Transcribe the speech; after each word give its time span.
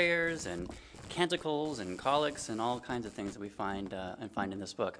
prayers 0.00 0.46
and 0.46 0.66
canticles 1.10 1.78
and 1.78 1.98
collects 1.98 2.48
and 2.48 2.58
all 2.58 2.80
kinds 2.80 3.04
of 3.04 3.12
things 3.12 3.34
that 3.34 3.38
we 3.38 3.50
find 3.50 3.92
uh, 3.92 4.14
and 4.18 4.32
find 4.32 4.50
in 4.50 4.58
this 4.58 4.72
book. 4.72 4.98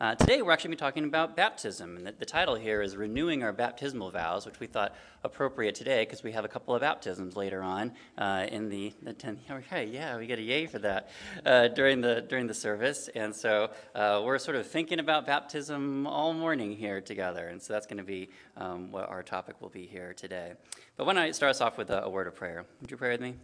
Uh, 0.00 0.14
today, 0.14 0.40
we're 0.40 0.52
actually 0.52 0.70
be 0.70 0.76
talking 0.76 1.02
about 1.02 1.34
baptism, 1.34 1.96
and 1.96 2.06
the, 2.06 2.12
the, 2.12 2.24
title 2.24 2.54
here 2.54 2.80
is 2.80 2.96
Renewing 2.96 3.42
Our 3.42 3.52
Baptismal 3.52 4.12
Vows, 4.12 4.46
which 4.46 4.60
we 4.60 4.68
thought 4.68 4.94
appropriate 5.24 5.74
today 5.74 6.04
because 6.04 6.22
we 6.22 6.30
have 6.30 6.44
a 6.44 6.48
couple 6.48 6.76
of 6.76 6.80
baptisms 6.80 7.34
later 7.34 7.60
on 7.60 7.90
uh, 8.18 8.46
in 8.52 8.68
the, 8.68 8.92
the 9.02 9.12
10th. 9.12 9.38
Okay, 9.50 9.86
yeah, 9.86 10.16
we 10.16 10.28
get 10.28 10.38
a 10.38 10.42
yay 10.42 10.66
for 10.66 10.78
that 10.78 11.10
uh, 11.44 11.66
during, 11.66 12.00
the, 12.00 12.24
during 12.28 12.46
the 12.46 12.54
service. 12.54 13.10
And 13.16 13.34
so 13.34 13.72
uh, 13.96 14.22
we're 14.24 14.38
sort 14.38 14.56
of 14.56 14.64
thinking 14.64 15.00
about 15.00 15.26
baptism 15.26 16.06
all 16.06 16.32
morning 16.32 16.70
here 16.76 17.00
together, 17.00 17.48
and 17.48 17.60
so 17.60 17.72
that's 17.72 17.88
going 17.88 17.98
to 17.98 18.04
be 18.04 18.28
um, 18.56 18.92
what 18.92 19.08
our 19.08 19.24
topic 19.24 19.60
will 19.60 19.70
be 19.70 19.86
here 19.86 20.14
today. 20.14 20.52
But 20.96 21.06
why 21.08 21.14
don't 21.14 21.22
I 21.24 21.32
start 21.32 21.50
us 21.50 21.60
off 21.60 21.76
with 21.76 21.90
a, 21.90 22.04
a 22.04 22.08
word 22.08 22.28
of 22.28 22.36
prayer? 22.36 22.64
Would 22.80 22.92
you 22.92 22.96
pray 22.96 23.10
with 23.10 23.20
me? 23.20 23.34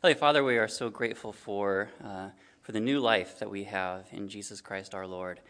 Holy 0.00 0.14
Father, 0.14 0.44
we 0.44 0.58
are 0.58 0.68
so 0.68 0.90
grateful 0.90 1.32
for, 1.32 1.90
uh, 2.04 2.28
for 2.62 2.70
the 2.70 2.78
new 2.78 3.00
life 3.00 3.40
that 3.40 3.50
we 3.50 3.64
have 3.64 4.06
in 4.12 4.28
Jesus 4.28 4.60
Christ 4.60 4.94
our 4.94 5.08
Lord. 5.08 5.40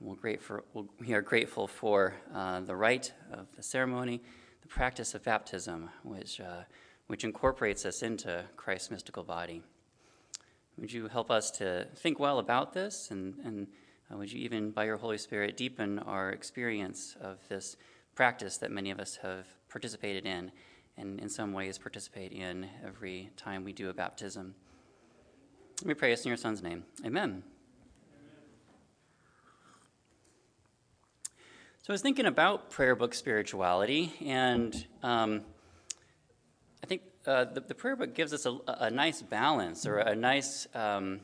We're 0.00 0.16
grateful, 0.16 0.60
we 1.00 1.14
are 1.14 1.22
grateful 1.22 1.66
for 1.66 2.12
uh, 2.34 2.60
the 2.60 2.76
rite 2.76 3.14
of 3.32 3.46
the 3.56 3.62
ceremony, 3.62 4.20
the 4.60 4.68
practice 4.68 5.14
of 5.14 5.24
baptism, 5.24 5.88
which, 6.02 6.42
uh, 6.42 6.64
which 7.06 7.24
incorporates 7.24 7.86
us 7.86 8.02
into 8.02 8.44
Christ's 8.54 8.90
mystical 8.90 9.22
body. 9.22 9.62
Would 10.76 10.92
you 10.92 11.08
help 11.08 11.30
us 11.30 11.50
to 11.52 11.86
think 11.96 12.20
well 12.20 12.38
about 12.38 12.74
this, 12.74 13.10
and, 13.10 13.36
and 13.46 13.66
uh, 14.12 14.18
would 14.18 14.30
you 14.30 14.40
even, 14.40 14.72
by 14.72 14.84
your 14.84 14.98
Holy 14.98 15.16
Spirit, 15.16 15.56
deepen 15.56 16.00
our 16.00 16.32
experience 16.32 17.16
of 17.18 17.38
this 17.48 17.78
practice 18.14 18.58
that 18.58 18.70
many 18.70 18.90
of 18.90 19.00
us 19.00 19.16
have 19.22 19.46
participated 19.70 20.26
in? 20.26 20.52
And 20.98 21.20
in 21.20 21.28
some 21.28 21.52
ways 21.52 21.78
participate 21.78 22.32
in 22.32 22.68
every 22.84 23.30
time 23.36 23.64
we 23.64 23.72
do 23.72 23.90
a 23.90 23.94
baptism. 23.94 24.54
Let 25.82 25.88
me 25.88 25.94
pray 25.94 26.10
this 26.10 26.24
in 26.24 26.28
your 26.28 26.36
son's 26.36 26.62
name. 26.62 26.84
Amen. 27.04 27.42
So 31.82 31.90
I 31.90 31.92
was 31.92 32.02
thinking 32.02 32.26
about 32.26 32.70
prayer 32.70 32.96
book 32.96 33.14
spirituality, 33.14 34.12
and 34.24 34.74
um, 35.04 35.42
I 36.82 36.86
think 36.86 37.02
uh, 37.26 37.44
the, 37.44 37.60
the, 37.60 37.74
prayer 37.76 37.94
book 37.94 38.12
gives 38.12 38.32
us 38.32 38.44
a, 38.44 38.58
a 38.66 38.90
nice 38.90 39.22
balance 39.22 39.86
or 39.86 39.98
a 39.98 40.16
nice 40.16 40.66
um, 40.74 41.20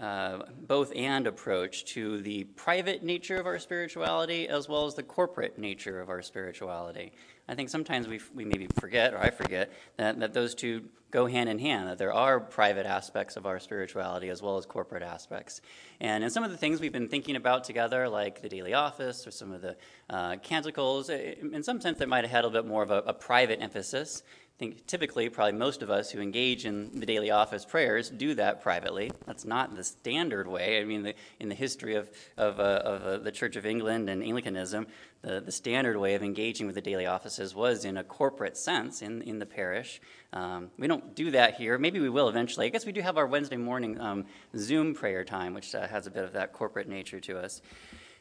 uh, 0.00 0.38
both 0.66 0.92
and 0.96 1.26
approach 1.26 1.84
to 1.84 2.22
the 2.22 2.44
private 2.44 3.02
nature 3.02 3.36
of 3.36 3.46
our 3.46 3.58
spirituality 3.58 4.48
as 4.48 4.68
well 4.68 4.86
as 4.86 4.94
the 4.94 5.02
corporate 5.02 5.58
nature 5.58 6.00
of 6.00 6.08
our 6.08 6.22
spirituality. 6.22 7.12
I 7.46 7.54
think 7.54 7.68
sometimes 7.68 8.08
we, 8.08 8.20
we 8.34 8.44
maybe 8.44 8.66
forget, 8.78 9.12
or 9.12 9.18
I 9.18 9.30
forget, 9.30 9.70
that, 9.98 10.18
that 10.20 10.32
those 10.32 10.54
two 10.54 10.84
go 11.10 11.26
hand 11.26 11.48
in 11.48 11.58
hand, 11.58 11.88
that 11.88 11.98
there 11.98 12.12
are 12.12 12.40
private 12.40 12.86
aspects 12.86 13.36
of 13.36 13.44
our 13.44 13.58
spirituality 13.58 14.28
as 14.28 14.40
well 14.40 14.56
as 14.56 14.64
corporate 14.64 15.02
aspects. 15.02 15.60
And 16.00 16.24
in 16.24 16.30
some 16.30 16.44
of 16.44 16.50
the 16.50 16.56
things 16.56 16.80
we've 16.80 16.92
been 16.92 17.08
thinking 17.08 17.36
about 17.36 17.64
together, 17.64 18.08
like 18.08 18.40
the 18.40 18.48
daily 18.48 18.72
office 18.72 19.26
or 19.26 19.32
some 19.32 19.52
of 19.52 19.60
the 19.60 19.76
uh, 20.08 20.36
canticles, 20.36 21.10
in 21.10 21.62
some 21.62 21.80
sense, 21.80 21.98
that 21.98 22.08
might 22.08 22.24
have 22.24 22.30
had 22.30 22.44
a 22.44 22.46
little 22.46 22.62
bit 22.62 22.68
more 22.68 22.82
of 22.82 22.90
a, 22.90 23.02
a 23.06 23.12
private 23.12 23.60
emphasis 23.60 24.22
think 24.60 24.86
typically, 24.86 25.30
probably 25.30 25.58
most 25.58 25.80
of 25.80 25.88
us 25.88 26.10
who 26.10 26.20
engage 26.20 26.66
in 26.66 27.00
the 27.00 27.06
daily 27.06 27.30
office 27.30 27.64
prayers 27.64 28.10
do 28.10 28.34
that 28.34 28.60
privately. 28.60 29.10
That's 29.26 29.46
not 29.46 29.74
the 29.74 29.82
standard 29.82 30.46
way. 30.46 30.78
I 30.78 30.84
mean, 30.84 31.02
the, 31.02 31.14
in 31.40 31.48
the 31.48 31.54
history 31.54 31.94
of, 31.94 32.10
of, 32.36 32.60
uh, 32.60 32.82
of 32.84 33.02
uh, 33.02 33.18
the 33.18 33.32
Church 33.32 33.56
of 33.56 33.64
England 33.64 34.10
and 34.10 34.22
Anglicanism, 34.22 34.86
the, 35.22 35.40
the 35.40 35.50
standard 35.50 35.96
way 35.96 36.14
of 36.14 36.22
engaging 36.22 36.66
with 36.66 36.74
the 36.74 36.82
daily 36.82 37.06
offices 37.06 37.54
was 37.54 37.86
in 37.86 37.96
a 37.96 38.04
corporate 38.04 38.54
sense 38.54 39.00
in, 39.00 39.22
in 39.22 39.38
the 39.38 39.46
parish. 39.46 39.98
Um, 40.34 40.70
we 40.76 40.86
don't 40.86 41.14
do 41.14 41.30
that 41.30 41.54
here. 41.54 41.78
Maybe 41.78 41.98
we 41.98 42.10
will 42.10 42.28
eventually. 42.28 42.66
I 42.66 42.68
guess 42.68 42.84
we 42.84 42.92
do 42.92 43.00
have 43.00 43.16
our 43.16 43.26
Wednesday 43.26 43.56
morning 43.56 43.98
um, 43.98 44.26
Zoom 44.54 44.92
prayer 44.92 45.24
time, 45.24 45.54
which 45.54 45.74
uh, 45.74 45.88
has 45.88 46.06
a 46.06 46.10
bit 46.10 46.22
of 46.22 46.34
that 46.34 46.52
corporate 46.52 46.86
nature 46.86 47.20
to 47.20 47.38
us, 47.38 47.62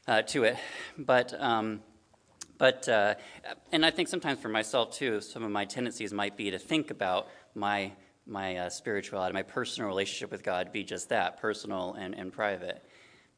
uh, 0.08 0.22
to 0.22 0.46
it. 0.46 0.58
But 0.98 1.34
um, 1.38 1.82
but, 2.60 2.88
uh, 2.88 3.16
and 3.72 3.86
I 3.86 3.90
think 3.90 4.10
sometimes 4.10 4.40
for 4.40 4.50
myself 4.50 4.92
too, 4.92 5.22
some 5.22 5.44
of 5.44 5.50
my 5.50 5.66
tendencies 5.66 6.14
might 6.14 6.38
be 6.38 6.52
to 6.52 6.60
think 6.60 6.92
about 6.92 7.30
my, 7.56 7.94
my 8.28 8.58
uh, 8.58 8.70
spirituality, 8.70 9.34
my 9.34 9.42
personal 9.42 9.88
relationship 9.88 10.30
with 10.30 10.44
God 10.44 10.72
be 10.72 10.84
just 10.84 11.10
that 11.10 11.42
personal 11.42 11.96
and, 11.98 12.14
and 12.14 12.32
private. 12.32 12.86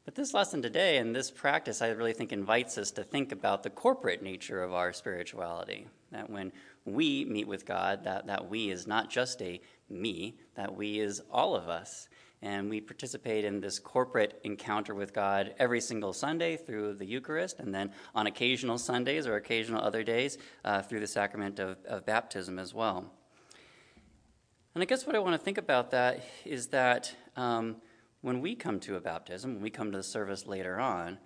But 0.04 0.16
this 0.16 0.34
lesson 0.34 0.60
today 0.60 0.98
and 0.98 1.14
this 1.14 1.30
practice, 1.30 1.80
I 1.80 1.90
really 1.90 2.12
think, 2.12 2.32
invites 2.32 2.76
us 2.76 2.90
to 2.92 3.04
think 3.04 3.30
about 3.30 3.62
the 3.62 3.70
corporate 3.70 4.22
nature 4.22 4.60
of 4.60 4.74
our 4.74 4.92
spirituality. 4.92 5.86
That 6.10 6.28
when 6.28 6.50
we 6.84 7.24
meet 7.24 7.46
with 7.46 7.64
God, 7.64 8.02
that, 8.04 8.26
that 8.26 8.50
we 8.50 8.70
is 8.70 8.88
not 8.88 9.08
just 9.08 9.40
a 9.40 9.60
me, 9.88 10.34
that 10.56 10.74
we 10.74 10.98
is 10.98 11.22
all 11.30 11.54
of 11.54 11.68
us 11.68 12.08
and 12.42 12.68
we 12.68 12.80
participate 12.80 13.44
in 13.44 13.60
this 13.60 13.78
corporate 13.78 14.40
encounter 14.42 14.94
with 14.94 15.14
God 15.14 15.54
every 15.58 15.80
single 15.80 16.12
Sunday 16.12 16.56
through 16.56 16.94
the 16.94 17.06
Eucharist, 17.06 17.60
and 17.60 17.72
then 17.72 17.92
on 18.14 18.26
occasional 18.26 18.78
Sundays 18.78 19.26
or 19.26 19.36
occasional 19.36 19.80
other 19.80 20.02
days 20.02 20.38
uh, 20.64 20.82
through 20.82 21.00
the 21.00 21.06
sacrament 21.06 21.58
of, 21.58 21.78
of 21.86 22.04
baptism 22.04 22.58
as 22.58 22.74
well. 22.74 23.12
And 24.74 24.82
I 24.82 24.86
guess 24.86 25.06
what 25.06 25.14
I 25.14 25.20
want 25.20 25.34
to 25.34 25.44
think 25.44 25.58
about 25.58 25.90
that 25.92 26.24
is 26.44 26.68
that 26.68 27.14
um, 27.36 27.76
when 28.22 28.40
we 28.40 28.54
come 28.54 28.80
to 28.80 28.96
a 28.96 29.00
baptism, 29.00 29.54
when 29.54 29.62
we 29.62 29.70
come 29.70 29.92
to 29.92 29.98
the 29.98 30.02
service 30.02 30.46
later 30.46 30.80
on, 30.80 31.18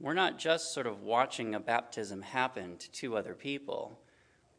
we're 0.00 0.14
not 0.14 0.38
just 0.38 0.72
sort 0.72 0.86
of 0.86 1.02
watching 1.02 1.54
a 1.54 1.60
baptism 1.60 2.22
happen 2.22 2.76
to 2.78 2.90
two 2.90 3.16
other 3.16 3.34
people 3.34 3.98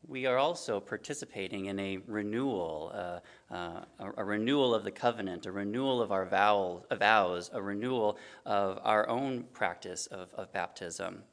we 0.07 0.25
are 0.25 0.37
also 0.37 0.79
participating 0.79 1.65
in 1.65 1.79
a 1.79 1.97
renewal, 2.07 2.91
uh, 2.93 3.53
uh, 3.53 3.85
a, 3.99 4.11
a, 4.17 4.23
renewal 4.23 4.73
of 4.75 4.83
the 4.83 4.91
covenant, 4.91 5.45
a 5.45 5.51
renewal 5.51 6.01
of 6.01 6.11
our 6.11 6.25
vow, 6.25 6.83
vows, 6.91 7.49
a 7.53 7.61
renewal 7.61 8.17
of 8.45 8.79
our 8.83 9.07
own 9.07 9.43
practice 9.53 10.07
of, 10.07 10.29
of 10.33 10.51
baptism. 10.51 11.23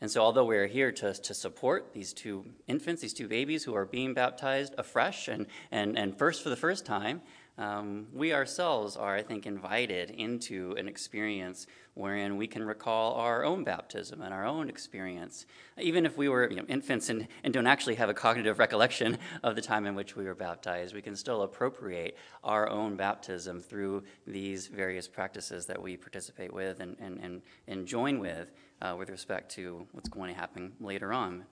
And 0.00 0.10
so, 0.10 0.22
although 0.22 0.46
we're 0.46 0.66
here 0.66 0.92
to, 0.92 1.12
to 1.12 1.34
support 1.34 1.92
these 1.92 2.12
two 2.14 2.46
infants, 2.66 3.02
these 3.02 3.12
two 3.12 3.28
babies 3.28 3.64
who 3.64 3.74
are 3.74 3.84
being 3.84 4.14
baptized 4.14 4.74
afresh 4.78 5.28
and, 5.28 5.46
and, 5.70 5.98
and 5.98 6.16
first 6.16 6.42
for 6.42 6.48
the 6.48 6.56
first 6.56 6.86
time, 6.86 7.20
um, 7.58 8.06
we 8.14 8.32
ourselves 8.32 8.96
are, 8.96 9.14
I 9.14 9.22
think, 9.22 9.44
invited 9.44 10.10
into 10.10 10.74
an 10.78 10.88
experience 10.88 11.66
wherein 12.00 12.36
we 12.36 12.46
can 12.46 12.64
recall 12.64 13.14
our 13.14 13.44
own 13.44 13.62
baptism 13.62 14.22
and 14.22 14.34
our 14.34 14.46
own 14.46 14.68
experience. 14.68 15.46
Even 15.78 16.04
if 16.04 16.16
we 16.16 16.28
were 16.28 16.48
you 16.50 16.56
know, 16.56 16.64
infants 16.68 17.08
and, 17.08 17.28
and 17.44 17.54
don't 17.54 17.66
actually 17.66 17.94
have 17.94 18.08
a 18.08 18.14
cognitive 18.14 18.58
recollection 18.58 19.18
of 19.42 19.54
the 19.54 19.62
time 19.62 19.86
in 19.86 19.94
which 19.94 20.16
we 20.16 20.24
were 20.24 20.34
baptized, 20.34 20.94
we 20.94 21.02
can 21.02 21.14
still 21.14 21.42
appropriate 21.42 22.16
our 22.42 22.68
own 22.68 22.96
baptism 22.96 23.60
through 23.60 24.02
these 24.26 24.66
various 24.66 25.06
practices 25.06 25.66
that 25.66 25.80
we 25.80 25.96
participate 25.96 26.52
with 26.52 26.80
and, 26.80 26.96
and, 27.00 27.18
and, 27.20 27.42
and 27.68 27.86
join 27.86 28.18
with 28.18 28.50
uh, 28.82 28.96
with 28.98 29.10
respect 29.10 29.50
to 29.52 29.86
what's 29.92 30.08
going 30.08 30.32
to 30.32 30.40
happen 30.40 30.72
later 30.80 31.12
on 31.12 31.44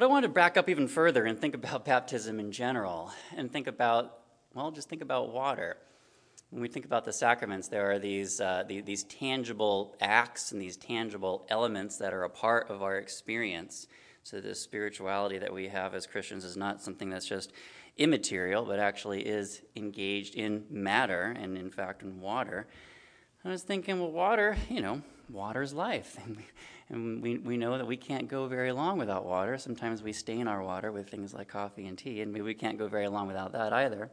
but 0.00 0.06
I 0.06 0.06
wanted 0.06 0.28
to 0.28 0.32
back 0.32 0.56
up 0.56 0.70
even 0.70 0.88
further 0.88 1.26
and 1.26 1.38
think 1.38 1.54
about 1.54 1.84
baptism 1.92 2.40
in 2.40 2.52
general 2.52 3.12
and 3.36 3.52
think 3.52 3.66
about, 3.66 4.20
well, 4.54 4.70
just 4.70 4.88
think 4.88 5.02
about 5.02 5.30
water. 5.30 5.76
When 6.50 6.62
we 6.62 6.68
think 6.68 6.84
about 6.84 7.04
the 7.04 7.12
sacraments, 7.12 7.68
there 7.68 7.90
are 7.92 7.98
these, 8.00 8.40
uh, 8.40 8.64
the, 8.66 8.80
these 8.80 9.04
tangible 9.04 9.94
acts 10.00 10.50
and 10.50 10.60
these 10.60 10.76
tangible 10.76 11.46
elements 11.48 11.96
that 11.98 12.12
are 12.12 12.24
a 12.24 12.30
part 12.30 12.68
of 12.68 12.82
our 12.82 12.96
experience. 12.96 13.86
So, 14.24 14.40
this 14.40 14.60
spirituality 14.60 15.38
that 15.38 15.52
we 15.52 15.68
have 15.68 15.94
as 15.94 16.06
Christians 16.06 16.44
is 16.44 16.56
not 16.56 16.82
something 16.82 17.08
that's 17.08 17.26
just 17.26 17.52
immaterial, 17.98 18.64
but 18.64 18.80
actually 18.80 19.26
is 19.26 19.62
engaged 19.76 20.34
in 20.34 20.64
matter 20.68 21.36
and, 21.38 21.56
in 21.56 21.70
fact, 21.70 22.02
in 22.02 22.20
water. 22.20 22.66
I 23.44 23.48
was 23.48 23.62
thinking, 23.62 24.00
well, 24.00 24.10
water, 24.10 24.56
you 24.68 24.82
know, 24.82 25.02
water 25.30 25.62
is 25.62 25.72
life. 25.72 26.18
And 26.92 27.22
we, 27.22 27.38
we 27.38 27.56
know 27.56 27.78
that 27.78 27.86
we 27.86 27.96
can't 27.96 28.26
go 28.26 28.48
very 28.48 28.72
long 28.72 28.98
without 28.98 29.24
water. 29.24 29.56
Sometimes 29.58 30.02
we 30.02 30.12
stain 30.12 30.48
our 30.48 30.60
water 30.60 30.90
with 30.90 31.08
things 31.08 31.32
like 31.32 31.46
coffee 31.46 31.86
and 31.86 31.96
tea, 31.96 32.20
and 32.20 32.32
maybe 32.32 32.42
we 32.42 32.52
can't 32.52 32.78
go 32.78 32.88
very 32.88 33.06
long 33.06 33.28
without 33.28 33.52
that 33.52 33.72
either. 33.72 34.10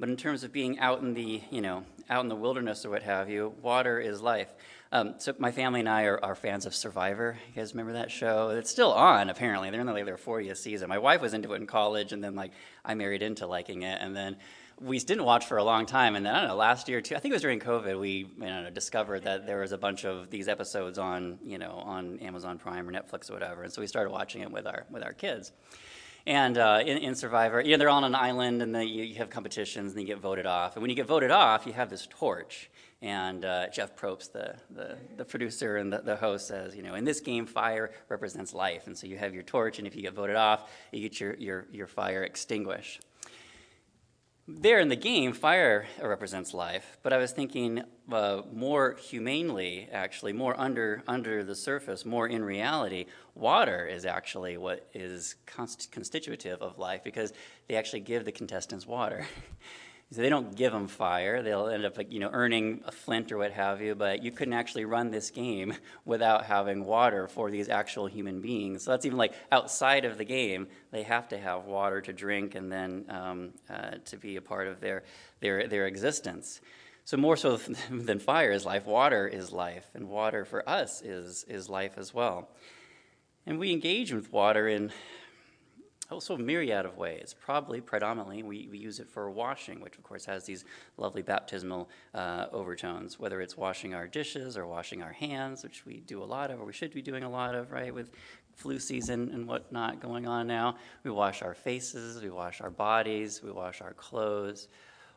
But 0.00 0.08
in 0.08 0.16
terms 0.16 0.44
of 0.44 0.52
being 0.52 0.78
out 0.78 1.02
in 1.02 1.12
the, 1.12 1.42
you 1.50 1.60
know, 1.60 1.84
out 2.08 2.22
in 2.22 2.28
the 2.28 2.34
wilderness 2.34 2.86
or 2.86 2.90
what 2.90 3.02
have 3.02 3.28
you, 3.28 3.52
water 3.60 4.00
is 4.00 4.22
life. 4.22 4.48
Um, 4.92 5.14
so 5.18 5.34
my 5.38 5.52
family 5.52 5.80
and 5.80 5.88
I 5.88 6.04
are, 6.04 6.18
are, 6.24 6.34
fans 6.34 6.64
of 6.64 6.74
Survivor. 6.74 7.38
You 7.48 7.60
guys 7.60 7.74
remember 7.74 7.92
that 7.92 8.10
show? 8.10 8.48
It's 8.48 8.70
still 8.70 8.92
on, 8.92 9.28
apparently. 9.28 9.70
They're 9.70 9.80
in 9.80 9.86
like 9.86 10.06
their 10.06 10.16
40th 10.16 10.56
season. 10.56 10.88
My 10.88 10.98
wife 10.98 11.20
was 11.20 11.34
into 11.34 11.52
it 11.52 11.60
in 11.60 11.66
college, 11.66 12.12
and 12.12 12.24
then 12.24 12.34
like 12.34 12.50
I 12.84 12.94
married 12.94 13.22
into 13.22 13.46
liking 13.46 13.82
it, 13.82 13.98
and 14.00 14.16
then 14.16 14.38
we 14.80 14.98
didn't 14.98 15.24
watch 15.24 15.46
for 15.46 15.58
a 15.58 15.64
long 15.64 15.84
time, 15.84 16.16
and 16.16 16.24
then 16.24 16.34
I 16.34 16.40
don't 16.40 16.48
know. 16.48 16.56
Last 16.56 16.88
year, 16.88 17.02
too, 17.02 17.14
I 17.14 17.20
think 17.20 17.32
it 17.32 17.36
was 17.36 17.42
during 17.42 17.60
COVID, 17.60 18.00
we 18.00 18.10
you 18.10 18.26
know, 18.38 18.70
discovered 18.70 19.24
that 19.24 19.46
there 19.46 19.60
was 19.60 19.72
a 19.72 19.78
bunch 19.78 20.04
of 20.04 20.30
these 20.30 20.48
episodes 20.48 20.98
on 20.98 21.38
you 21.44 21.58
know 21.58 21.72
on 21.72 22.18
Amazon 22.20 22.58
Prime 22.58 22.88
or 22.88 22.92
Netflix 22.92 23.30
or 23.30 23.34
whatever, 23.34 23.62
and 23.62 23.72
so 23.72 23.82
we 23.82 23.86
started 23.86 24.10
watching 24.10 24.40
it 24.40 24.50
with 24.50 24.66
our 24.66 24.86
with 24.90 25.04
our 25.04 25.12
kids. 25.12 25.52
And 26.26 26.58
uh, 26.58 26.80
in, 26.84 26.98
in, 26.98 27.14
Survivor, 27.14 27.60
you 27.60 27.72
know, 27.72 27.78
they're 27.78 27.88
on 27.88 28.04
an 28.04 28.14
island 28.14 28.62
and 28.62 28.74
you, 28.88 29.02
you, 29.04 29.14
have 29.16 29.30
competitions 29.30 29.92
and 29.92 30.00
you 30.00 30.06
get 30.06 30.18
voted 30.18 30.46
off. 30.46 30.76
And 30.76 30.82
when 30.82 30.90
you 30.90 30.96
get 30.96 31.06
voted 31.06 31.30
off, 31.30 31.66
you 31.66 31.72
have 31.72 31.88
this 31.88 32.06
torch. 32.10 32.70
And 33.02 33.44
uh, 33.44 33.68
Jeff 33.68 33.96
Probst, 33.96 34.32
the, 34.32 34.56
the, 34.70 34.98
the, 35.16 35.24
producer 35.24 35.78
and 35.78 35.90
the, 35.90 35.98
the 35.98 36.16
host, 36.16 36.48
says, 36.48 36.76
you 36.76 36.82
know, 36.82 36.94
in 36.94 37.04
this 37.04 37.20
game, 37.20 37.46
fire 37.46 37.92
represents 38.10 38.52
life. 38.52 38.86
And 38.86 38.96
so 38.96 39.06
you 39.06 39.16
have 39.16 39.32
your 39.32 39.42
torch, 39.42 39.78
and 39.78 39.86
if 39.86 39.96
you 39.96 40.02
get 40.02 40.12
voted 40.12 40.36
off, 40.36 40.70
you 40.92 41.00
get 41.00 41.18
your, 41.18 41.34
your, 41.36 41.66
your 41.72 41.86
fire 41.86 42.24
extinguished 42.24 43.00
there 44.58 44.80
in 44.80 44.88
the 44.88 44.96
game, 44.96 45.32
fire 45.32 45.86
represents 46.02 46.52
life, 46.52 46.98
but 47.02 47.12
I 47.12 47.18
was 47.18 47.32
thinking 47.32 47.82
uh, 48.10 48.42
more 48.52 48.96
humanely, 48.96 49.88
actually, 49.92 50.32
more 50.32 50.58
under 50.58 51.02
under 51.06 51.44
the 51.44 51.54
surface, 51.54 52.04
more 52.04 52.26
in 52.26 52.44
reality. 52.44 53.06
Water 53.34 53.86
is 53.86 54.04
actually 54.04 54.56
what 54.56 54.88
is 54.92 55.36
const- 55.46 55.92
constitutive 55.92 56.60
of 56.60 56.78
life 56.78 57.04
because 57.04 57.32
they 57.68 57.76
actually 57.76 58.00
give 58.00 58.24
the 58.24 58.32
contestants 58.32 58.86
water. 58.86 59.26
So 60.12 60.22
they 60.22 60.28
don't 60.28 60.56
give 60.56 60.72
them 60.72 60.88
fire. 60.88 61.40
They'll 61.40 61.68
end 61.68 61.84
up, 61.84 61.96
you 62.08 62.18
know, 62.18 62.30
earning 62.32 62.82
a 62.84 62.90
flint 62.90 63.30
or 63.30 63.38
what 63.38 63.52
have 63.52 63.80
you. 63.80 63.94
But 63.94 64.24
you 64.24 64.32
couldn't 64.32 64.54
actually 64.54 64.84
run 64.84 65.12
this 65.12 65.30
game 65.30 65.72
without 66.04 66.46
having 66.46 66.84
water 66.84 67.28
for 67.28 67.48
these 67.48 67.68
actual 67.68 68.06
human 68.06 68.40
beings. 68.40 68.82
So 68.82 68.90
that's 68.90 69.06
even 69.06 69.18
like 69.18 69.34
outside 69.52 70.04
of 70.04 70.18
the 70.18 70.24
game. 70.24 70.66
They 70.90 71.04
have 71.04 71.28
to 71.28 71.38
have 71.38 71.66
water 71.66 72.00
to 72.00 72.12
drink 72.12 72.56
and 72.56 72.72
then 72.72 73.04
um, 73.08 73.50
uh, 73.68 73.98
to 74.06 74.16
be 74.16 74.34
a 74.34 74.42
part 74.42 74.66
of 74.66 74.80
their 74.80 75.04
their 75.38 75.68
their 75.68 75.86
existence. 75.86 76.60
So 77.04 77.16
more 77.16 77.36
so 77.36 77.56
than 77.90 78.18
fire 78.18 78.50
is 78.50 78.64
life, 78.64 78.86
water 78.86 79.28
is 79.28 79.52
life, 79.52 79.88
and 79.94 80.08
water 80.08 80.44
for 80.44 80.68
us 80.68 81.02
is 81.02 81.44
is 81.48 81.68
life 81.68 81.92
as 81.96 82.12
well. 82.12 82.48
And 83.46 83.60
we 83.60 83.70
engage 83.70 84.12
with 84.12 84.32
water 84.32 84.66
in 84.66 84.90
also 86.12 86.34
a 86.34 86.38
myriad 86.38 86.86
of 86.86 86.96
ways. 86.96 87.34
Probably, 87.38 87.80
predominantly, 87.80 88.42
we, 88.42 88.68
we 88.70 88.78
use 88.78 89.00
it 89.00 89.08
for 89.08 89.30
washing, 89.30 89.80
which 89.80 89.96
of 89.96 90.02
course 90.02 90.24
has 90.24 90.44
these 90.44 90.64
lovely 90.96 91.22
baptismal 91.22 91.88
uh, 92.14 92.46
overtones, 92.52 93.18
whether 93.18 93.40
it's 93.40 93.56
washing 93.56 93.94
our 93.94 94.06
dishes 94.06 94.56
or 94.56 94.66
washing 94.66 95.02
our 95.02 95.12
hands, 95.12 95.62
which 95.62 95.84
we 95.86 96.00
do 96.00 96.22
a 96.22 96.24
lot 96.24 96.50
of, 96.50 96.60
or 96.60 96.64
we 96.64 96.72
should 96.72 96.92
be 96.92 97.02
doing 97.02 97.22
a 97.22 97.30
lot 97.30 97.54
of, 97.54 97.70
right, 97.70 97.94
with 97.94 98.10
flu 98.54 98.78
season 98.78 99.30
and 99.32 99.46
whatnot 99.46 100.00
going 100.00 100.26
on 100.26 100.46
now. 100.46 100.76
We 101.04 101.10
wash 101.10 101.42
our 101.42 101.54
faces, 101.54 102.22
we 102.22 102.30
wash 102.30 102.60
our 102.60 102.70
bodies, 102.70 103.42
we 103.42 103.50
wash 103.50 103.80
our 103.80 103.94
clothes. 103.94 104.68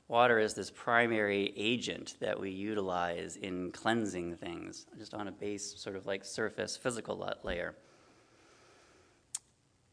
Water 0.07 0.38
is 0.39 0.54
this 0.54 0.69
primary 0.69 1.54
agent 1.56 2.16
that 2.19 2.39
we 2.39 2.51
utilize 2.51 3.38
in 3.38 3.72
cleansing 3.72 4.36
things, 4.36 4.86
just 4.98 5.13
on 5.13 5.28
a 5.28 5.31
base, 5.31 5.74
sort 5.78 5.96
of 5.96 6.06
like 6.06 6.25
surface 6.25 6.78
physical 6.78 7.34
layer. 7.44 7.75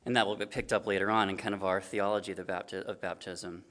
And 0.07 0.17
that 0.17 0.27
will 0.27 0.37
get 0.37 0.51
picked 0.51 0.73
up 0.73 0.87
later 0.87 1.11
on 1.11 1.29
in 1.29 1.37
kind 1.37 1.55
of 1.55 1.63
our 1.63 1.81
theology 1.81 2.33
of, 2.33 3.01
baptism. 3.01 3.65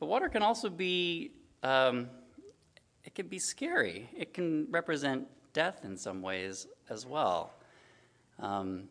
But 0.00 0.06
water 0.06 0.28
can 0.28 0.42
also 0.42 0.70
be, 0.70 1.32
um, 1.62 2.08
it 3.04 3.14
can 3.14 3.26
be 3.26 3.38
scary. 3.38 4.08
It 4.16 4.32
can 4.32 4.66
represent 4.70 5.26
death 5.52 5.84
in 5.84 5.96
some 5.96 6.22
ways 6.22 6.66
as 6.88 7.04
well. 7.04 7.52
Um, 8.38 8.84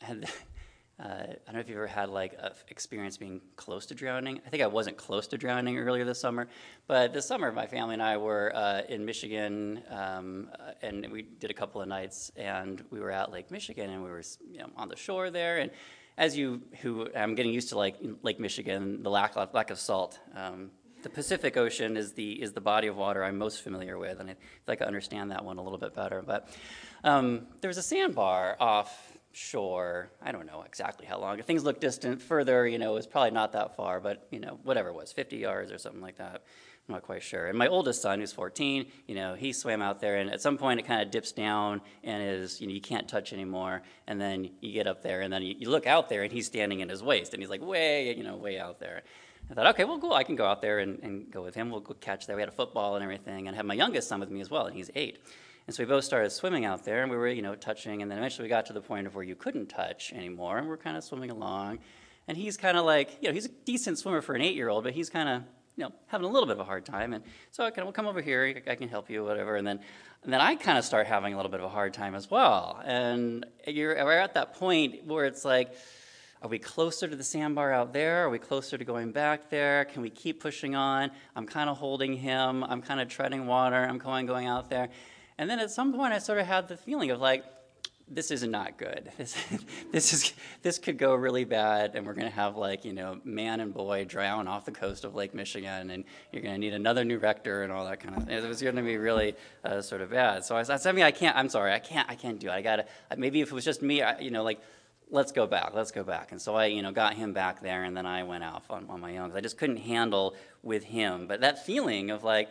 uh, 1.00 1.04
I 1.04 1.26
don't 1.46 1.54
know 1.54 1.60
if 1.60 1.68
you've 1.68 1.78
ever 1.78 1.86
had 1.86 2.10
like 2.10 2.38
experience 2.68 3.16
being 3.16 3.40
close 3.56 3.86
to 3.86 3.94
drowning. 3.94 4.40
I 4.46 4.50
think 4.50 4.62
I 4.62 4.66
wasn't 4.66 4.96
close 4.96 5.26
to 5.28 5.38
drowning 5.38 5.78
earlier 5.78 6.04
this 6.04 6.20
summer, 6.20 6.48
but 6.86 7.12
this 7.12 7.26
summer 7.26 7.50
my 7.50 7.66
family 7.66 7.94
and 7.94 8.02
I 8.02 8.16
were 8.18 8.52
uh, 8.54 8.82
in 8.88 9.04
Michigan, 9.04 9.82
um, 9.90 10.50
uh, 10.58 10.72
and 10.82 11.10
we 11.10 11.22
did 11.22 11.50
a 11.50 11.54
couple 11.54 11.80
of 11.80 11.88
nights, 11.88 12.30
and 12.36 12.84
we 12.90 13.00
were 13.00 13.10
at 13.10 13.32
Lake 13.32 13.50
Michigan, 13.50 13.90
and 13.90 14.02
we 14.02 14.10
were 14.10 14.22
you 14.50 14.58
know, 14.58 14.70
on 14.76 14.88
the 14.88 14.96
shore 14.96 15.30
there, 15.30 15.58
and 15.58 15.70
as 16.18 16.36
you 16.36 16.62
who 16.82 17.08
I'm 17.16 17.34
getting 17.34 17.52
used 17.52 17.70
to 17.70 17.78
like 17.78 17.96
Lake 18.22 18.38
Michigan, 18.38 19.02
the 19.02 19.10
lack 19.10 19.36
of, 19.36 19.52
lack 19.54 19.70
of 19.70 19.78
salt. 19.78 20.18
Um, 20.34 20.70
the 21.02 21.10
Pacific 21.10 21.56
Ocean 21.56 21.96
is 21.96 22.12
the 22.12 22.40
is 22.40 22.52
the 22.52 22.60
body 22.60 22.86
of 22.86 22.96
water 22.96 23.24
I'm 23.24 23.36
most 23.36 23.62
familiar 23.62 23.98
with, 23.98 24.20
and 24.20 24.30
I 24.30 24.34
feel 24.34 24.42
like 24.68 24.82
I 24.82 24.84
understand 24.84 25.32
that 25.32 25.44
one 25.44 25.58
a 25.58 25.62
little 25.62 25.78
bit 25.78 25.94
better. 25.94 26.22
But 26.24 26.48
um, 27.02 27.46
there 27.60 27.68
was 27.68 27.78
a 27.78 27.82
sandbar 27.82 28.56
off 28.60 29.11
shore. 29.32 30.10
I 30.22 30.32
don't 30.32 30.46
know 30.46 30.62
exactly 30.62 31.06
how 31.06 31.18
long. 31.18 31.38
If 31.38 31.46
things 31.46 31.64
look 31.64 31.80
distant 31.80 32.20
further, 32.22 32.66
you 32.66 32.78
know, 32.78 32.92
it 32.92 32.94
was 32.94 33.06
probably 33.06 33.30
not 33.30 33.52
that 33.52 33.76
far, 33.76 34.00
but, 34.00 34.26
you 34.30 34.40
know, 34.40 34.58
whatever 34.62 34.90
it 34.90 34.94
was, 34.94 35.12
50 35.12 35.36
yards 35.36 35.72
or 35.72 35.78
something 35.78 36.00
like 36.00 36.18
that. 36.18 36.42
I'm 36.88 36.94
not 36.94 37.02
quite 37.02 37.22
sure. 37.22 37.46
And 37.46 37.56
my 37.56 37.68
oldest 37.68 38.02
son, 38.02 38.18
who's 38.18 38.32
14, 38.32 38.86
you 39.06 39.14
know, 39.14 39.34
he 39.34 39.52
swam 39.52 39.80
out 39.82 40.00
there, 40.00 40.16
and 40.16 40.30
at 40.30 40.42
some 40.42 40.58
point 40.58 40.80
it 40.80 40.82
kind 40.82 41.00
of 41.00 41.10
dips 41.10 41.30
down 41.30 41.80
and 42.02 42.22
is, 42.22 42.60
you 42.60 42.66
know, 42.66 42.72
you 42.72 42.80
can't 42.80 43.08
touch 43.08 43.32
anymore. 43.32 43.82
And 44.08 44.20
then 44.20 44.50
you 44.60 44.72
get 44.72 44.88
up 44.88 45.02
there, 45.02 45.20
and 45.20 45.32
then 45.32 45.42
you, 45.42 45.54
you 45.58 45.70
look 45.70 45.86
out 45.86 46.08
there, 46.08 46.24
and 46.24 46.32
he's 46.32 46.46
standing 46.46 46.80
in 46.80 46.88
his 46.88 47.02
waist, 47.02 47.34
and 47.34 47.42
he's 47.42 47.50
like 47.50 47.62
way, 47.62 48.14
you 48.16 48.24
know, 48.24 48.36
way 48.36 48.58
out 48.58 48.80
there. 48.80 49.02
I 49.50 49.54
thought, 49.54 49.66
okay, 49.68 49.84
well, 49.84 49.98
cool. 49.98 50.12
I 50.12 50.24
can 50.24 50.34
go 50.34 50.46
out 50.46 50.60
there 50.60 50.80
and, 50.80 50.98
and 51.02 51.30
go 51.30 51.42
with 51.42 51.54
him. 51.54 51.70
We'll 51.70 51.80
go 51.80 51.94
catch 51.94 52.26
that. 52.26 52.36
We 52.36 52.42
had 52.42 52.48
a 52.48 52.52
football 52.52 52.96
and 52.96 53.04
everything, 53.04 53.46
and 53.46 53.54
I 53.54 53.56
have 53.58 53.66
my 53.66 53.74
youngest 53.74 54.08
son 54.08 54.18
with 54.18 54.30
me 54.30 54.40
as 54.40 54.50
well, 54.50 54.66
and 54.66 54.74
he's 54.74 54.90
eight. 54.94 55.18
And 55.66 55.74
so 55.74 55.82
we 55.82 55.88
both 55.88 56.04
started 56.04 56.30
swimming 56.30 56.64
out 56.64 56.84
there, 56.84 57.02
and 57.02 57.10
we 57.10 57.16
were, 57.16 57.28
you 57.28 57.42
know, 57.42 57.54
touching, 57.54 58.02
and 58.02 58.10
then 58.10 58.18
eventually 58.18 58.46
we 58.46 58.48
got 58.48 58.66
to 58.66 58.72
the 58.72 58.80
point 58.80 59.06
of 59.06 59.14
where 59.14 59.24
you 59.24 59.36
couldn't 59.36 59.66
touch 59.66 60.12
anymore, 60.12 60.58
and 60.58 60.68
we're 60.68 60.76
kind 60.76 60.96
of 60.96 61.04
swimming 61.04 61.30
along. 61.30 61.78
And 62.28 62.36
he's 62.36 62.56
kind 62.56 62.76
of 62.76 62.84
like, 62.84 63.18
you 63.20 63.28
know, 63.28 63.34
he's 63.34 63.46
a 63.46 63.50
decent 63.64 63.98
swimmer 63.98 64.20
for 64.20 64.34
an 64.34 64.42
eight-year-old, 64.42 64.84
but 64.84 64.92
he's 64.92 65.10
kind 65.10 65.28
of, 65.28 65.42
you 65.76 65.84
know, 65.84 65.92
having 66.06 66.26
a 66.26 66.30
little 66.30 66.46
bit 66.46 66.54
of 66.54 66.60
a 66.60 66.64
hard 66.64 66.84
time. 66.84 67.12
And 67.12 67.24
so 67.50 67.64
I 67.64 67.70
kind 67.70 67.80
of, 67.80 67.86
well, 67.86 67.92
come 67.92 68.06
over 68.06 68.20
here, 68.20 68.62
I 68.66 68.74
can 68.74 68.88
help 68.88 69.08
you, 69.08 69.24
whatever. 69.24 69.56
And 69.56 69.66
then, 69.66 69.80
and 70.22 70.32
then 70.32 70.40
I 70.40 70.54
kind 70.54 70.78
of 70.78 70.84
start 70.84 71.06
having 71.06 71.32
a 71.32 71.36
little 71.36 71.50
bit 71.50 71.60
of 71.60 71.66
a 71.66 71.68
hard 71.68 71.94
time 71.94 72.14
as 72.14 72.30
well. 72.30 72.80
And 72.84 73.46
you're, 73.66 73.94
we're 74.04 74.18
at 74.18 74.34
that 74.34 74.54
point 74.54 75.04
where 75.06 75.24
it's 75.24 75.44
like, 75.44 75.74
are 76.42 76.48
we 76.48 76.58
closer 76.58 77.06
to 77.06 77.16
the 77.16 77.24
sandbar 77.24 77.72
out 77.72 77.92
there? 77.92 78.26
Are 78.26 78.30
we 78.30 78.38
closer 78.38 78.76
to 78.76 78.84
going 78.84 79.12
back 79.12 79.48
there? 79.48 79.84
Can 79.86 80.02
we 80.02 80.10
keep 80.10 80.40
pushing 80.40 80.74
on? 80.74 81.10
I'm 81.36 81.46
kind 81.46 81.70
of 81.70 81.78
holding 81.78 82.14
him. 82.14 82.64
I'm 82.64 82.82
kind 82.82 83.00
of 83.00 83.08
treading 83.08 83.46
water. 83.46 83.76
I'm 83.76 83.98
going, 83.98 84.26
going 84.26 84.46
out 84.46 84.68
there. 84.68 84.88
And 85.42 85.50
then 85.50 85.58
at 85.58 85.72
some 85.72 85.92
point, 85.92 86.12
I 86.12 86.18
sort 86.18 86.38
of 86.38 86.46
had 86.46 86.68
the 86.68 86.76
feeling 86.76 87.10
of 87.10 87.20
like, 87.20 87.44
this 88.08 88.30
is 88.30 88.44
not 88.44 88.78
good. 88.78 89.10
This, 89.18 89.36
this 89.90 90.12
is 90.12 90.32
this 90.62 90.78
could 90.78 90.98
go 90.98 91.16
really 91.16 91.44
bad, 91.44 91.96
and 91.96 92.06
we're 92.06 92.14
to 92.14 92.30
have 92.30 92.56
like 92.56 92.84
you 92.84 92.92
know 92.92 93.20
man 93.24 93.58
and 93.58 93.74
boy 93.74 94.04
drown 94.04 94.46
off 94.46 94.64
the 94.64 94.70
coast 94.70 95.04
of 95.04 95.16
Lake 95.16 95.34
Michigan, 95.34 95.90
and 95.90 96.04
you're 96.30 96.42
to 96.42 96.58
need 96.58 96.74
another 96.74 97.04
new 97.04 97.18
rector 97.18 97.64
and 97.64 97.72
all 97.72 97.84
that 97.86 97.98
kind 97.98 98.16
of. 98.16 98.24
thing. 98.24 98.36
It 98.36 98.46
was 98.46 98.60
to 98.60 98.82
be 98.82 98.98
really 98.98 99.34
uh, 99.64 99.80
sort 99.82 100.00
of 100.00 100.10
bad. 100.10 100.44
So 100.44 100.56
I 100.56 100.62
said, 100.62 100.86
I 100.86 100.92
mean, 100.92 101.04
I 101.04 101.10
can't. 101.10 101.36
I'm 101.36 101.48
sorry, 101.48 101.72
I 101.72 101.80
can't. 101.80 102.08
I 102.08 102.14
can't 102.14 102.38
do 102.38 102.46
it. 102.46 102.52
I 102.52 102.62
got 102.62 102.76
to. 102.76 102.86
Maybe 103.16 103.40
if 103.40 103.50
it 103.50 103.54
was 103.54 103.64
just 103.64 103.82
me, 103.82 104.00
I, 104.00 104.20
you 104.20 104.30
know, 104.30 104.44
like 104.44 104.60
let's 105.10 105.32
go 105.32 105.48
back, 105.48 105.72
let's 105.74 105.90
go 105.90 106.04
back. 106.04 106.30
And 106.30 106.40
so 106.40 106.54
I, 106.54 106.66
you 106.66 106.82
know, 106.82 106.92
got 106.92 107.14
him 107.14 107.32
back 107.32 107.62
there, 107.62 107.82
and 107.82 107.96
then 107.96 108.06
I 108.06 108.22
went 108.22 108.44
off 108.44 108.70
on, 108.70 108.86
on 108.88 109.00
my 109.00 109.16
own 109.16 109.30
because 109.30 109.38
I 109.38 109.40
just 109.40 109.58
couldn't 109.58 109.78
handle 109.78 110.36
with 110.62 110.84
him. 110.84 111.26
But 111.26 111.40
that 111.40 111.66
feeling 111.66 112.12
of 112.12 112.22
like 112.22 112.48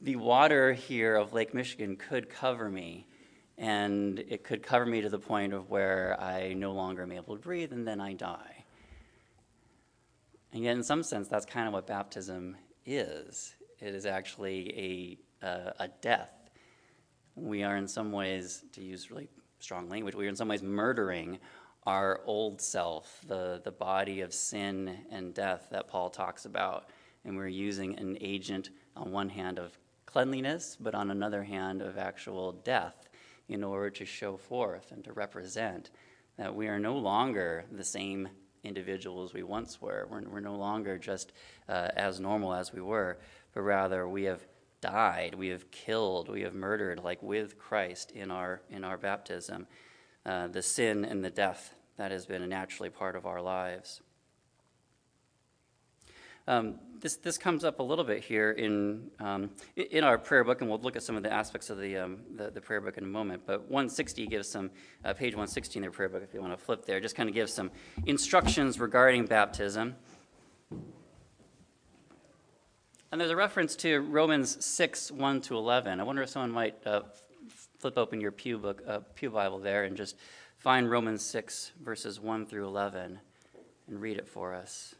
the 0.00 0.16
water 0.16 0.72
here 0.72 1.16
of 1.16 1.32
Lake 1.32 1.54
Michigan 1.54 1.96
could 1.96 2.28
cover 2.28 2.70
me, 2.70 3.06
and 3.56 4.18
it 4.18 4.44
could 4.44 4.62
cover 4.62 4.84
me 4.84 5.00
to 5.00 5.08
the 5.08 5.18
point 5.18 5.52
of 5.52 5.70
where 5.70 6.20
I 6.20 6.52
no 6.52 6.72
longer 6.72 7.02
am 7.02 7.12
able 7.12 7.36
to 7.36 7.42
breathe, 7.42 7.72
and 7.72 7.86
then 7.86 8.00
I 8.00 8.12
die. 8.12 8.64
And 10.52 10.62
yet, 10.62 10.76
in 10.76 10.82
some 10.82 11.02
sense, 11.02 11.28
that's 11.28 11.46
kind 11.46 11.66
of 11.66 11.74
what 11.74 11.86
baptism 11.86 12.56
is. 12.84 13.54
It 13.80 13.94
is 13.94 14.06
actually 14.06 15.18
a, 15.42 15.46
uh, 15.46 15.72
a 15.80 15.88
death. 15.88 16.32
We 17.34 17.62
are, 17.62 17.76
in 17.76 17.88
some 17.88 18.12
ways, 18.12 18.64
to 18.72 18.82
use 18.82 19.10
really 19.10 19.28
strong 19.58 19.88
language, 19.88 20.14
we 20.14 20.26
are 20.26 20.28
in 20.28 20.36
some 20.36 20.48
ways 20.48 20.62
murdering 20.62 21.38
our 21.86 22.20
old 22.26 22.60
self, 22.60 23.20
the, 23.26 23.60
the 23.64 23.70
body 23.70 24.20
of 24.20 24.34
sin 24.34 24.98
and 25.10 25.32
death 25.32 25.68
that 25.70 25.88
Paul 25.88 26.10
talks 26.10 26.44
about. 26.44 26.88
And 27.24 27.36
we're 27.36 27.48
using 27.48 27.98
an 27.98 28.18
agent, 28.20 28.70
on 28.96 29.12
one 29.12 29.28
hand, 29.28 29.58
of 29.58 29.76
cleanliness, 30.16 30.78
but 30.80 30.94
on 30.94 31.10
another 31.10 31.42
hand, 31.42 31.82
of 31.82 31.98
actual 31.98 32.50
death 32.50 33.10
in 33.50 33.62
order 33.62 33.90
to 33.90 34.06
show 34.06 34.34
forth 34.34 34.90
and 34.90 35.04
to 35.04 35.12
represent 35.12 35.90
that 36.38 36.54
we 36.54 36.68
are 36.68 36.78
no 36.78 36.96
longer 36.96 37.66
the 37.70 37.84
same 37.84 38.26
individuals 38.64 39.34
we 39.34 39.42
once 39.42 39.78
were. 39.78 40.08
We're, 40.10 40.22
we're 40.22 40.40
no 40.40 40.56
longer 40.56 40.96
just 40.96 41.34
uh, 41.68 41.88
as 41.94 42.18
normal 42.18 42.54
as 42.54 42.72
we 42.72 42.80
were, 42.80 43.18
but 43.52 43.60
rather 43.60 44.08
we 44.08 44.22
have 44.22 44.40
died, 44.80 45.34
we 45.34 45.48
have 45.48 45.70
killed, 45.70 46.30
we 46.30 46.40
have 46.40 46.54
murdered, 46.54 47.04
like 47.04 47.22
with 47.22 47.58
Christ 47.58 48.10
in 48.12 48.30
our, 48.30 48.62
in 48.70 48.84
our 48.84 48.96
baptism, 48.96 49.66
uh, 50.24 50.46
the 50.46 50.62
sin 50.62 51.04
and 51.04 51.22
the 51.22 51.28
death 51.28 51.74
that 51.98 52.10
has 52.10 52.24
been 52.24 52.48
naturally 52.48 52.88
part 52.88 53.16
of 53.16 53.26
our 53.26 53.42
lives. 53.42 54.00
Um, 56.48 56.76
this, 57.00 57.16
this 57.16 57.38
comes 57.38 57.64
up 57.64 57.80
a 57.80 57.82
little 57.82 58.04
bit 58.04 58.22
here 58.22 58.52
in, 58.52 59.10
um, 59.20 59.50
in 59.76 60.04
our 60.04 60.16
prayer 60.16 60.44
book, 60.44 60.60
and 60.60 60.70
we'll 60.70 60.80
look 60.80 60.96
at 60.96 61.02
some 61.02 61.16
of 61.16 61.22
the 61.22 61.32
aspects 61.32 61.70
of 61.70 61.78
the, 61.78 61.96
um, 61.96 62.18
the, 62.36 62.50
the, 62.50 62.60
prayer 62.60 62.80
book 62.80 62.96
in 62.96 63.04
a 63.04 63.08
moment. 63.08 63.42
But 63.46 63.62
160 63.62 64.26
gives 64.26 64.48
some, 64.48 64.70
uh, 65.04 65.12
page 65.12 65.34
160 65.34 65.78
in 65.78 65.84
the 65.84 65.90
prayer 65.90 66.08
book, 66.08 66.22
if 66.22 66.32
you 66.32 66.40
want 66.40 66.52
to 66.52 66.64
flip 66.64 66.86
there, 66.86 67.00
just 67.00 67.16
kind 67.16 67.28
of 67.28 67.34
gives 67.34 67.52
some 67.52 67.70
instructions 68.06 68.80
regarding 68.80 69.26
baptism. 69.26 69.96
And 73.12 73.20
there's 73.20 73.30
a 73.30 73.36
reference 73.36 73.76
to 73.76 74.00
Romans 74.00 74.64
6, 74.64 75.12
1 75.12 75.40
to 75.42 75.56
11. 75.56 76.00
I 76.00 76.02
wonder 76.02 76.22
if 76.22 76.28
someone 76.28 76.50
might 76.50 76.74
uh, 76.86 77.02
flip 77.78 77.98
open 77.98 78.20
your 78.20 78.32
Pew, 78.32 78.58
book, 78.58 78.82
uh, 78.86 79.00
Pew 79.14 79.30
Bible 79.30 79.58
there 79.58 79.84
and 79.84 79.96
just 79.96 80.16
find 80.58 80.90
Romans 80.90 81.24
6, 81.24 81.72
verses 81.82 82.18
1 82.20 82.46
through 82.46 82.66
11, 82.66 83.18
and 83.88 84.00
read 84.00 84.16
it 84.16 84.26
for 84.26 84.54
us. 84.54 84.94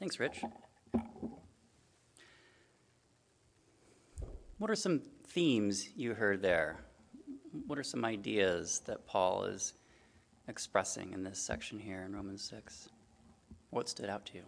Thanks, 0.00 0.18
Rich. 0.18 0.42
What 4.56 4.70
are 4.70 4.74
some 4.74 5.02
themes 5.26 5.90
you 5.94 6.14
heard 6.14 6.40
there? 6.40 6.78
What 7.66 7.78
are 7.78 7.82
some 7.82 8.06
ideas 8.06 8.80
that 8.86 9.06
Paul 9.06 9.44
is 9.44 9.74
expressing 10.48 11.12
in 11.12 11.22
this 11.22 11.38
section 11.38 11.78
here 11.78 12.02
in 12.06 12.16
Romans 12.16 12.42
6? 12.48 12.88
What 13.68 13.90
stood 13.90 14.08
out 14.08 14.24
to 14.26 14.38
you? 14.38 14.42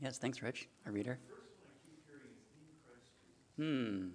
Yes, 0.00 0.16
thanks, 0.18 0.42
Rich. 0.42 0.68
A 0.86 0.92
reader. 0.92 1.18
Hmm. 3.56 4.10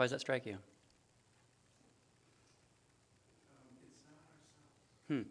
Why 0.00 0.04
does 0.04 0.12
that 0.12 0.20
strike 0.20 0.46
you? 0.46 0.54
Um, 0.54 0.58
hmm. 5.08 5.14
Um, 5.14 5.26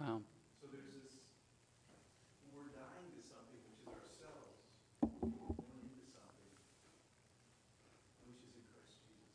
wow. 0.00 0.14
Um, 0.16 0.24
so 0.60 0.66
there's 0.72 0.82
this, 0.82 1.22
we're 2.50 2.74
dying 2.74 3.06
to 3.14 3.22
something 3.22 3.62
which 3.70 3.78
is 3.78 3.86
ourselves, 3.86 4.58
born 4.98 5.62
into 5.78 6.10
something 6.10 6.50
which 8.26 8.34
is 8.34 8.50
in 8.50 8.66
Christ 8.66 8.98
Jesus. 8.98 9.30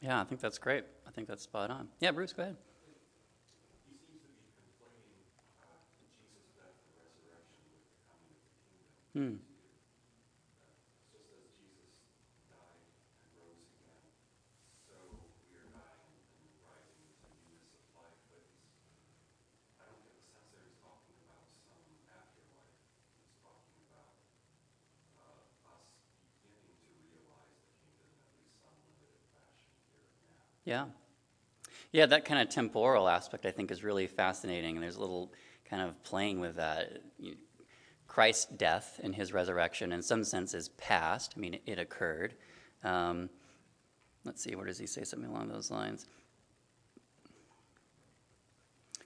Yeah, 0.00 0.22
I 0.22 0.24
think 0.24 0.40
that's 0.40 0.56
great. 0.56 0.86
I 1.06 1.10
think 1.10 1.28
that's 1.28 1.42
spot 1.42 1.70
on. 1.70 1.88
Yeah, 2.00 2.12
Bruce, 2.12 2.32
go 2.32 2.44
ahead. 2.44 2.56
Hmm. 9.14 9.34
Yeah. 30.64 30.84
Yeah, 31.92 32.06
that 32.06 32.24
kind 32.24 32.40
of 32.40 32.48
temporal 32.48 33.08
aspect 33.08 33.44
I 33.44 33.50
think 33.50 33.70
is 33.72 33.82
really 33.82 34.06
fascinating, 34.06 34.76
and 34.76 34.82
there's 34.84 34.96
a 34.96 35.00
little 35.00 35.32
kind 35.68 35.82
of 35.82 36.00
playing 36.04 36.38
with 36.38 36.56
that. 36.56 37.02
You, 37.18 37.34
Christ's 38.10 38.46
death 38.46 38.98
and 39.04 39.14
his 39.14 39.32
resurrection, 39.32 39.92
in 39.92 40.02
some 40.02 40.24
sense, 40.24 40.52
is 40.52 40.70
past. 40.70 41.34
I 41.36 41.38
mean, 41.38 41.60
it 41.64 41.78
occurred. 41.78 42.34
Um, 42.82 43.30
let's 44.24 44.42
see, 44.42 44.56
where 44.56 44.66
does 44.66 44.78
he 44.78 44.86
say 44.88 45.04
something 45.04 45.30
along 45.30 45.46
those 45.46 45.70
lines? 45.70 46.06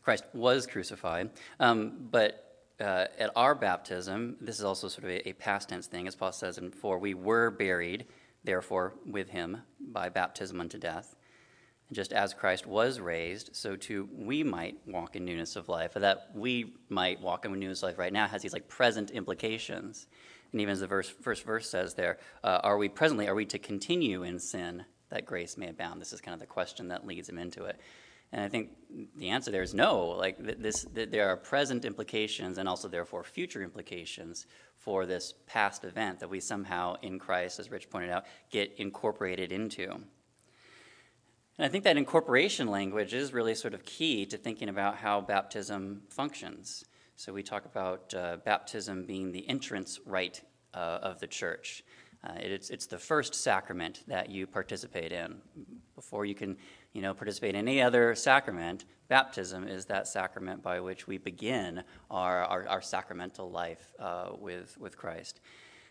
Christ 0.03 0.25
was 0.33 0.67
crucified, 0.67 1.29
um, 1.61 2.09
but 2.11 2.63
uh, 2.81 3.05
at 3.19 3.31
our 3.37 3.55
baptism, 3.55 4.37
this 4.41 4.59
is 4.59 4.65
also 4.65 4.89
sort 4.89 5.05
of 5.05 5.11
a, 5.11 5.29
a 5.29 5.33
past 5.35 5.69
tense 5.69 5.87
thing, 5.87 6.09
as 6.09 6.17
Paul 6.17 6.33
says 6.33 6.57
in 6.57 6.71
4 6.71 6.99
we 6.99 7.13
were 7.13 7.51
buried, 7.51 8.07
therefore, 8.43 8.95
with 9.05 9.29
him 9.29 9.59
by 9.79 10.09
baptism 10.09 10.61
unto 10.61 10.79
death 10.79 11.14
just 11.95 12.13
as 12.13 12.35
Christ 12.35 12.67
was 12.67 13.01
raised, 13.01 13.55
so 13.55 13.77
too 13.77 14.09
we 14.13 14.43
might 14.43 14.77
walk 14.87 15.17
in 15.17 15.25
newness 15.25 15.57
of 15.57 15.69
life. 15.69 15.95
That 15.95 16.31
we 16.35 16.75
might 16.89 17.21
walk 17.21 17.45
in 17.45 17.59
newness 17.59 17.83
of 17.83 17.89
life 17.89 17.99
right 17.99 18.13
now 18.13 18.27
has 18.27 18.43
these 18.43 18.53
like 18.53 18.69
present 18.69 19.11
implications. 19.11 20.07
And 20.53 20.61
even 20.61 20.73
as 20.73 20.81
the 20.81 20.87
verse, 20.87 21.09
first 21.09 21.45
verse 21.45 21.69
says 21.69 21.95
there, 21.95 22.19
uh, 22.45 22.61
are 22.63 22.79
we 22.79 22.89
presently, 22.89 23.27
are 23.27 23.35
we 23.35 23.45
to 23.47 23.59
continue 23.59 24.23
in 24.23 24.39
sin 24.39 24.85
that 25.11 25.27
grace 25.27 25.57
may 25.57 25.69
abound? 25.69 26.01
This 26.01 26.13
is 26.13 26.21
kind 26.21 26.35
of 26.35 26.41
the 26.41 26.47
question 26.47 26.89
that 26.89 27.07
leads 27.07 27.29
him 27.29 27.39
into 27.39 27.65
it. 27.65 27.81
And 28.33 28.43
I 28.43 28.49
think 28.49 28.71
the 29.17 29.31
answer 29.31 29.51
there 29.51 29.63
is 29.63 29.75
no. 29.75 30.07
Like 30.09 30.37
this, 30.39 30.87
there 30.93 31.29
are 31.29 31.37
present 31.37 31.85
implications 31.85 32.59
and 32.59 32.69
also 32.69 32.89
therefore 32.89 33.23
future 33.23 33.63
implications 33.63 34.47
for 34.77 35.07
this 35.07 35.35
past 35.47 35.85
event 35.85 36.21
that 36.21 36.29
we 36.29 36.41
somehow 36.41 36.97
in 37.03 37.19
Christ, 37.19 37.59
as 37.59 37.71
Rich 37.71 37.91
pointed 37.91 38.11
out, 38.11 38.25
get 38.51 38.73
incorporated 38.77 39.53
into. 39.53 40.01
And 41.57 41.65
I 41.65 41.69
think 41.69 41.85
that 41.85 41.97
incorporation 41.97 42.69
language 42.69 43.15
is 43.15 43.33
really 43.33 43.55
sort 43.55 43.75
of 43.75 43.85
key 43.85 44.27
to 44.27 44.37
thinking 44.37 44.69
about 44.69 44.97
how 44.97 45.21
baptism 45.21 46.03
functions. 46.09 46.85
So 47.17 47.33
we 47.33 47.45
talk 47.45 47.65
about 47.65 48.13
uh, 48.13 48.39
baptism 48.45 49.05
being 49.05 49.31
the 49.31 49.49
entrance 49.49 50.01
rite 50.05 50.43
uh, 50.75 50.99
of 51.03 51.21
the 51.21 51.29
church. 51.29 51.85
Uh, 52.25 52.33
it's, 52.39 52.71
it's 52.71 52.87
the 52.87 52.99
first 52.99 53.35
sacrament 53.35 54.03
that 54.09 54.31
you 54.31 54.47
participate 54.47 55.13
in. 55.13 55.37
Before 55.95 56.25
you 56.25 56.35
can 56.35 56.57
you 56.93 57.03
know, 57.03 57.15
participate 57.15 57.51
in 57.51 57.69
any 57.69 57.81
other 57.81 58.17
sacrament, 58.17 58.85
baptism 59.09 59.69
is 59.69 59.85
that 59.85 60.09
sacrament 60.09 60.61
by 60.61 60.81
which 60.81 61.07
we 61.07 61.19
begin 61.19 61.85
our, 62.11 62.43
our, 62.45 62.69
our 62.69 62.83
sacramental 62.83 63.51
life 63.51 63.93
uh, 64.01 64.31
with, 64.41 64.77
with 64.79 64.97
Christ. 64.97 65.41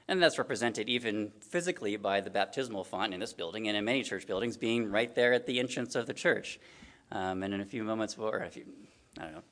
And 0.07 0.22
that's 0.22 0.38
represented 0.38 0.89
even 0.89 1.31
physically 1.39 1.95
by 1.95 2.22
the 2.22 2.29
baptismal 2.29 2.83
font 2.83 3.13
in 3.13 3.19
this 3.19 3.33
building 3.33 3.67
and 3.67 3.77
in 3.77 3.86
many 3.86 4.03
church 4.03 4.27
buildings 4.27 4.57
being 4.57 4.91
right 4.91 5.13
there 5.15 5.33
at 5.33 5.45
the 5.45 5.60
entrance 5.60 5.95
of 5.95 6.07
the 6.07 6.13
church. 6.13 6.60
Um, 7.12 7.43
and 7.43 7.53
in 7.53 7.62
a 7.62 7.65
few 7.65 7.83
moments, 7.83 8.17
or 8.17 8.39
a 8.39 8.50
few, 8.50 8.65
I 9.17 9.24
don't 9.24 9.33
know, 9.33 9.43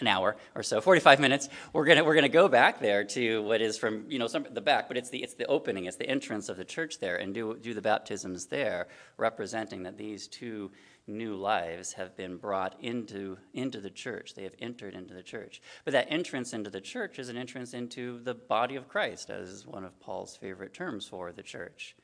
an 0.00 0.06
hour 0.06 0.36
or 0.54 0.62
so, 0.62 0.80
45 0.80 1.20
minutes, 1.20 1.48
we're 1.72 1.84
gonna 1.84 2.02
we're 2.02 2.14
gonna 2.14 2.28
go 2.28 2.48
back 2.48 2.80
there 2.80 3.04
to 3.04 3.42
what 3.42 3.60
is 3.60 3.76
from 3.76 4.06
you 4.08 4.18
know 4.18 4.26
some, 4.26 4.46
the 4.50 4.60
back, 4.60 4.88
but 4.88 4.96
it's 4.96 5.10
the 5.10 5.22
it's 5.22 5.34
the 5.34 5.46
opening, 5.46 5.84
it's 5.84 5.98
the 5.98 6.08
entrance 6.08 6.48
of 6.48 6.56
the 6.56 6.64
church 6.64 6.98
there, 6.98 7.16
and 7.16 7.34
do 7.34 7.56
do 7.60 7.74
the 7.74 7.82
baptisms 7.82 8.46
there, 8.46 8.88
representing 9.18 9.82
that 9.82 9.98
these 9.98 10.26
two 10.26 10.70
new 11.06 11.34
lives 11.34 11.92
have 11.94 12.16
been 12.16 12.36
brought 12.36 12.76
into, 12.80 13.38
into 13.52 13.80
the 13.80 13.90
church. 13.90 14.34
They 14.34 14.44
have 14.44 14.54
entered 14.60 14.94
into 14.94 15.14
the 15.14 15.22
church. 15.22 15.60
But 15.84 15.92
that 15.92 16.06
entrance 16.10 16.52
into 16.52 16.70
the 16.70 16.80
church 16.80 17.18
is 17.18 17.28
an 17.28 17.36
entrance 17.36 17.74
into 17.74 18.20
the 18.22 18.34
body 18.34 18.76
of 18.76 18.88
Christ, 18.88 19.30
as 19.30 19.66
one 19.66 19.84
of 19.84 19.98
Paul's 20.00 20.36
favorite 20.36 20.74
terms 20.74 21.06
for 21.06 21.32
the 21.32 21.42
church. 21.42 21.96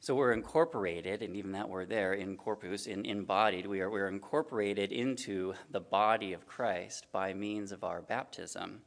So 0.00 0.14
we're 0.14 0.32
incorporated, 0.32 1.22
and 1.22 1.36
even 1.36 1.52
that 1.52 1.68
word 1.68 1.88
there, 1.88 2.12
in 2.12 2.36
corpus, 2.36 2.86
in 2.86 3.04
embodied, 3.04 3.66
we 3.66 3.80
are 3.80 3.90
we're 3.90 4.06
incorporated 4.06 4.92
into 4.92 5.54
the 5.70 5.80
body 5.80 6.32
of 6.34 6.46
Christ 6.46 7.06
by 7.10 7.34
means 7.34 7.72
of 7.72 7.82
our 7.82 8.00
baptism. 8.00 8.82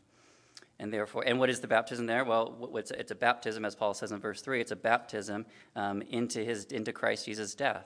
And 0.80 0.92
therefore, 0.92 1.24
and 1.28 1.38
what 1.38 1.50
is 1.50 1.60
the 1.60 1.68
baptism 1.68 2.06
there? 2.06 2.24
Well, 2.24 2.72
it's 2.76 3.12
a, 3.12 3.16
baptism, 3.16 3.66
as 3.66 3.76
Paul 3.76 3.94
says 3.94 4.12
in 4.14 4.20
verse 4.20 4.42
three. 4.42 4.62
It's 4.62 4.72
a 4.72 4.76
baptism 4.76 5.46
um, 5.76 6.02
into 6.02 6.44
his 6.44 6.66
into 6.66 6.94
Christ 6.94 7.26
Jesus' 7.26 7.54
death. 7.54 7.86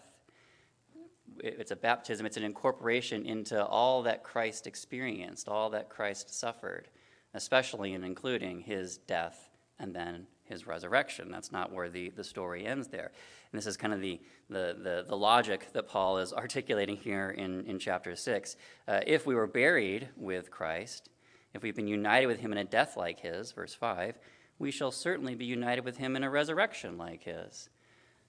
It's 1.40 1.72
a 1.72 1.76
baptism. 1.76 2.26
It's 2.26 2.38
an 2.38 2.44
incorporation 2.44 3.26
into 3.26 3.66
all 3.66 4.04
that 4.04 4.24
Christ 4.24 4.68
experienced, 4.68 5.48
all 5.48 5.70
that 5.72 5.90
Christ 5.90 6.34
suffered, 6.34 6.88
especially 7.34 7.94
and 7.94 8.06
including 8.06 8.62
his 8.62 8.98
death 8.98 9.50
and 9.80 9.94
then 9.96 10.28
his 10.46 10.68
resurrection. 10.68 11.32
That's 11.32 11.52
not 11.52 11.72
where 11.72 11.90
the, 11.90 12.10
the 12.10 12.24
story 12.24 12.66
ends 12.66 12.88
there. 12.88 13.12
And 13.52 13.58
this 13.58 13.68
is 13.68 13.78
kind 13.78 13.94
of 13.94 14.02
the, 14.02 14.20
the, 14.50 14.78
the, 14.82 15.06
the 15.08 15.18
logic 15.18 15.74
that 15.74 15.88
Paul 15.88 16.20
is 16.20 16.34
articulating 16.34 16.98
here 16.98 17.32
in, 17.32 17.66
in 17.66 17.80
chapter 17.80 18.16
6. 18.16 18.56
Uh, 18.88 19.02
if 19.06 19.26
we 19.26 19.36
were 19.36 19.48
buried 19.48 20.10
with 20.16 20.52
Christ, 20.52 21.10
if 21.54 21.64
we've 21.64 21.76
been 21.76 21.88
united 21.88 22.28
with 22.28 22.40
him 22.40 22.52
in 22.52 22.58
a 22.58 22.64
death 22.64 22.96
like 22.98 23.20
his, 23.20 23.52
verse 23.52 23.74
5, 23.74 24.18
we 24.60 24.72
shall 24.72 24.92
certainly 24.92 25.36
be 25.36 25.46
united 25.46 25.84
with 25.84 25.98
him 25.98 26.16
in 26.16 26.24
a 26.24 26.30
resurrection 26.30 26.98
like 26.98 27.24
his. 27.24 27.70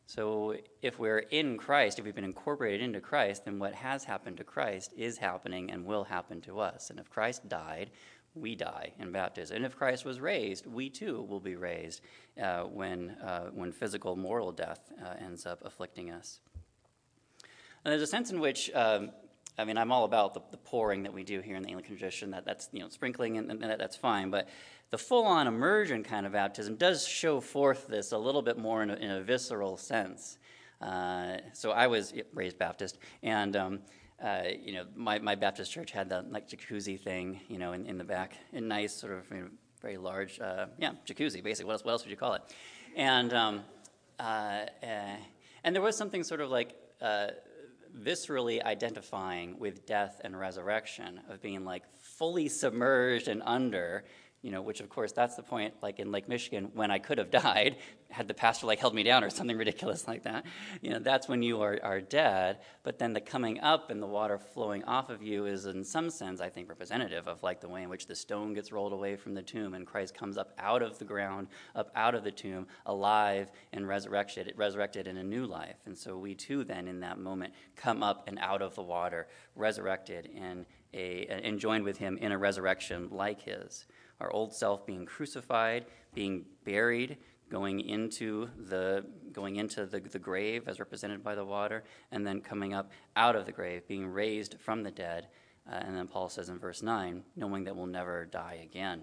So 0.06 0.54
if 0.82 0.98
we're 0.98 1.18
in 1.18 1.58
Christ, 1.58 1.98
if 1.98 2.04
we've 2.04 2.14
been 2.14 2.24
incorporated 2.24 2.80
into 2.80 3.00
Christ, 3.00 3.44
then 3.44 3.58
what 3.58 3.74
has 3.74 4.04
happened 4.04 4.36
to 4.36 4.44
Christ 4.44 4.92
is 4.96 5.18
happening 5.18 5.70
and 5.70 5.84
will 5.84 6.04
happen 6.04 6.40
to 6.42 6.60
us. 6.60 6.90
And 6.90 7.00
if 7.00 7.10
Christ 7.10 7.48
died, 7.48 7.90
we 8.36 8.54
die 8.54 8.92
in 9.00 9.10
baptism. 9.10 9.56
And 9.56 9.64
if 9.64 9.76
Christ 9.76 10.04
was 10.04 10.20
raised, 10.20 10.66
we 10.66 10.90
too 10.90 11.22
will 11.22 11.40
be 11.40 11.56
raised 11.56 12.02
uh, 12.40 12.62
when, 12.62 13.10
uh, 13.22 13.46
when 13.52 13.72
physical 13.72 14.14
moral 14.14 14.52
death 14.52 14.92
uh, 15.04 15.14
ends 15.18 15.44
up 15.44 15.62
afflicting 15.64 16.10
us. 16.10 16.40
And 17.84 17.92
there's 17.92 18.02
a 18.02 18.06
sense 18.06 18.30
in 18.30 18.38
which, 18.38 18.70
um, 18.74 19.10
I 19.58 19.64
mean, 19.64 19.78
I'm 19.78 19.90
all 19.90 20.04
about 20.04 20.34
the, 20.34 20.40
the, 20.50 20.56
pouring 20.56 21.04
that 21.04 21.12
we 21.12 21.24
do 21.24 21.40
here 21.40 21.56
in 21.56 21.62
the 21.62 21.68
Anglican 21.68 21.96
tradition. 21.96 22.30
That, 22.30 22.44
that's, 22.44 22.68
you 22.72 22.80
know, 22.80 22.88
sprinkling, 22.88 23.38
and, 23.38 23.50
and 23.50 23.62
that, 23.62 23.78
that's 23.78 23.96
fine. 23.96 24.30
But 24.30 24.48
the 24.90 24.98
full-on 24.98 25.46
immersion 25.46 26.02
kind 26.04 26.26
of 26.26 26.32
baptism 26.32 26.76
does 26.76 27.06
show 27.06 27.40
forth 27.40 27.86
this 27.88 28.12
a 28.12 28.18
little 28.18 28.42
bit 28.42 28.56
more 28.58 28.82
in 28.82 28.90
a, 28.90 28.94
in 28.94 29.10
a 29.10 29.22
visceral 29.22 29.76
sense. 29.76 30.38
Uh, 30.80 31.38
so 31.52 31.70
I 31.70 31.86
was 31.86 32.14
raised 32.34 32.58
Baptist, 32.58 32.98
and 33.22 33.56
um, 33.56 33.80
uh, 34.22 34.42
you 34.62 34.74
know, 34.74 34.84
my, 34.94 35.18
my 35.18 35.34
Baptist 35.34 35.72
church 35.72 35.90
had 35.90 36.08
the 36.08 36.24
like 36.30 36.48
jacuzzi 36.48 37.00
thing, 37.00 37.40
you 37.48 37.58
know, 37.58 37.72
in, 37.72 37.86
in 37.86 37.98
the 37.98 38.04
back, 38.04 38.34
a 38.52 38.60
nice 38.60 38.94
sort 38.94 39.12
of 39.12 39.30
you 39.30 39.42
know, 39.42 39.48
very 39.80 39.96
large, 39.96 40.40
uh, 40.40 40.66
yeah, 40.78 40.92
jacuzzi 41.06 41.42
basically. 41.42 41.66
What 41.66 41.72
else, 41.72 41.84
what 41.84 41.92
else 41.92 42.04
would 42.04 42.10
you 42.10 42.16
call 42.16 42.34
it? 42.34 42.42
And 42.94 43.32
um, 43.32 43.64
uh, 44.18 44.66
eh, 44.82 45.16
and 45.64 45.74
there 45.74 45.82
was 45.82 45.96
something 45.96 46.22
sort 46.22 46.40
of 46.40 46.50
like 46.50 46.74
uh, 47.02 47.28
viscerally 48.00 48.62
identifying 48.62 49.58
with 49.58 49.86
death 49.86 50.20
and 50.24 50.38
resurrection 50.38 51.20
of 51.28 51.42
being 51.42 51.64
like 51.64 51.82
fully 51.98 52.48
submerged 52.48 53.28
and 53.28 53.42
under 53.44 54.04
you 54.46 54.52
know, 54.52 54.62
which 54.62 54.78
of 54.78 54.88
course 54.88 55.10
that's 55.10 55.34
the 55.34 55.42
point, 55.42 55.74
like 55.82 55.98
in 55.98 56.12
Lake 56.12 56.28
Michigan, 56.28 56.70
when 56.72 56.92
I 56.92 57.00
could 57.00 57.18
have 57.18 57.30
died, 57.42 57.78
had 58.10 58.28
the 58.28 58.34
pastor 58.34 58.68
like 58.68 58.78
held 58.78 58.94
me 58.94 59.02
down 59.02 59.24
or 59.24 59.28
something 59.28 59.56
ridiculous 59.64 60.06
like 60.06 60.22
that. 60.22 60.46
You 60.80 60.90
know, 60.90 60.98
that's 61.00 61.28
when 61.28 61.42
you 61.42 61.62
are, 61.62 61.80
are 61.82 62.00
dead. 62.00 62.58
But 62.84 63.00
then 63.00 63.12
the 63.12 63.20
coming 63.20 63.58
up 63.58 63.90
and 63.90 64.00
the 64.00 64.06
water 64.06 64.38
flowing 64.38 64.84
off 64.84 65.10
of 65.10 65.20
you 65.20 65.46
is 65.46 65.66
in 65.66 65.82
some 65.82 66.10
sense, 66.10 66.40
I 66.40 66.48
think, 66.48 66.68
representative 66.68 67.26
of 67.26 67.42
like 67.42 67.60
the 67.60 67.68
way 67.68 67.82
in 67.82 67.88
which 67.88 68.06
the 68.06 68.14
stone 68.14 68.54
gets 68.54 68.70
rolled 68.70 68.92
away 68.92 69.16
from 69.16 69.34
the 69.34 69.42
tomb 69.42 69.74
and 69.74 69.84
Christ 69.84 70.14
comes 70.14 70.38
up 70.38 70.54
out 70.60 70.80
of 70.80 70.96
the 71.00 71.04
ground, 71.04 71.48
up 71.74 71.90
out 71.96 72.14
of 72.14 72.22
the 72.22 72.30
tomb, 72.30 72.68
alive 72.86 73.50
and 73.72 73.88
resurrected, 73.88 74.54
resurrected 74.56 75.08
in 75.08 75.16
a 75.16 75.24
new 75.24 75.44
life. 75.44 75.78
And 75.86 75.98
so 75.98 76.16
we 76.16 76.36
too 76.36 76.62
then 76.62 76.86
in 76.86 77.00
that 77.00 77.18
moment 77.18 77.52
come 77.74 78.04
up 78.04 78.28
and 78.28 78.38
out 78.38 78.62
of 78.62 78.76
the 78.76 78.82
water, 78.82 79.26
resurrected 79.56 80.26
in 80.26 80.66
a, 80.94 81.26
and 81.26 81.58
joined 81.58 81.82
with 81.82 81.98
him 81.98 82.16
in 82.18 82.30
a 82.30 82.38
resurrection 82.38 83.08
like 83.10 83.42
his 83.42 83.86
our 84.20 84.30
old 84.32 84.54
self 84.54 84.86
being 84.86 85.06
crucified, 85.06 85.86
being 86.14 86.44
buried, 86.64 87.18
going 87.50 87.80
into 87.80 88.48
the 88.68 89.04
going 89.32 89.56
into 89.56 89.86
the, 89.86 90.00
the 90.00 90.18
grave 90.18 90.66
as 90.66 90.78
represented 90.78 91.22
by 91.22 91.34
the 91.34 91.44
water, 91.44 91.84
and 92.10 92.26
then 92.26 92.40
coming 92.40 92.74
up 92.74 92.90
out 93.16 93.36
of 93.36 93.46
the 93.46 93.52
grave, 93.52 93.86
being 93.86 94.06
raised 94.06 94.56
from 94.58 94.82
the 94.82 94.90
dead. 94.90 95.28
Uh, 95.70 95.76
and 95.76 95.96
then 95.96 96.06
Paul 96.06 96.28
says 96.28 96.48
in 96.48 96.58
verse 96.58 96.82
9, 96.82 97.24
knowing 97.34 97.64
that 97.64 97.74
we'll 97.74 97.86
never 97.86 98.24
die 98.24 98.60
again. 98.62 99.02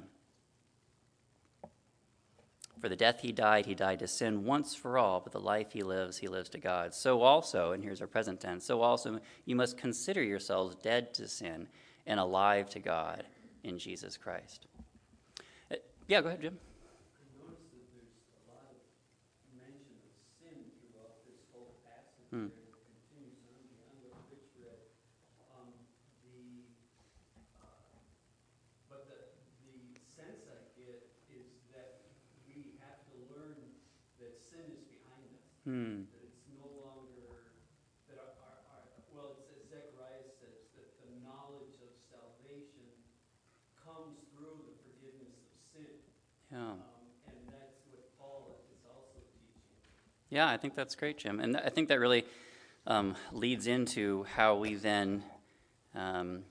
For 2.80 2.90
the 2.90 2.96
death 2.96 3.22
he 3.22 3.32
died, 3.32 3.66
he 3.66 3.76
died 3.76 4.00
to 4.00 4.08
sin 4.08 4.44
once 4.44 4.76
for 4.76 4.98
all, 4.98 5.22
but 5.22 5.32
the 5.32 5.40
life 5.40 5.72
he 5.72 5.84
lives, 5.84 6.18
he 6.18 6.28
lives 6.28 6.50
to 6.50 6.58
God. 6.58 6.94
So 6.94 7.22
also, 7.22 7.72
and 7.72 7.84
here's 7.84 8.02
our 8.02 8.08
present 8.08 8.42
tense, 8.42 8.66
so 8.66 8.82
also 8.82 9.20
you 9.46 9.56
must 9.56 9.78
consider 9.78 10.22
yourselves 10.22 10.76
dead 10.76 11.14
to 11.14 11.28
sin 11.28 11.68
and 12.06 12.20
alive 12.20 12.70
to 12.72 12.80
God 12.80 13.24
in 13.64 13.78
Jesus 13.78 14.18
Christ. 14.18 14.68
Yeah, 16.08 16.20
go 16.20 16.28
ahead, 16.28 16.44
Jim. 16.44 16.60
I 16.60 17.24
noticed 17.40 17.72
that 17.72 17.88
there's 17.96 18.12
a 18.36 18.44
lot 18.52 18.76
of 18.76 18.78
mention 19.56 19.96
of 20.04 20.12
sin 20.36 20.68
throughout 20.84 21.24
this 21.24 21.40
whole 21.56 21.80
passage. 21.88 22.28
Hmm. 22.28 22.52
There. 22.52 22.60
It 22.60 22.76
continues 22.76 23.40
on 23.48 23.64
beyond 23.72 23.96
what 24.04 24.20
Rich 24.28 24.52
read. 24.60 24.84
Um, 25.56 25.72
the, 26.28 26.68
uh, 27.64 27.96
but 28.92 29.08
the, 29.08 29.32
the 29.64 29.96
sense 30.04 30.44
I 30.52 30.60
get 30.76 31.08
is 31.32 31.48
that 31.72 32.04
we 32.52 32.76
have 32.84 33.00
to 33.08 33.16
learn 33.32 33.64
that 34.20 34.36
sin 34.44 34.76
is 34.76 34.84
behind 34.84 35.24
us. 35.40 35.48
Hmm. 35.64 36.12
That 36.12 36.28
it's 36.28 36.44
no 36.52 36.68
longer, 36.84 37.48
that 38.12 38.20
our, 38.20 38.36
our, 38.44 38.60
our, 38.76 38.84
well, 39.16 39.40
it 39.40 39.48
says, 39.48 39.72
Zechariah 39.72 40.28
says 40.36 40.68
that 40.76 41.00
the 41.00 41.16
knowledge 41.24 41.80
of 41.80 41.96
salvation 42.12 42.92
comes 43.80 44.20
through 44.36 44.68
the 44.68 44.84
yeah. 46.54 46.60
Um, 46.60 46.80
and 47.28 47.36
that's 47.48 47.82
what 47.90 48.20
Paul 48.20 48.58
is 48.72 48.80
also 48.88 49.02
teaching. 49.14 50.30
Yeah, 50.30 50.48
I 50.48 50.58
think 50.58 50.76
that's 50.76 50.96
great, 50.96 51.18
Jim. 51.18 51.40
And 51.40 51.58
I 51.58 51.70
think 51.70 51.90
that 51.90 52.00
really 52.00 52.26
um, 52.86 53.16
leads 53.32 53.68
into 53.68 54.26
how 54.36 54.56
we 54.56 54.76
then 54.76 55.24
um, 55.96 56.44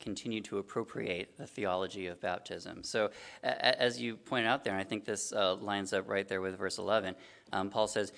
continue 0.00 0.40
to 0.42 0.58
appropriate 0.58 1.36
the 1.38 1.46
theology 1.46 2.06
of 2.08 2.20
baptism. 2.20 2.82
So, 2.84 3.10
a- 3.42 3.80
as 3.80 4.00
you 4.00 4.16
pointed 4.16 4.48
out 4.48 4.64
there, 4.64 4.72
and 4.72 4.80
I 4.80 4.84
think 4.84 5.04
this 5.04 5.32
uh, 5.32 5.54
lines 5.54 5.92
up 5.92 6.08
right 6.08 6.26
there 6.26 6.40
with 6.40 6.58
verse 6.58 6.78
11, 6.78 7.14
um, 7.52 7.70
Paul 7.70 7.86
says, 7.86 8.12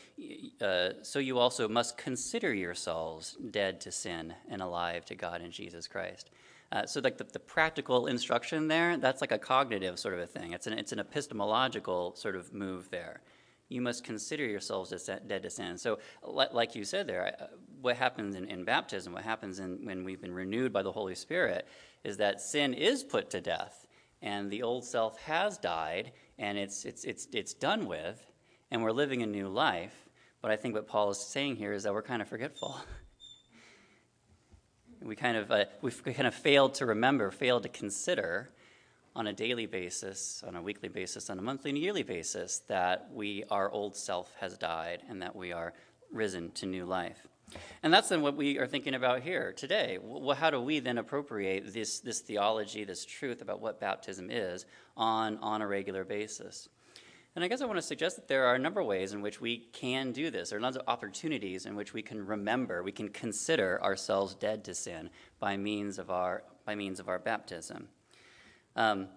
uh, 0.60 0.90
So 1.02 1.18
you 1.18 1.38
also 1.38 1.68
must 1.68 1.98
consider 1.98 2.54
yourselves 2.54 3.36
dead 3.50 3.80
to 3.82 3.92
sin 3.92 4.34
and 4.48 4.62
alive 4.62 5.04
to 5.06 5.14
God 5.14 5.42
in 5.42 5.50
Jesus 5.50 5.86
Christ. 5.86 6.30
Uh, 6.72 6.84
so 6.84 7.00
like 7.00 7.16
the, 7.16 7.24
the, 7.24 7.38
practical 7.38 8.06
instruction 8.06 8.66
there, 8.66 8.96
that's 8.96 9.20
like 9.20 9.32
a 9.32 9.38
cognitive 9.38 9.98
sort 9.98 10.14
of 10.14 10.20
a 10.20 10.26
thing. 10.26 10.52
It's 10.52 10.66
an, 10.66 10.72
it's 10.72 10.92
an 10.92 10.98
epistemological 10.98 12.16
sort 12.16 12.34
of 12.34 12.52
move 12.52 12.90
there. 12.90 13.20
You 13.68 13.80
must 13.80 14.04
consider 14.04 14.44
yourselves 14.44 14.90
dead 15.26 15.42
to 15.42 15.50
sin. 15.50 15.76
So, 15.78 15.98
like 16.22 16.74
you 16.74 16.84
said 16.84 17.06
there, 17.06 17.34
uh, 17.40 17.46
what 17.80 17.96
happens 17.96 18.36
in, 18.36 18.46
in 18.46 18.64
baptism, 18.64 19.12
what 19.12 19.22
happens 19.22 19.58
in, 19.58 19.84
when 19.84 20.04
we've 20.04 20.20
been 20.20 20.34
renewed 20.34 20.72
by 20.72 20.82
the 20.82 20.92
Holy 20.92 21.14
Spirit, 21.14 21.66
is 22.04 22.16
that 22.18 22.40
sin 22.40 22.74
is 22.74 23.02
put 23.02 23.30
to 23.30 23.40
death, 23.40 23.86
and 24.22 24.50
the 24.50 24.62
old 24.62 24.84
self 24.84 25.18
has 25.22 25.58
died, 25.58 26.12
and 26.38 26.58
it's, 26.58 26.84
it's, 26.84 27.04
it's, 27.04 27.26
it's 27.32 27.54
done 27.54 27.86
with, 27.86 28.24
and 28.70 28.82
we're 28.82 28.92
living 28.92 29.22
a 29.22 29.26
new 29.26 29.48
life. 29.48 30.08
But 30.42 30.50
I 30.50 30.56
think 30.56 30.74
what 30.74 30.86
Paul 30.86 31.10
is 31.10 31.18
saying 31.18 31.56
here 31.56 31.72
is 31.72 31.82
that 31.84 31.92
we're 31.92 32.02
kind 32.02 32.22
of 32.22 32.28
forgetful. 32.28 32.76
we 35.06 35.16
kind 35.16 35.36
of 35.36 35.50
uh, 35.50 35.64
we've 35.82 36.02
kind 36.04 36.26
of 36.26 36.34
failed 36.34 36.74
to 36.74 36.86
remember, 36.86 37.30
failed 37.30 37.62
to 37.62 37.68
consider 37.68 38.50
on 39.14 39.26
a 39.26 39.32
daily 39.32 39.66
basis, 39.66 40.44
on 40.46 40.56
a 40.56 40.62
weekly 40.62 40.88
basis, 40.88 41.30
on 41.30 41.38
a 41.38 41.42
monthly 41.42 41.70
and 41.70 41.78
yearly 41.78 42.02
basis 42.02 42.60
that 42.68 43.08
we 43.12 43.44
our 43.50 43.70
old 43.70 43.96
self 43.96 44.34
has 44.40 44.58
died 44.58 45.02
and 45.08 45.22
that 45.22 45.34
we 45.34 45.52
are 45.52 45.72
risen 46.12 46.50
to 46.52 46.66
new 46.66 46.84
life. 46.84 47.26
And 47.82 47.94
that's 47.94 48.08
then 48.08 48.22
what 48.22 48.36
we 48.36 48.58
are 48.58 48.66
thinking 48.66 48.94
about 48.94 49.22
here 49.22 49.52
today. 49.52 49.98
Well, 50.02 50.36
how 50.36 50.50
do 50.50 50.60
we 50.60 50.80
then 50.80 50.98
appropriate 50.98 51.72
this, 51.72 52.00
this 52.00 52.20
theology, 52.20 52.84
this 52.84 53.04
truth 53.04 53.40
about 53.40 53.60
what 53.60 53.80
baptism 53.80 54.30
is 54.30 54.66
on, 54.96 55.38
on 55.38 55.62
a 55.62 55.66
regular 55.66 56.04
basis? 56.04 56.68
And 57.36 57.44
I 57.44 57.48
guess 57.48 57.60
I 57.60 57.66
want 57.66 57.76
to 57.76 57.82
suggest 57.82 58.16
that 58.16 58.28
there 58.28 58.46
are 58.46 58.54
a 58.54 58.58
number 58.58 58.80
of 58.80 58.86
ways 58.86 59.12
in 59.12 59.20
which 59.20 59.42
we 59.42 59.58
can 59.58 60.10
do 60.10 60.30
this. 60.30 60.48
There 60.48 60.58
are 60.58 60.62
lots 60.62 60.78
of 60.78 60.84
opportunities 60.88 61.66
in 61.66 61.76
which 61.76 61.92
we 61.92 62.00
can 62.00 62.26
remember, 62.26 62.82
we 62.82 62.92
can 62.92 63.10
consider 63.10 63.78
ourselves 63.82 64.34
dead 64.34 64.64
to 64.64 64.74
sin 64.74 65.10
by 65.38 65.58
means 65.58 65.98
of 65.98 66.10
our, 66.10 66.44
by 66.64 66.74
means 66.74 66.98
of 66.98 67.10
our 67.10 67.18
baptism. 67.18 67.88
Um, 68.74 69.08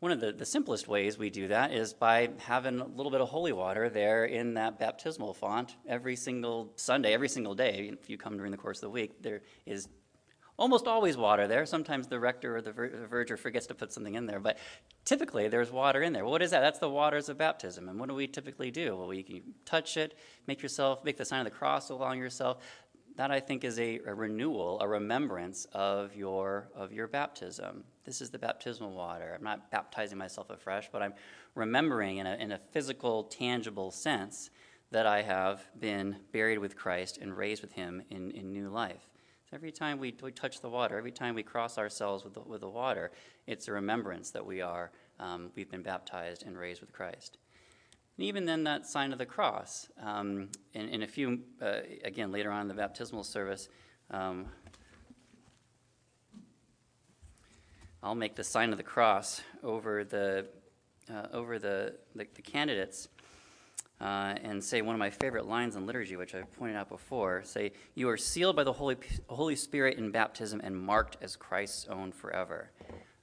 one 0.00 0.12
of 0.12 0.20
the, 0.20 0.32
the 0.32 0.44
simplest 0.44 0.86
ways 0.86 1.16
we 1.16 1.30
do 1.30 1.48
that 1.48 1.72
is 1.72 1.94
by 1.94 2.28
having 2.40 2.78
a 2.78 2.84
little 2.84 3.10
bit 3.10 3.22
of 3.22 3.28
holy 3.30 3.52
water 3.52 3.88
there 3.88 4.26
in 4.26 4.52
that 4.54 4.78
baptismal 4.78 5.32
font 5.32 5.76
every 5.88 6.16
single 6.16 6.72
Sunday, 6.76 7.14
every 7.14 7.28
single 7.28 7.54
day. 7.54 7.90
If 7.90 8.10
you 8.10 8.18
come 8.18 8.36
during 8.36 8.50
the 8.50 8.58
course 8.58 8.78
of 8.78 8.82
the 8.82 8.90
week, 8.90 9.22
there 9.22 9.40
is 9.64 9.88
almost 10.62 10.86
always 10.86 11.16
water 11.16 11.48
there. 11.48 11.66
Sometimes 11.66 12.06
the 12.06 12.20
rector 12.20 12.56
or 12.56 12.62
the, 12.62 12.70
ver- 12.70 12.88
the 12.88 13.08
verger 13.08 13.36
forgets 13.36 13.66
to 13.66 13.74
put 13.74 13.92
something 13.92 14.14
in 14.14 14.26
there, 14.26 14.38
but 14.38 14.58
typically 15.04 15.48
there's 15.48 15.72
water 15.72 16.02
in 16.02 16.12
there. 16.12 16.24
What 16.24 16.40
is 16.40 16.52
that? 16.52 16.60
That's 16.60 16.78
the 16.78 16.88
waters 16.88 17.28
of 17.28 17.36
baptism. 17.36 17.88
And 17.88 17.98
what 17.98 18.08
do 18.08 18.14
we 18.14 18.28
typically 18.28 18.70
do? 18.70 18.96
Well, 18.96 19.12
you 19.12 19.24
can 19.24 19.42
touch 19.64 19.96
it, 19.96 20.16
make 20.46 20.62
yourself, 20.62 21.04
make 21.04 21.16
the 21.16 21.24
sign 21.24 21.40
of 21.40 21.46
the 21.46 21.50
cross 21.50 21.90
along 21.90 22.18
yourself. 22.18 22.58
That 23.16 23.32
I 23.32 23.40
think 23.40 23.64
is 23.64 23.80
a, 23.80 23.98
a 24.06 24.14
renewal, 24.14 24.80
a 24.80 24.86
remembrance 24.86 25.66
of 25.72 26.14
your 26.14 26.68
of 26.76 26.92
your 26.92 27.08
baptism. 27.08 27.82
This 28.04 28.20
is 28.22 28.30
the 28.30 28.38
baptismal 28.38 28.94
water. 28.94 29.34
I'm 29.36 29.44
not 29.44 29.68
baptizing 29.72 30.16
myself 30.16 30.48
afresh, 30.48 30.88
but 30.92 31.02
I'm 31.02 31.14
remembering 31.56 32.18
in 32.18 32.26
a, 32.26 32.36
in 32.36 32.52
a 32.52 32.60
physical, 32.70 33.24
tangible 33.24 33.90
sense 33.90 34.50
that 34.92 35.06
I 35.06 35.22
have 35.22 35.66
been 35.78 36.16
buried 36.32 36.58
with 36.58 36.76
Christ 36.76 37.18
and 37.18 37.36
raised 37.36 37.62
with 37.62 37.72
Him 37.72 38.02
in, 38.10 38.30
in 38.30 38.52
new 38.52 38.68
life. 38.68 39.11
Every 39.54 39.70
time 39.70 39.98
we, 39.98 40.14
we 40.22 40.32
touch 40.32 40.62
the 40.62 40.70
water, 40.70 40.96
every 40.96 41.12
time 41.12 41.34
we 41.34 41.42
cross 41.42 41.76
ourselves 41.76 42.24
with 42.24 42.32
the, 42.32 42.40
with 42.40 42.62
the 42.62 42.70
water, 42.70 43.12
it's 43.46 43.68
a 43.68 43.72
remembrance 43.72 44.30
that 44.30 44.46
we 44.46 44.62
are, 44.62 44.90
um, 45.20 45.50
we've 45.54 45.70
been 45.70 45.82
baptized 45.82 46.44
and 46.46 46.56
raised 46.56 46.80
with 46.80 46.90
Christ. 46.90 47.36
And 48.16 48.26
even 48.26 48.46
then, 48.46 48.64
that 48.64 48.86
sign 48.86 49.12
of 49.12 49.18
the 49.18 49.26
cross. 49.26 49.88
Um, 50.02 50.48
in, 50.72 50.88
in, 50.88 51.02
a 51.02 51.06
few, 51.06 51.40
uh, 51.60 51.80
again, 52.02 52.32
later 52.32 52.50
on 52.50 52.62
in 52.62 52.68
the 52.68 52.74
baptismal 52.74 53.24
service, 53.24 53.68
um, 54.10 54.46
I'll 58.02 58.14
make 58.14 58.34
the 58.34 58.44
sign 58.44 58.72
of 58.72 58.78
the 58.78 58.84
cross 58.84 59.42
over 59.62 60.02
the, 60.02 60.46
uh, 61.12 61.26
over 61.30 61.58
the, 61.58 61.96
the, 62.14 62.26
the 62.34 62.42
candidates 62.42 63.08
uh, 64.02 64.34
and 64.42 64.62
say 64.62 64.82
one 64.82 64.96
of 64.96 64.98
my 64.98 65.10
favorite 65.10 65.46
lines 65.46 65.76
in 65.76 65.86
liturgy, 65.86 66.16
which 66.16 66.34
I've 66.34 66.50
pointed 66.52 66.76
out 66.76 66.88
before 66.88 67.42
say, 67.44 67.72
You 67.94 68.08
are 68.08 68.16
sealed 68.16 68.56
by 68.56 68.64
the 68.64 68.72
Holy, 68.72 68.96
Holy 69.28 69.54
Spirit 69.54 69.96
in 69.96 70.10
baptism 70.10 70.60
and 70.62 70.76
marked 70.76 71.18
as 71.22 71.36
Christ's 71.36 71.86
own 71.86 72.10
forever. 72.10 72.72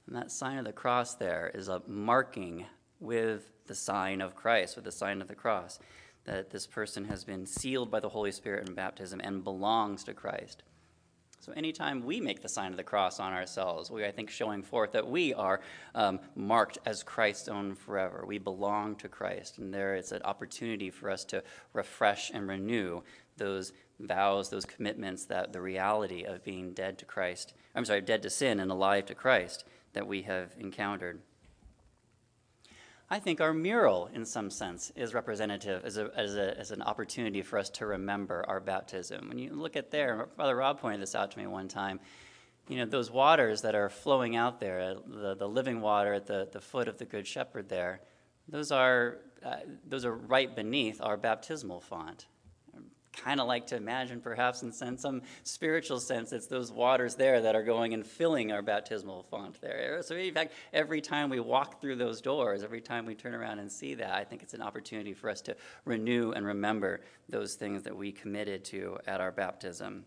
And 0.06 0.16
that 0.16 0.30
sign 0.30 0.56
of 0.56 0.64
the 0.64 0.72
cross 0.72 1.14
there 1.14 1.50
is 1.54 1.68
a 1.68 1.82
marking 1.86 2.64
with 2.98 3.52
the 3.66 3.74
sign 3.74 4.22
of 4.22 4.34
Christ, 4.34 4.76
with 4.76 4.86
the 4.86 4.92
sign 4.92 5.20
of 5.20 5.28
the 5.28 5.34
cross, 5.34 5.78
that 6.24 6.50
this 6.50 6.66
person 6.66 7.04
has 7.04 7.24
been 7.24 7.44
sealed 7.44 7.90
by 7.90 8.00
the 8.00 8.08
Holy 8.08 8.32
Spirit 8.32 8.66
in 8.66 8.74
baptism 8.74 9.20
and 9.22 9.44
belongs 9.44 10.02
to 10.04 10.14
Christ. 10.14 10.62
So, 11.40 11.52
anytime 11.52 12.04
we 12.04 12.20
make 12.20 12.42
the 12.42 12.50
sign 12.50 12.70
of 12.70 12.76
the 12.76 12.84
cross 12.84 13.18
on 13.18 13.32
ourselves, 13.32 13.90
we, 13.90 14.04
I 14.04 14.10
think, 14.10 14.28
showing 14.28 14.62
forth 14.62 14.92
that 14.92 15.08
we 15.08 15.32
are 15.32 15.62
um, 15.94 16.20
marked 16.34 16.76
as 16.84 17.02
Christ's 17.02 17.48
own 17.48 17.74
forever. 17.74 18.24
We 18.26 18.36
belong 18.36 18.96
to 18.96 19.08
Christ, 19.08 19.56
and 19.56 19.72
there 19.72 19.94
is 19.96 20.12
an 20.12 20.20
opportunity 20.22 20.90
for 20.90 21.10
us 21.10 21.24
to 21.26 21.42
refresh 21.72 22.30
and 22.30 22.46
renew 22.46 23.00
those 23.38 23.72
vows, 23.98 24.50
those 24.50 24.66
commitments, 24.66 25.24
that 25.26 25.54
the 25.54 25.62
reality 25.62 26.24
of 26.24 26.44
being 26.44 26.74
dead 26.74 26.98
to 26.98 27.06
Christ, 27.06 27.54
I'm 27.74 27.86
sorry, 27.86 28.02
dead 28.02 28.22
to 28.24 28.30
sin 28.30 28.60
and 28.60 28.70
alive 28.70 29.06
to 29.06 29.14
Christ 29.14 29.64
that 29.94 30.06
we 30.06 30.22
have 30.22 30.54
encountered. 30.58 31.22
I 33.12 33.18
think 33.18 33.40
our 33.40 33.52
mural, 33.52 34.08
in 34.14 34.24
some 34.24 34.50
sense, 34.50 34.92
is 34.94 35.14
representative 35.14 35.84
as, 35.84 35.96
a, 35.96 36.10
as, 36.14 36.36
a, 36.36 36.56
as, 36.56 36.70
an 36.70 36.80
opportunity 36.80 37.42
for 37.42 37.58
us 37.58 37.68
to 37.70 37.86
remember 37.86 38.44
our 38.46 38.60
baptism. 38.60 39.28
When 39.28 39.36
you 39.36 39.52
look 39.52 39.74
at 39.74 39.90
there, 39.90 40.28
Father 40.36 40.54
Rob 40.54 40.80
pointed 40.80 41.00
this 41.00 41.16
out 41.16 41.32
to 41.32 41.38
me 41.38 41.48
one 41.48 41.66
time. 41.66 41.98
You 42.68 42.76
know, 42.76 42.84
those 42.84 43.10
waters 43.10 43.62
that 43.62 43.74
are 43.74 43.88
flowing 43.88 44.36
out 44.36 44.60
there, 44.60 44.94
the, 44.94 45.34
the 45.34 45.48
living 45.48 45.80
water 45.80 46.14
at 46.14 46.26
the, 46.26 46.48
the 46.52 46.60
foot 46.60 46.86
of 46.86 46.98
the 46.98 47.04
Good 47.04 47.26
Shepherd 47.26 47.68
there, 47.68 48.00
those 48.48 48.70
are, 48.70 49.18
uh, 49.44 49.56
those 49.88 50.04
are 50.04 50.14
right 50.14 50.54
beneath 50.54 51.02
our 51.02 51.16
baptismal 51.16 51.80
font 51.80 52.26
kind 53.12 53.40
of 53.40 53.46
like 53.46 53.66
to 53.68 53.76
imagine, 53.76 54.20
perhaps 54.20 54.62
in 54.62 54.72
some 54.72 55.22
spiritual 55.42 55.98
sense, 56.00 56.32
it's 56.32 56.46
those 56.46 56.70
waters 56.70 57.16
there 57.16 57.40
that 57.42 57.54
are 57.56 57.62
going 57.62 57.92
and 57.92 58.06
filling 58.06 58.52
our 58.52 58.62
baptismal 58.62 59.24
font 59.24 59.60
there. 59.60 60.00
So, 60.02 60.14
in 60.14 60.32
fact, 60.32 60.52
every 60.72 61.00
time 61.00 61.28
we 61.28 61.40
walk 61.40 61.80
through 61.80 61.96
those 61.96 62.20
doors, 62.20 62.62
every 62.62 62.80
time 62.80 63.06
we 63.06 63.14
turn 63.14 63.34
around 63.34 63.58
and 63.58 63.70
see 63.70 63.94
that, 63.94 64.14
I 64.14 64.24
think 64.24 64.42
it's 64.42 64.54
an 64.54 64.62
opportunity 64.62 65.12
for 65.12 65.28
us 65.28 65.40
to 65.42 65.56
renew 65.84 66.32
and 66.32 66.46
remember 66.46 67.00
those 67.28 67.54
things 67.54 67.82
that 67.82 67.96
we 67.96 68.12
committed 68.12 68.64
to 68.66 68.98
at 69.06 69.20
our 69.20 69.32
baptism. 69.32 70.04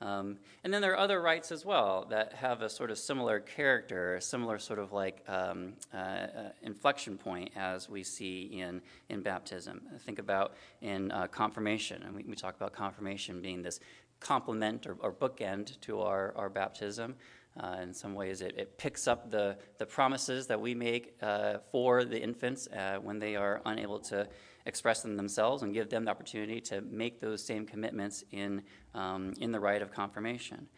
Um, 0.00 0.38
and 0.62 0.72
then 0.72 0.80
there 0.80 0.92
are 0.92 0.98
other 0.98 1.20
rites 1.20 1.50
as 1.50 1.64
well 1.64 2.06
that 2.10 2.32
have 2.34 2.62
a 2.62 2.68
sort 2.68 2.90
of 2.90 2.98
similar 2.98 3.40
character, 3.40 4.14
a 4.14 4.20
similar 4.20 4.58
sort 4.58 4.78
of 4.78 4.92
like 4.92 5.24
um, 5.28 5.72
uh, 5.92 5.96
uh, 5.96 6.28
inflection 6.62 7.18
point 7.18 7.50
as 7.56 7.88
we 7.88 8.04
see 8.04 8.42
in, 8.60 8.80
in 9.08 9.22
baptism. 9.22 9.82
Think 10.04 10.20
about 10.20 10.54
in 10.82 11.10
uh, 11.10 11.26
confirmation, 11.26 12.02
and 12.04 12.14
we, 12.14 12.22
we, 12.22 12.36
talk 12.36 12.54
about 12.54 12.72
confirmation 12.72 13.42
being 13.42 13.62
this 13.62 13.80
complement 14.20 14.86
or, 14.86 14.96
or 15.00 15.12
bookend 15.12 15.80
to 15.80 16.00
our, 16.00 16.32
our 16.36 16.48
baptism. 16.48 17.16
Uh, 17.58 17.78
in 17.82 17.92
some 17.92 18.14
ways, 18.14 18.40
it, 18.40 18.54
it, 18.56 18.78
picks 18.78 19.08
up 19.08 19.32
the, 19.32 19.56
the 19.78 19.86
promises 19.86 20.46
that 20.46 20.60
we 20.60 20.76
make 20.76 21.16
uh, 21.22 21.54
for 21.72 22.04
the 22.04 22.20
infants 22.20 22.68
uh, 22.68 22.98
when 23.02 23.18
they 23.18 23.34
are 23.34 23.60
unable 23.64 23.98
to 23.98 24.28
express 24.68 25.02
them 25.02 25.16
themselves 25.16 25.62
and 25.62 25.74
give 25.74 25.88
them 25.88 26.04
the 26.04 26.10
opportunity 26.10 26.60
to 26.60 26.82
make 26.82 27.20
those 27.20 27.44
same 27.44 27.66
commitments 27.66 28.22
in, 28.30 28.62
um, 28.94 29.32
in 29.40 29.50
the 29.50 29.58
rite 29.58 29.82
of 29.82 29.90
confirmation. 29.90 30.68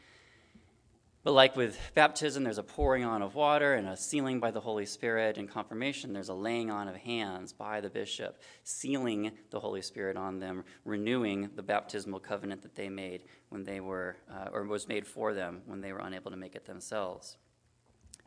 But 1.23 1.33
like 1.33 1.55
with 1.55 1.79
baptism, 1.95 2.45
there's 2.45 2.57
a 2.57 2.63
pouring 2.63 3.05
on 3.05 3.21
of 3.21 3.35
water 3.35 3.75
and 3.75 3.87
a 3.87 3.97
sealing 3.97 4.41
by 4.41 4.53
the 4.53 4.61
Holy 4.61 4.87
Spirit. 4.87 5.37
In 5.37 5.49
confirmation, 5.49 6.15
there's 6.15 6.31
a 6.31 6.35
laying 6.35 6.71
on 6.71 6.89
of 6.89 6.97
hands 6.97 7.53
by 7.53 7.83
the 7.83 7.91
bishop, 7.91 8.41
sealing 8.65 9.33
the 9.51 9.61
Holy 9.61 9.83
Spirit 9.83 10.17
on 10.17 10.39
them, 10.39 10.65
renewing 10.87 11.51
the 11.57 11.63
baptismal 11.63 12.21
covenant 12.21 12.63
that 12.63 12.75
they 12.75 12.89
made 12.89 13.25
when 13.51 13.65
they 13.65 13.81
were, 13.81 14.17
uh, 14.33 14.49
or 14.51 14.65
was 14.65 14.89
made 14.89 15.07
for 15.07 15.35
them 15.35 15.61
when 15.67 15.83
they 15.83 15.93
were 15.93 15.99
unable 15.99 16.31
to 16.31 16.39
make 16.39 16.55
it 16.55 16.65
themselves. 16.65 17.37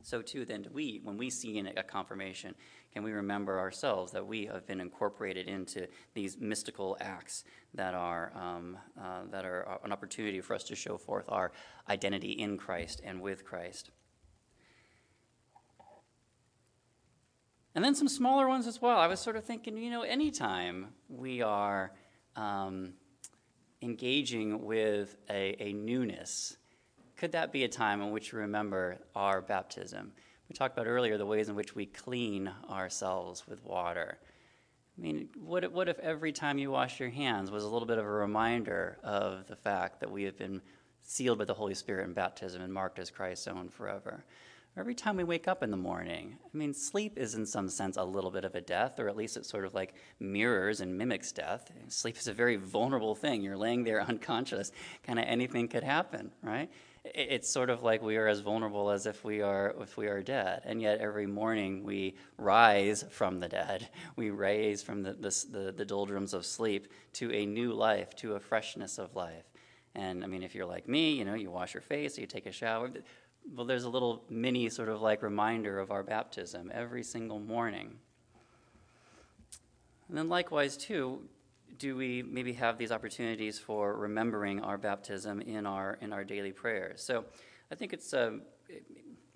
So 0.04 0.21
too, 0.21 0.45
then 0.45 0.62
do 0.63 0.69
we, 0.71 0.99
when 1.04 1.17
we 1.17 1.32
see 1.32 1.58
in 1.58 1.65
a 1.65 1.82
confirmation, 1.82 2.54
can 2.93 3.03
we 3.03 3.12
remember 3.12 3.60
ourselves 3.60 4.12
that 4.12 4.25
we 4.25 4.45
have 4.45 4.67
been 4.67 4.79
incorporated 4.79 5.47
into 5.47 5.88
these 6.13 6.38
mystical 6.39 6.95
acts 7.01 7.43
that 7.73 7.95
are, 7.95 8.32
um, 8.36 8.77
uh, 9.01 9.21
that 9.32 9.45
are 9.45 9.79
an 9.84 9.91
opportunity 9.91 10.39
for 10.41 10.53
us 10.53 10.63
to 10.65 10.75
show 10.75 10.97
forth 10.97 11.25
our 11.27 11.51
identity 11.89 12.34
in 12.34 12.56
Christ 12.56 13.01
and 13.03 13.19
with 13.19 13.43
Christ? 13.43 13.89
And 17.73 17.84
then 17.84 17.95
some 17.95 18.08
smaller 18.08 18.47
ones 18.47 18.67
as 18.67 18.79
well. 18.79 18.99
I 18.99 19.08
was 19.08 19.19
sort 19.19 19.36
of 19.36 19.43
thinking, 19.43 19.75
you 19.77 19.89
know, 19.89 20.03
anytime 20.03 20.89
we 21.10 21.41
are 21.41 21.91
um, 22.36 22.93
engaging 23.82 24.63
with 24.63 25.15
a, 25.32 25.56
a 25.60 25.73
newness, 25.73 26.58
could 27.17 27.32
that 27.32 27.51
be 27.51 27.63
a 27.63 27.67
time 27.67 28.01
in 28.01 28.12
which 28.12 28.34
we 28.34 28.39
remember 28.39 28.99
our 29.15 29.41
baptism? 29.41 30.12
We 30.49 30.53
talked 30.53 30.77
about 30.77 30.88
earlier 30.88 31.17
the 31.17 31.25
ways 31.25 31.49
in 31.49 31.56
which 31.56 31.75
we 31.75 31.86
clean 31.86 32.51
ourselves 32.69 33.47
with 33.47 33.63
water. 33.63 34.17
I 34.97 35.01
mean, 35.01 35.29
what, 35.39 35.71
what 35.71 35.89
if 35.89 35.97
every 35.99 36.32
time 36.32 36.58
you 36.58 36.69
wash 36.69 36.99
your 36.99 37.10
hands 37.10 37.49
was 37.49 37.63
a 37.63 37.69
little 37.69 37.88
bit 37.88 37.97
of 37.97 38.06
a 38.06 38.10
reminder 38.10 38.99
of 39.03 39.47
the 39.47 39.56
fact 39.56 39.99
that 40.01 40.12
we 40.12 40.23
have 40.23 40.38
been 40.38 40.62
sealed 41.01 41.39
by 41.39 41.45
the 41.45 41.53
Holy 41.53 41.73
Spirit 41.73 42.06
in 42.06 42.13
baptism 42.13 42.62
and 42.62 42.73
marked 42.73 42.99
as 42.99 43.10
Christ's 43.10 43.47
own 43.47 43.69
forever? 43.69 44.23
Every 44.75 44.95
time 44.95 45.17
we 45.17 45.23
wake 45.23 45.47
up 45.47 45.62
in 45.62 45.69
the 45.69 45.77
morning, 45.77 46.36
I 46.43 46.58
mean, 46.58 46.73
sleep 46.73 47.19
is 47.19 47.36
in 47.36 47.45
some 47.45 47.69
sense 47.69 47.95
a 47.95 48.03
little 48.03 48.32
bit 48.32 48.43
of 48.43 48.56
a 48.56 48.62
death, 48.62 48.99
or 48.99 49.08
at 49.08 49.15
least 49.15 49.38
it 49.38 49.45
sort 49.45 49.65
of 49.65 49.75
like 49.75 49.93
mirrors 50.19 50.82
and 50.82 50.97
mimics 50.97 51.32
death. 51.32 51.71
Sleep 51.89 52.17
is 52.17 52.27
a 52.27 52.34
very 52.34 52.56
vulnerable 52.56 53.13
thing. 53.13 53.43
You're 53.43 53.58
laying 53.58 53.84
there 53.84 54.01
unconscious, 54.08 54.71
kind 55.03 55.19
of 55.19 55.25
anything 55.27 55.67
could 55.67 55.84
happen, 55.84 56.32
right? 56.41 56.71
It's 57.06 57.50
sort 57.50 57.70
of 57.70 57.84
like 57.84 58.02
we 58.02 58.16
are 58.16 58.28
as 58.28 58.39
vulnerable 58.39 58.89
as 58.89 59.06
if 59.06 59.24
we 59.26 59.42
are 59.42 59.76
if 59.82 59.98
we 59.98 60.08
are 60.08 60.22
dead. 60.22 60.62
And 60.66 60.82
yet 60.82 61.00
every 61.00 61.28
morning 61.28 61.84
we 61.84 62.16
rise 62.38 63.04
from 63.10 63.39
the 63.39 63.50
dead. 63.50 63.89
We 64.16 64.30
raise 64.30 64.84
from 64.84 65.04
the, 65.04 65.13
the, 65.13 65.46
the, 65.52 65.72
the 65.72 65.86
doldrums 65.86 66.34
of 66.34 66.46
sleep 66.46 66.88
to 67.13 67.32
a 67.34 67.46
new 67.46 67.74
life 67.74 68.16
to 68.18 68.36
a 68.36 68.39
freshness 68.39 68.98
of 69.00 69.16
life. 69.16 69.46
And 69.96 70.24
i 70.24 70.28
mean 70.28 70.44
if 70.44 70.56
you're 70.56 70.66
like 70.66 70.88
me 70.88 71.13
you 71.13 71.26
know 71.26 71.34
you 71.34 71.52
wash 71.52 71.74
your 71.74 71.82
face 71.82 72.18
you 72.18 72.26
take 72.26 72.46
a 72.46 72.52
shower 72.52 72.89
well 73.56 73.66
there's 73.66 73.84
a 73.84 73.89
little 73.89 74.24
mini 74.30 74.70
sort 74.70 74.89
of 74.89 75.02
like 75.02 75.22
reminder 75.22 75.80
of 75.80 75.92
our 75.92 76.04
baptism 76.04 76.72
every 76.74 77.04
single 77.04 77.39
morning. 77.39 77.98
And 80.08 80.18
then 80.18 80.30
likewise 80.30 80.78
too 80.78 81.22
do 81.77 81.95
we 81.95 82.23
maybe 82.23 82.53
have 82.53 82.77
these 82.77 82.91
opportunities 82.91 83.59
for 83.59 83.95
remembering 83.95 84.62
our 84.62 84.77
baptism 84.77 85.41
in 85.41 85.65
our 85.65 85.97
in 86.01 86.13
our 86.13 86.23
daily 86.23 86.51
prayers? 86.51 87.03
So, 87.03 87.25
I 87.71 87.75
think 87.75 87.93
it's 87.93 88.13
uh, 88.13 88.38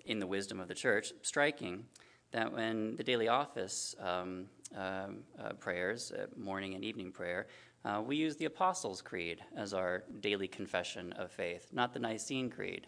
in 0.04 0.18
the 0.18 0.26
wisdom 0.26 0.60
of 0.60 0.68
the 0.68 0.74
church 0.74 1.12
striking 1.22 1.84
that 2.30 2.52
when 2.52 2.96
the 2.96 3.02
daily 3.02 3.28
office 3.28 3.94
um, 4.00 4.46
uh, 4.76 5.08
uh, 5.38 5.52
prayers, 5.58 6.12
uh, 6.12 6.26
morning 6.36 6.74
and 6.74 6.84
evening 6.84 7.10
prayer, 7.10 7.46
uh, 7.84 8.02
we 8.04 8.16
use 8.16 8.36
the 8.36 8.44
Apostles' 8.44 9.00
Creed 9.00 9.40
as 9.56 9.72
our 9.72 10.04
daily 10.20 10.48
confession 10.48 11.12
of 11.14 11.30
faith, 11.30 11.68
not 11.72 11.92
the 11.94 11.98
Nicene 11.98 12.50
Creed. 12.50 12.86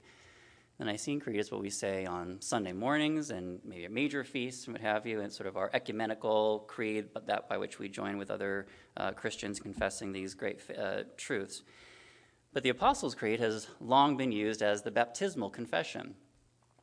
The 0.81 0.87
Nicene 0.87 1.21
Creed 1.21 1.38
is 1.38 1.53
what 1.53 1.61
we 1.61 1.69
say 1.69 2.07
on 2.07 2.40
Sunday 2.40 2.73
mornings 2.73 3.33
and 3.33 3.61
maybe 3.66 3.85
a 3.85 3.90
major 3.90 4.25
feast 4.25 4.66
and 4.66 4.73
what 4.73 4.81
have 4.81 5.07
you, 5.07 5.21
and 5.21 5.31
sort 5.31 5.47
of 5.47 5.59
our 5.59 5.69
ecumenical 5.75 6.61
creed, 6.61 7.09
but 7.12 7.27
that 7.27 7.51
by 7.51 7.59
which 7.59 7.79
we 7.79 7.90
join 7.90 8.16
with 8.16 8.31
other 8.31 8.66
uh, 8.97 9.11
Christians 9.11 9.61
confessing 9.61 10.11
these 10.11 10.33
great 10.33 10.59
uh, 10.71 11.03
truths. 11.19 11.64
But 12.55 12.62
the 12.62 12.71
Apostles' 12.71 13.14
Creed 13.14 13.40
has 13.40 13.69
long 13.79 14.16
been 14.16 14.33
used 14.33 14.62
as 14.62 14.81
the 14.81 14.90
baptismal 14.90 15.51
confession. 15.51 16.14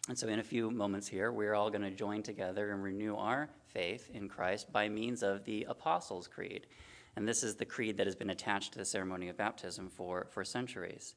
And 0.07 0.15
so, 0.15 0.27
in 0.27 0.37
a 0.37 0.43
few 0.43 0.69
moments 0.69 1.07
here, 1.07 1.31
we're 1.31 1.55
all 1.55 1.71
going 1.71 1.81
to 1.81 1.89
join 1.89 2.21
together 2.21 2.69
and 2.73 2.83
renew 2.83 3.15
our 3.15 3.49
faith 3.65 4.11
in 4.13 4.29
Christ 4.29 4.71
by 4.71 4.89
means 4.89 5.23
of 5.23 5.43
the 5.43 5.65
Apostles' 5.67 6.27
Creed. 6.27 6.67
And 7.15 7.27
this 7.27 7.41
is 7.41 7.55
the 7.55 7.65
creed 7.65 7.97
that 7.97 8.05
has 8.05 8.15
been 8.15 8.29
attached 8.29 8.73
to 8.73 8.77
the 8.77 8.85
ceremony 8.85 9.27
of 9.27 9.37
baptism 9.37 9.89
for, 9.89 10.27
for 10.29 10.45
centuries. 10.45 11.15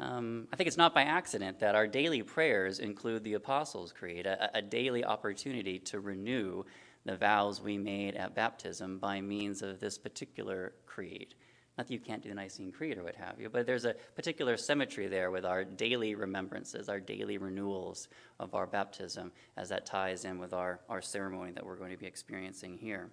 Um, 0.00 0.48
I 0.52 0.56
think 0.56 0.66
it's 0.66 0.76
not 0.76 0.94
by 0.94 1.02
accident 1.02 1.60
that 1.60 1.74
our 1.74 1.86
daily 1.86 2.22
prayers 2.22 2.78
include 2.78 3.22
the 3.24 3.34
Apostles' 3.34 3.92
Creed, 3.92 4.26
a, 4.26 4.50
a, 4.56 4.62
daily 4.62 5.04
opportunity 5.04 5.78
to 5.80 6.00
renew 6.00 6.64
the 7.04 7.16
vows 7.16 7.60
we 7.60 7.78
made 7.78 8.16
at 8.16 8.34
baptism 8.34 8.98
by 8.98 9.20
means 9.20 9.62
of 9.62 9.80
this 9.80 9.98
particular 9.98 10.72
creed. 10.86 11.34
Not 11.78 11.86
that 11.86 11.92
you 11.92 12.00
can't 12.00 12.22
do 12.22 12.28
the 12.28 12.34
Nicene 12.34 12.70
Creed 12.70 12.98
or 12.98 13.04
what 13.04 13.16
have 13.16 13.40
you, 13.40 13.48
but 13.48 13.66
there's 13.66 13.86
a 13.86 13.94
particular 14.14 14.56
symmetry 14.56 15.08
there 15.08 15.30
with 15.30 15.44
our 15.44 15.64
daily 15.64 16.14
remembrances, 16.14 16.88
our 16.88 17.00
daily 17.00 17.38
renewals 17.38 18.08
of 18.38 18.54
our 18.54 18.66
baptism, 18.66 19.32
as 19.56 19.70
that 19.70 19.86
ties 19.86 20.24
in 20.24 20.38
with 20.38 20.52
our, 20.52 20.80
our 20.88 21.00
ceremony 21.00 21.52
that 21.52 21.64
we're 21.64 21.76
going 21.76 21.90
to 21.90 21.96
be 21.96 22.06
experiencing 22.06 22.76
here. 22.76 23.10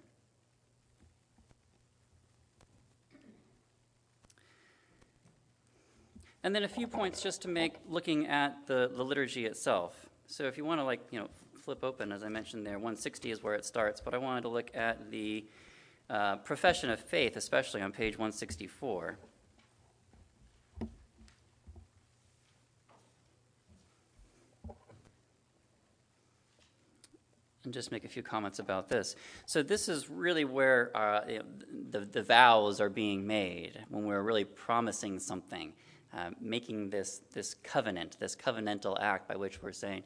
And 6.42 6.54
then 6.54 6.62
a 6.62 6.68
few 6.68 6.86
points 6.86 7.22
just 7.22 7.42
to 7.42 7.48
make 7.48 7.74
looking 7.86 8.26
at 8.26 8.66
the, 8.66 8.90
the 8.94 9.04
liturgy 9.04 9.44
itself. 9.44 10.08
So 10.26 10.44
if 10.44 10.56
you 10.56 10.64
want 10.64 10.80
to 10.80 10.84
like, 10.84 11.00
you 11.10 11.20
know, 11.20 11.28
flip 11.60 11.84
open, 11.84 12.12
as 12.12 12.22
I 12.22 12.28
mentioned 12.28 12.66
there, 12.66 12.74
160 12.74 13.30
is 13.30 13.42
where 13.42 13.54
it 13.54 13.64
starts, 13.64 14.00
but 14.00 14.14
I 14.14 14.18
wanted 14.18 14.42
to 14.42 14.48
look 14.48 14.70
at 14.74 15.10
the 15.10 15.44
uh, 16.08 16.36
profession 16.36 16.90
of 16.90 17.00
faith, 17.00 17.36
especially 17.36 17.82
on 17.82 17.92
page 17.92 18.14
164. 18.14 19.18
and 27.64 27.74
just 27.74 27.92
make 27.92 28.04
a 28.04 28.08
few 28.08 28.22
comments 28.22 28.58
about 28.58 28.88
this. 28.88 29.14
So, 29.46 29.62
this 29.62 29.88
is 29.88 30.08
really 30.08 30.44
where 30.44 30.90
uh, 30.96 31.20
the, 31.90 32.00
the 32.00 32.22
vows 32.22 32.80
are 32.80 32.88
being 32.88 33.26
made 33.26 33.84
when 33.90 34.04
we're 34.04 34.22
really 34.22 34.44
promising 34.44 35.18
something. 35.18 35.74
Uh, 36.12 36.30
making 36.40 36.90
this, 36.90 37.20
this 37.32 37.54
covenant, 37.62 38.16
this 38.18 38.34
covenantal 38.34 39.00
act 39.00 39.28
by 39.28 39.36
which 39.36 39.62
we're 39.62 39.72
saying, 39.72 40.02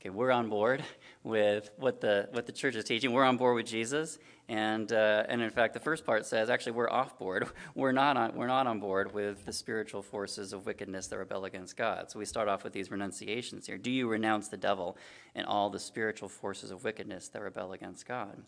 okay, 0.00 0.08
we're 0.10 0.30
on 0.30 0.48
board 0.48 0.82
with 1.24 1.70
what 1.76 2.00
the, 2.00 2.28
what 2.32 2.46
the 2.46 2.52
church 2.52 2.74
is 2.74 2.84
teaching. 2.84 3.12
We're 3.12 3.24
on 3.24 3.36
board 3.36 3.54
with 3.54 3.66
Jesus. 3.66 4.18
And, 4.48 4.90
uh, 4.92 5.24
and 5.28 5.40
in 5.42 5.50
fact, 5.50 5.74
the 5.74 5.80
first 5.80 6.04
part 6.04 6.26
says 6.26 6.50
actually 6.50 6.72
we're 6.72 6.90
off 6.90 7.18
board. 7.18 7.46
We're 7.74 7.92
not, 7.92 8.16
on, 8.16 8.34
we're 8.34 8.48
not 8.48 8.66
on 8.66 8.80
board 8.80 9.14
with 9.14 9.46
the 9.46 9.52
spiritual 9.52 10.02
forces 10.02 10.52
of 10.52 10.66
wickedness 10.66 11.06
that 11.06 11.18
rebel 11.18 11.44
against 11.46 11.76
God. 11.76 12.10
So 12.10 12.18
we 12.18 12.24
start 12.24 12.48
off 12.48 12.64
with 12.64 12.72
these 12.72 12.90
renunciations 12.90 13.66
here. 13.66 13.78
Do 13.78 13.90
you 13.90 14.08
renounce 14.08 14.48
the 14.48 14.56
devil 14.56 14.98
and 15.34 15.46
all 15.46 15.70
the 15.70 15.78
spiritual 15.78 16.28
forces 16.28 16.70
of 16.70 16.84
wickedness 16.84 17.28
that 17.28 17.40
rebel 17.40 17.72
against 17.72 18.06
God? 18.06 18.42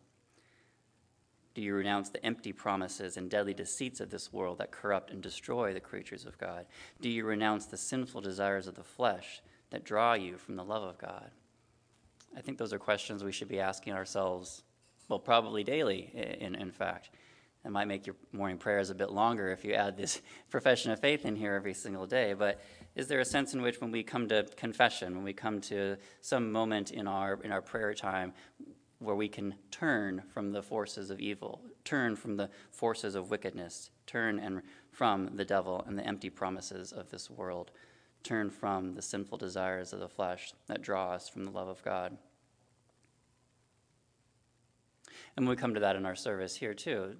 Do 1.55 1.63
you 1.63 1.75
renounce 1.75 2.09
the 2.09 2.25
empty 2.27 2.53
promises 2.53 3.17
and 3.17 3.31
deadly 3.31 3.55
deceits 3.55 4.01
of 4.01 4.11
this 4.11 4.33
world 4.33 4.59
that 4.59 4.73
corrupt 4.73 5.11
and 5.11 5.23
destroy 5.23 5.73
the 5.73 5.81
creatures 5.81 6.27
of 6.27 6.37
God? 6.37 6.67
Do 7.01 7.09
you 7.09 7.25
renounce 7.25 7.67
the 7.67 7.77
sinful 7.77 8.23
desires 8.23 8.67
of 8.67 8.75
the 8.75 8.83
flesh 8.83 9.41
that 9.71 9.85
draw 9.85 10.15
you 10.15 10.37
from 10.37 10.57
the 10.57 10.65
love 10.65 10.83
of 10.83 10.99
God? 10.99 11.31
I 12.37 12.41
think 12.41 12.59
those 12.59 12.73
are 12.73 12.79
questions 12.79 13.23
we 13.23 13.31
should 13.31 13.49
be 13.49 13.61
asking 13.61 13.93
ourselves, 13.93 14.65
well, 15.09 15.21
probably 15.21 15.63
daily, 15.63 16.11
in, 16.41 16.57
in 16.57 16.73
fact. 16.73 17.11
It 17.65 17.71
might 17.71 17.87
make 17.87 18.07
your 18.07 18.17
morning 18.33 18.59
prayers 18.59 18.91
a 18.91 18.95
bit 18.95 19.11
longer 19.11 19.51
if 19.51 19.65
you 19.65 19.73
add 19.73 19.97
this 19.97 20.21
profession 20.51 20.91
of 20.91 21.01
faith 21.01 21.25
in 21.25 21.37
here 21.37 21.55
every 21.55 21.73
single 21.73 22.07
day. 22.07 22.35
But 22.35 22.61
is 22.95 23.07
there 23.07 23.21
a 23.21 23.25
sense 23.25 23.55
in 23.55 23.63
which, 23.63 23.81
when 23.81 23.91
we 23.91 24.03
come 24.03 24.29
to 24.29 24.45
confession, 24.57 25.15
when 25.15 25.25
we 25.25 25.33
come 25.33 25.61
to 25.63 25.97
some 26.21 26.53
moment 26.53 26.91
in 26.91 27.07
our 27.07 27.41
in 27.43 27.51
our 27.51 27.63
prayer 27.63 27.95
time, 27.95 28.35
where 29.05 29.15
we 29.15 29.29
can 29.29 29.55
turn 29.71 30.23
from 30.33 30.53
the 30.53 30.63
forces 30.63 31.11
of 31.11 31.21
evil, 31.21 31.61
turn 31.85 32.17
from 32.17 32.37
the 32.37 32.51
forces 32.71 33.15
of 33.15 33.31
wickedness, 33.31 33.91
turn 34.07 34.39
and 34.39 34.63
from 34.91 35.37
the 35.37 35.45
devil 35.45 35.85
and 35.87 35.99
the 35.99 36.07
empty 36.07 36.31
promises 36.31 36.93
of 36.93 37.11
this 37.11 37.31
world, 37.31 37.71
turn 38.23 38.51
from 38.51 38.95
the 38.95 39.03
sinful 39.03 39.39
desires 39.39 39.93
of 39.93 40.01
the 40.01 40.09
flesh 40.09 40.53
that 40.67 40.83
draw 40.83 41.13
us 41.13 41.29
from 41.29 41.45
the 41.45 41.51
love 41.51 41.69
of 41.69 41.83
God. 41.85 42.17
And 45.37 45.49
we 45.49 45.57
come 45.57 45.75
to 45.75 45.81
that 45.81 45.97
in 45.97 46.07
our 46.07 46.17
service 46.17 46.57
here 46.57 46.75
too. 46.75 47.17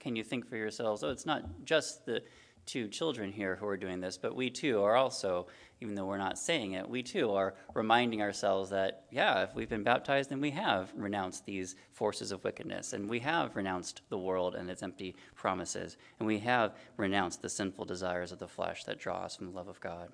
Can 0.00 0.16
you 0.16 0.24
think 0.24 0.48
for 0.48 0.56
yourselves, 0.56 1.02
oh, 1.02 1.10
it's 1.10 1.26
not 1.26 1.64
just 1.64 2.06
the 2.06 2.22
two 2.66 2.88
children 2.88 3.32
here 3.32 3.56
who 3.56 3.66
are 3.66 3.76
doing 3.76 4.00
this, 4.00 4.16
but 4.16 4.34
we 4.34 4.48
too 4.50 4.82
are 4.82 4.96
also, 4.96 5.46
even 5.82 5.96
though 5.96 6.06
we're 6.06 6.16
not 6.16 6.38
saying 6.38 6.72
it, 6.72 6.88
we 6.88 7.02
too 7.02 7.32
are 7.32 7.54
reminding 7.74 8.22
ourselves 8.22 8.70
that, 8.70 9.04
yeah, 9.10 9.42
if 9.42 9.54
we've 9.54 9.68
been 9.68 9.82
baptized, 9.82 10.30
then 10.30 10.40
we 10.40 10.50
have 10.50 10.92
renounced 10.96 11.44
these 11.44 11.74
forces 11.90 12.30
of 12.30 12.44
wickedness, 12.44 12.92
and 12.92 13.10
we 13.10 13.18
have 13.18 13.56
renounced 13.56 14.02
the 14.08 14.16
world 14.16 14.54
and 14.54 14.70
its 14.70 14.82
empty 14.82 15.16
promises, 15.34 15.96
and 16.20 16.26
we 16.26 16.38
have 16.38 16.76
renounced 16.96 17.42
the 17.42 17.48
sinful 17.48 17.84
desires 17.84 18.30
of 18.30 18.38
the 18.38 18.46
flesh 18.46 18.84
that 18.84 19.00
draw 19.00 19.24
us 19.24 19.36
from 19.36 19.46
the 19.46 19.52
love 19.52 19.68
of 19.68 19.80
God. 19.80 20.08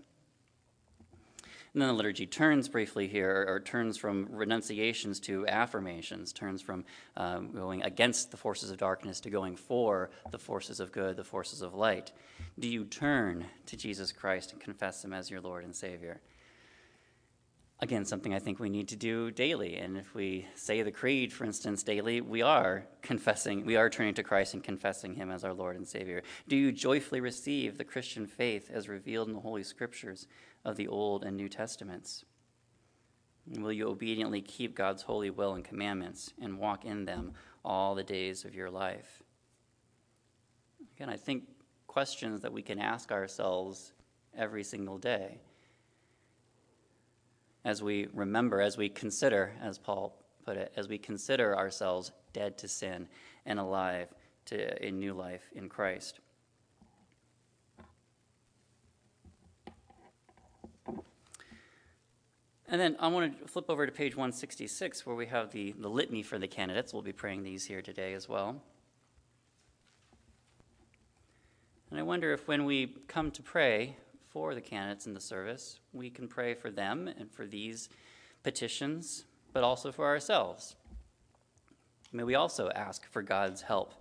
And 1.73 1.83
then 1.83 1.89
the 1.89 1.95
liturgy 1.95 2.27
turns 2.27 2.69
briefly 2.69 3.09
here, 3.09 3.45
or 3.47 3.61
turns 3.61 3.97
from 3.97 4.29
renunciations 4.31 5.21
to 5.21 5.47
affirmations, 5.47 6.33
turns 6.33 6.63
from 6.63 6.85
um, 7.17 7.53
going 7.53 7.83
against 7.83 8.31
the 8.31 8.37
forces 8.37 8.71
of 8.71 8.79
darkness 8.79 9.21
to 9.21 9.31
going 9.31 9.57
for 9.57 10.11
the 10.31 10.39
forces 10.39 10.81
of 10.81 10.93
good, 10.93 11.17
the 11.17 11.25
forces 11.25 11.63
of 11.63 11.75
light. 11.75 12.13
Do 12.59 12.69
you 12.69 12.85
turn 12.85 13.47
to 13.67 13.77
Jesus 13.77 14.13
Christ 14.13 14.53
and 14.53 14.61
confess 14.61 15.05
Him 15.05 15.13
as 15.13 15.31
your 15.31 15.41
Lord 15.41 15.65
and 15.65 15.75
Savior? 15.75 16.21
Again, 17.81 18.05
something 18.05 18.35
I 18.35 18.41
think 18.41 18.59
we 18.59 18.71
need 18.71 18.89
to 18.89 18.97
do 18.97 19.31
daily. 19.31 19.77
And 19.77 19.97
if 19.97 20.13
we 20.13 20.49
say 20.57 20.83
the 20.83 20.91
creed, 20.91 21.33
for 21.33 21.45
instance, 21.45 21.85
daily, 21.85 22.21
we 22.21 22.43
are 22.43 22.87
confessing, 23.03 23.65
we 23.65 23.77
are 23.77 23.89
turning 23.89 24.15
to 24.15 24.25
Christ 24.25 24.55
and 24.55 24.65
confessing 24.65 25.15
Him 25.15 25.31
as 25.31 25.45
our 25.45 25.55
Lord 25.55 25.77
and 25.77 25.87
Savior. 25.87 26.23
Do 26.49 26.57
you 26.57 26.73
joyfully 26.73 27.21
receive 27.21 27.79
the 27.79 27.85
Christian 27.85 28.27
faith 28.27 28.69
as 28.73 28.89
revealed 28.89 29.29
in 29.29 29.35
the 29.35 29.41
Holy 29.41 29.63
Scriptures 29.63 30.27
of 30.65 30.75
the 30.75 30.89
Old 30.89 31.23
and 31.23 31.37
New 31.37 31.49
Testaments? 31.49 32.25
And 33.55 33.63
will 33.63 33.73
you 33.73 33.89
obediently 33.89 34.43
keep 34.43 34.75
God's 34.75 35.03
holy 35.03 35.31
will 35.31 35.55
and 35.55 35.65
commandments 35.65 36.33
and 36.43 36.59
walk 36.59 36.85
in 36.85 37.05
them 37.05 37.33
all 37.65 37.95
the 37.95 38.03
days 38.03 38.45
of 38.45 38.57
your 38.57 38.71
life? 38.71 39.23
Again, 40.97 41.09
I 41.09 41.17
think 41.17 41.45
questions 41.87 42.41
that 42.41 42.53
we 42.53 42.61
can 42.61 42.81
ask 42.81 43.13
ourselves 43.13 43.93
every 44.37 44.65
single 44.65 44.99
day 44.99 45.39
as 47.69 47.83
we 47.83 48.07
remember, 48.15 48.63
as 48.63 48.79
we 48.79 48.89
consider, 48.89 49.53
as 49.61 49.77
Paul 49.77 50.17
put 50.47 50.57
it, 50.57 50.73
as 50.75 50.89
we 50.89 50.97
consider 50.97 51.55
ourselves 51.55 52.13
dead 52.33 52.57
to 52.57 52.67
sin 52.67 53.07
and 53.45 53.59
alive 53.59 54.09
to 54.47 54.83
a 54.83 54.91
new 54.91 55.13
life 55.13 55.43
in 55.55 55.69
Christ. 55.69 56.19
And 62.71 62.81
then 62.81 62.97
I 62.99 63.09
want 63.09 63.39
to 63.39 63.47
flip 63.47 63.67
over 63.69 63.85
to 63.85 63.93
page 63.93 64.17
166 64.17 65.05
where 65.05 65.15
we 65.15 65.27
have 65.27 65.51
the, 65.51 65.75
the 65.79 65.91
litany 65.91 66.23
for 66.23 66.39
the 66.39 66.49
candidates. 66.49 66.95
We'll 66.95 67.03
be 67.03 67.13
praying 67.13 67.43
these 67.43 67.67
here 67.67 67.83
today 67.83 68.15
as 68.15 68.31
well. 68.31 68.63
And 71.91 72.01
I 72.01 72.03
wonder 72.03 72.33
if 72.33 72.49
when 72.49 72.65
we 72.65 72.95
come 73.09 73.31
to 73.33 73.43
pray 73.43 73.99
for 74.31 74.55
the 74.55 74.61
candidates 74.61 75.07
in 75.07 75.15
the 75.15 75.21
service, 75.21 75.81
we 75.93 76.11
can 76.11 76.29
pray 76.29 76.55
for 76.55 76.71
them 76.71 77.09
and 77.09 77.31
for 77.31 77.47
these 77.47 77.89
petitions, 78.43 79.25
but 79.53 79.65
also 79.65 79.91
for 79.91 80.07
ourselves. 80.07 80.77
May 82.13 82.25
we 82.25 82.35
also 82.35 82.71
ask 82.71 83.11
for 83.11 83.23
God's 83.23 83.63
help, 83.63 83.95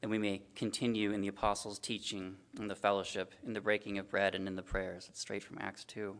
that 0.00 0.08
we 0.08 0.18
may 0.18 0.42
continue 0.54 1.12
in 1.12 1.20
the 1.20 1.28
apostles' 1.28 1.78
teaching, 1.78 2.36
in 2.58 2.68
the 2.68 2.74
fellowship, 2.74 3.34
in 3.44 3.52
the 3.52 3.60
breaking 3.60 3.98
of 3.98 4.08
bread, 4.08 4.34
and 4.34 4.48
in 4.48 4.56
the 4.56 4.62
prayers. 4.62 5.06
It's 5.08 5.20
straight 5.20 5.44
from 5.44 5.58
Acts 5.60 5.84
2. 5.84 6.16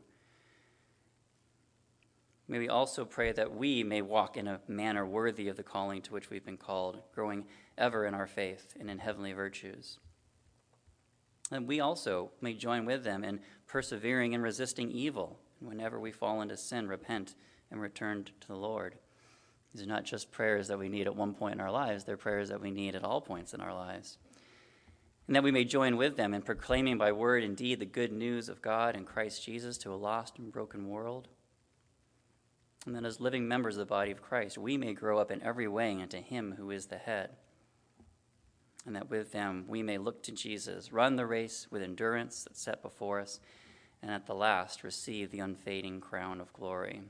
May 2.47 2.59
we 2.59 2.69
also 2.69 3.05
pray 3.05 3.31
that 3.33 3.55
we 3.55 3.85
may 3.85 4.03
walk 4.03 4.37
in 4.37 4.49
a 4.49 4.61
manner 4.67 5.07
worthy 5.07 5.49
of 5.49 5.57
the 5.57 5.63
calling 5.63 6.03
to 6.03 6.13
which 6.13 6.31
we've 6.31 6.45
been 6.45 6.57
called, 6.57 7.01
growing 7.15 7.47
ever 7.79 8.07
in 8.07 8.15
our 8.15 8.27
faith 8.27 8.75
and 8.79 8.91
in 8.91 8.99
heavenly 8.99 9.33
virtues. 9.33 9.99
And 11.51 11.67
we 11.67 11.81
also 11.81 12.31
may 12.41 12.55
join 12.55 12.85
with 12.85 13.03
them 13.05 13.25
in 13.25 13.41
persevering 13.67 14.35
and 14.35 14.43
resisting 14.43 14.91
evil. 14.91 15.39
Whenever 15.61 15.99
we 15.99 16.13
fall 16.13 16.41
into 16.41 16.57
sin, 16.57 16.89
repent 16.89 17.35
and 17.71 17.81
return 17.81 18.25
to 18.25 18.49
the 18.49 18.57
Lord. 18.57 18.97
These 19.73 19.85
are 19.85 19.89
not 19.89 20.05
just 20.05 20.33
prayers 20.33 20.69
that 20.69 20.79
we 20.79 20.89
need 20.89 21.07
at 21.07 21.15
one 21.15 21.35
point 21.35 21.55
in 21.55 21.61
our 21.61 21.71
lives, 21.71 22.05
they're 22.05 22.17
prayers 22.17 22.49
that 22.49 22.61
we 22.61 22.71
need 22.71 22.95
at 22.95 23.05
all 23.05 23.21
points 23.21 23.55
in 23.55 23.61
our 23.61 23.75
lives. 23.75 24.19
and 25.27 25.37
that 25.37 25.45
we 25.45 25.53
may 25.53 25.65
join 25.65 25.97
with 25.97 26.17
them 26.17 26.35
in 26.35 26.43
proclaiming 26.43 26.99
by 26.99 27.13
word 27.13 27.45
and 27.45 27.57
deed 27.57 27.79
the 27.79 27.87
good 27.87 28.11
news 28.11 28.49
of 28.49 28.61
God 28.61 28.97
and 28.97 29.07
Christ 29.07 29.45
Jesus 29.45 29.79
to 29.79 29.93
a 29.93 29.95
lost 29.95 30.41
and 30.41 30.51
broken 30.51 30.89
world. 30.89 31.29
And 32.85 32.97
that 32.97 33.05
as 33.05 33.21
living 33.21 33.47
members 33.47 33.77
of 33.77 33.81
the 33.81 33.87
body 33.87 34.11
of 34.11 34.23
Christ, 34.23 34.59
we 34.59 34.77
may 34.77 34.93
grow 34.93 35.19
up 35.21 35.31
in 35.31 35.41
every 35.43 35.69
way 35.69 35.93
into 35.93 36.17
Him 36.19 36.55
who 36.57 36.73
is 36.73 36.87
the 36.87 36.99
head. 36.99 37.37
And 38.87 38.97
that 38.97 39.11
with 39.11 39.33
them 39.33 39.65
we 39.69 39.83
may 39.83 39.99
look 39.99 40.23
to 40.25 40.33
Jesus, 40.33 40.93
run 40.93 41.17
the 41.17 41.27
race 41.27 41.67
with 41.71 41.83
endurance 41.83 42.45
that's 42.45 42.63
set 42.63 42.83
before 42.83 43.21
us, 43.21 43.41
and 44.03 44.11
at 44.11 44.27
the 44.27 44.35
last 44.35 44.83
receive 44.83 45.31
the 45.31 45.41
unfading 45.41 46.01
crown 46.01 46.41
of 46.41 46.53
glory. 46.53 47.03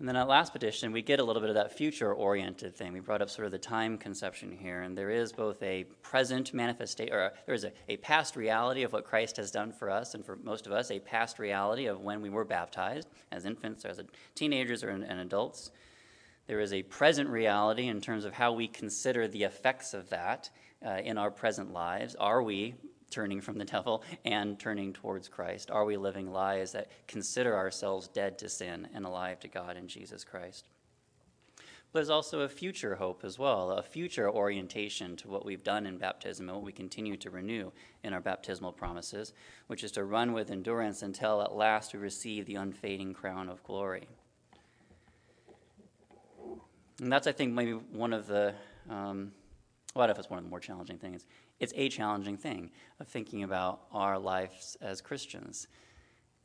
And 0.00 0.08
then 0.08 0.16
at 0.16 0.28
last 0.28 0.54
petition, 0.54 0.92
we 0.92 1.02
get 1.02 1.20
a 1.20 1.24
little 1.24 1.42
bit 1.42 1.50
of 1.50 1.56
that 1.56 1.76
future 1.76 2.14
oriented 2.14 2.74
thing. 2.74 2.94
We 2.94 3.00
brought 3.00 3.20
up 3.20 3.28
sort 3.28 3.44
of 3.44 3.52
the 3.52 3.58
time 3.58 3.98
conception 3.98 4.50
here, 4.50 4.80
and 4.80 4.96
there 4.96 5.10
is 5.10 5.30
both 5.30 5.62
a 5.62 5.84
present 6.00 6.54
manifestation, 6.54 7.14
or 7.14 7.24
uh, 7.24 7.30
there 7.44 7.54
is 7.54 7.64
a, 7.64 7.72
a 7.86 7.98
past 7.98 8.34
reality 8.34 8.82
of 8.82 8.94
what 8.94 9.04
Christ 9.04 9.36
has 9.36 9.50
done 9.50 9.72
for 9.72 9.90
us, 9.90 10.14
and 10.14 10.24
for 10.24 10.36
most 10.36 10.66
of 10.66 10.72
us, 10.72 10.90
a 10.90 11.00
past 11.00 11.38
reality 11.38 11.84
of 11.84 12.00
when 12.00 12.22
we 12.22 12.30
were 12.30 12.46
baptized 12.46 13.08
as 13.30 13.44
infants, 13.44 13.84
or 13.84 13.88
as 13.88 14.00
teenagers, 14.34 14.82
or 14.82 14.88
and 14.88 15.04
adults. 15.04 15.70
There 16.50 16.58
is 16.58 16.72
a 16.72 16.82
present 16.82 17.30
reality 17.30 17.86
in 17.86 18.00
terms 18.00 18.24
of 18.24 18.32
how 18.32 18.50
we 18.50 18.66
consider 18.66 19.28
the 19.28 19.44
effects 19.44 19.94
of 19.94 20.08
that 20.08 20.50
uh, 20.84 20.98
in 21.04 21.16
our 21.16 21.30
present 21.30 21.72
lives. 21.72 22.16
Are 22.16 22.42
we 22.42 22.74
turning 23.08 23.40
from 23.40 23.56
the 23.56 23.64
devil 23.64 24.02
and 24.24 24.58
turning 24.58 24.92
towards 24.92 25.28
Christ? 25.28 25.70
Are 25.70 25.84
we 25.84 25.96
living 25.96 26.32
lives 26.32 26.72
that 26.72 26.90
consider 27.06 27.56
ourselves 27.56 28.08
dead 28.08 28.36
to 28.40 28.48
sin 28.48 28.88
and 28.92 29.04
alive 29.04 29.38
to 29.38 29.48
God 29.48 29.76
in 29.76 29.86
Jesus 29.86 30.24
Christ? 30.24 30.66
But 31.56 32.00
there's 32.00 32.10
also 32.10 32.40
a 32.40 32.48
future 32.48 32.96
hope 32.96 33.22
as 33.22 33.38
well, 33.38 33.70
a 33.70 33.82
future 33.84 34.28
orientation 34.28 35.14
to 35.18 35.28
what 35.28 35.46
we've 35.46 35.62
done 35.62 35.86
in 35.86 35.98
baptism 35.98 36.48
and 36.48 36.56
what 36.56 36.66
we 36.66 36.72
continue 36.72 37.16
to 37.18 37.30
renew 37.30 37.70
in 38.02 38.12
our 38.12 38.20
baptismal 38.20 38.72
promises, 38.72 39.34
which 39.68 39.84
is 39.84 39.92
to 39.92 40.02
run 40.02 40.32
with 40.32 40.50
endurance 40.50 41.02
until 41.02 41.42
at 41.42 41.54
last 41.54 41.94
we 41.94 42.00
receive 42.00 42.46
the 42.46 42.56
unfading 42.56 43.14
crown 43.14 43.48
of 43.48 43.62
glory. 43.62 44.08
And 47.00 47.10
that's, 47.10 47.26
I 47.26 47.32
think, 47.32 47.52
maybe 47.52 47.72
one 47.72 48.12
of 48.12 48.26
the, 48.26 48.54
um, 48.88 49.32
well, 49.94 50.08
if 50.10 50.18
it's 50.18 50.30
one 50.30 50.38
of 50.38 50.44
the 50.44 50.50
more 50.50 50.60
challenging 50.60 50.98
things 50.98 51.26
it's 51.60 51.74
a 51.76 51.90
challenging 51.90 52.38
thing 52.38 52.70
of 52.98 53.06
thinking 53.06 53.42
about 53.42 53.82
our 53.92 54.18
lives 54.18 54.76
as 54.80 55.02
Christians 55.02 55.68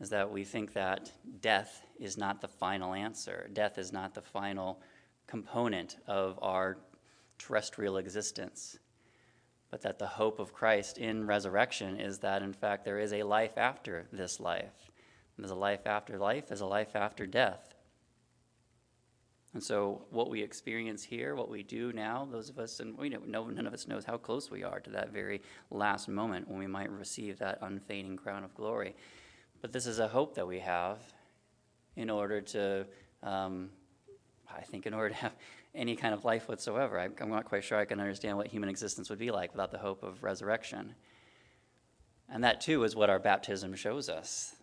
is 0.02 0.10
that 0.10 0.30
we 0.30 0.44
think 0.44 0.74
that 0.74 1.10
death 1.40 1.84
is 1.98 2.18
not 2.18 2.42
the 2.42 2.50
final 2.50 2.94
answer. 2.94 3.50
Death 3.54 3.78
is 3.78 3.94
not 3.94 4.14
the 4.14 4.22
final 4.22 4.82
component 5.26 5.96
of 6.06 6.38
our 6.42 6.78
terrestrial 7.38 7.96
existence. 7.98 8.78
But 9.72 9.82
that 9.84 10.00
the 10.00 10.08
hope 10.08 10.40
of 10.40 10.54
Christ 10.54 10.98
in 10.98 11.26
resurrection 11.26 11.98
is 11.98 12.20
that, 12.20 12.42
in 12.42 12.54
fact, 12.54 12.84
there 12.84 13.00
is 13.00 13.14
a 13.14 13.24
life 13.24 13.58
after 13.58 14.08
this 14.12 14.42
life. 14.42 14.92
There's 15.38 15.52
a 15.52 15.56
life 15.56 15.88
after 15.88 16.18
life, 16.18 16.48
there's 16.48 16.62
a 16.62 16.66
life 16.66 16.96
after 16.96 17.26
death. 17.26 17.75
And 19.56 19.64
so, 19.64 20.02
what 20.10 20.30
we 20.30 20.44
experience 20.44 21.02
here, 21.02 21.34
what 21.34 21.50
we 21.50 21.64
do 21.64 21.94
now, 21.94 22.28
those 22.30 22.50
of 22.50 22.60
us, 22.60 22.82
and 22.82 22.98
we 22.98 23.08
know 23.08 23.48
none 23.48 23.66
of 23.66 23.74
us 23.74 23.88
knows 23.88 24.04
how 24.04 24.18
close 24.18 24.52
we 24.52 24.66
are 24.66 24.82
to 24.82 24.90
that 24.90 25.14
very 25.14 25.42
last 25.72 26.10
moment 26.10 26.50
when 26.50 26.60
we 26.60 26.68
might 26.68 26.92
receive 26.92 27.40
that 27.40 27.60
unfading 27.62 28.18
crown 28.18 28.44
of 28.44 28.54
glory. 28.54 28.98
But 29.62 29.72
this 29.72 29.88
is 29.88 30.00
a 30.00 30.10
hope 30.10 30.36
that 30.36 30.46
we 30.46 30.60
have 30.60 31.00
in 31.96 32.10
order 32.10 32.42
to, 32.42 32.86
um, 33.24 33.70
I 34.54 34.60
think, 34.60 34.88
in 34.88 34.94
order 34.94 35.12
to 35.12 35.16
have 35.16 35.36
any 35.74 35.96
kind 35.96 36.14
of 36.14 36.26
life 36.26 36.50
whatsoever. 36.50 37.00
I, 37.00 37.08
I'm 37.22 37.30
not 37.30 37.46
quite 37.46 37.64
sure 37.64 37.78
I 37.78 37.86
can 37.86 38.02
understand 38.02 38.36
what 38.36 38.48
human 38.48 38.68
existence 38.68 39.10
would 39.10 39.20
be 39.20 39.32
like 39.32 39.54
without 39.54 39.72
the 39.72 39.78
hope 39.78 40.04
of 40.04 40.22
resurrection. 40.22 40.96
And 42.28 42.44
that, 42.44 42.60
too, 42.60 42.84
is 42.84 42.94
what 42.94 43.10
our 43.10 43.20
baptism 43.20 43.74
shows 43.76 44.10
us 44.10 44.54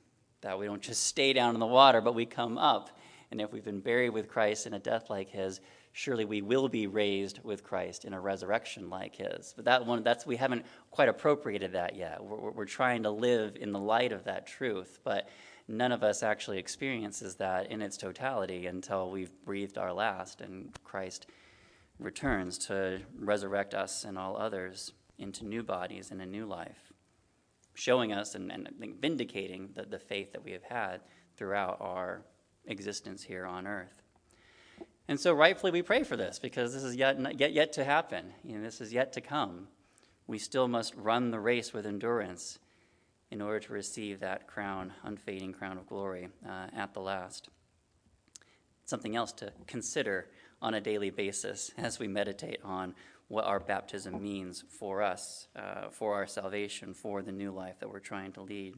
that 0.43 0.59
we 0.59 0.67
don't 0.67 0.83
just 0.83 1.05
stay 1.05 1.33
down 1.33 1.55
in 1.55 1.61
the 1.61 1.67
water, 1.67 2.03
but 2.03 2.15
we 2.15 2.27
come 2.27 2.59
up 2.59 2.91
and 3.33 3.41
if 3.41 3.51
we've 3.51 3.65
been 3.65 3.81
buried 3.81 4.11
with 4.11 4.29
Christ 4.29 4.67
in 4.67 4.75
a 4.75 4.79
death 4.79 5.09
like 5.09 5.31
his, 5.31 5.61
surely 5.93 6.27
we 6.27 6.43
will 6.43 6.69
be 6.69 6.87
raised 6.87 7.41
with 7.43 7.65
Christ 7.65 8.05
in 8.05 8.13
a 8.13 8.21
resurrection 8.21 8.91
like 8.91 9.17
his. 9.17 9.55
But 9.57 9.65
that 9.65 9.87
one, 9.87 10.05
that's 10.05 10.27
we 10.27 10.37
haven't 10.37 10.67
quite 10.91 11.09
appropriated 11.09 11.73
that 11.73 11.97
yet. 11.97 12.23
We're, 12.23 12.51
we're 12.51 12.67
trying 12.67 13.03
to 13.05 13.11
live 13.11 13.57
in 13.59 13.73
the 13.73 13.81
light 13.81 14.13
of 14.13 14.25
that 14.25 14.47
truth, 14.47 15.01
but 15.03 15.31
none 15.67 15.93
of 15.93 16.03
us 16.03 16.23
actually 16.23 16.59
experiences 16.59 17.37
that 17.37 17.71
in 17.71 17.81
its 17.81 17.97
totality 17.97 18.67
until 18.67 19.11
we've 19.11 19.33
breathed 19.47 19.79
our 19.79 19.95
last 19.95 20.43
and 20.43 20.71
Christ 20.85 21.27
returns 21.99 22.59
to 22.67 23.01
resurrect 23.19 23.73
us 23.73 24.05
and 24.05 24.19
all 24.19 24.37
others 24.37 24.93
into 25.17 25.47
new 25.47 25.63
bodies 25.63 26.11
and 26.11 26.21
a 26.21 26.27
new 26.27 26.45
life, 26.45 26.93
showing 27.73 28.13
us 28.13 28.35
and, 28.35 28.53
and 28.53 28.69
vindicating 29.01 29.71
the, 29.75 29.85
the 29.85 29.99
faith 29.99 30.33
that 30.33 30.45
we 30.45 30.53
have 30.53 30.65
had 30.65 31.01
throughout 31.39 31.79
our 31.81 32.27
existence 32.67 33.23
here 33.23 33.47
on 33.47 33.67
earth. 33.67 34.03
And 35.09 35.19
so, 35.19 35.33
rightfully, 35.33 35.73
we 35.73 35.83
pray 35.83 36.05
for 36.05 36.17
this 36.17 36.39
because 36.39 36.73
this 36.73 36.85
is 36.85 36.97
yet, 36.97 37.19
yet, 37.39 37.53
yet 37.53 37.73
to 37.75 37.85
happen. 37.85 38.33
You 38.45 38.57
know, 38.57 38.63
this 38.63 38.81
is 38.81 38.93
yet 38.93 39.13
to 39.15 39.21
come. 39.21 39.69
We 40.27 40.39
still 40.39 40.69
must 40.69 40.95
run 40.95 41.31
the 41.31 41.41
race 41.41 41.73
with 41.73 41.87
endurance 41.87 42.59
in 43.31 43.41
order 43.41 43.59
to 43.61 43.73
receive 43.73 44.21
that 44.21 44.47
crown, 44.47 44.93
unfading 45.03 45.55
crown 45.55 45.79
of 45.79 45.87
glory 45.87 46.29
uh, 46.47 46.67
at 46.77 46.95
the 46.95 47.01
last. 47.01 47.49
Something 48.85 49.17
else 49.17 49.33
to 49.33 49.53
consider 49.67 50.29
on 50.61 50.75
a 50.75 50.81
daily 50.81 51.11
basis 51.11 51.73
as 51.79 51.99
we 51.99 52.07
meditate 52.07 52.61
on 52.63 52.95
what 53.29 53.47
our 53.47 53.59
baptism 53.59 54.23
means 54.23 54.63
for 54.69 55.03
us, 55.03 55.49
uh, 55.57 55.89
for 55.91 56.15
our 56.15 56.27
salvation, 56.27 56.93
for 56.93 57.23
the 57.23 57.33
new 57.33 57.51
life 57.51 57.79
that 57.81 57.89
we're 57.89 57.99
trying 57.99 58.33
to 58.33 58.43
lead. 58.43 58.75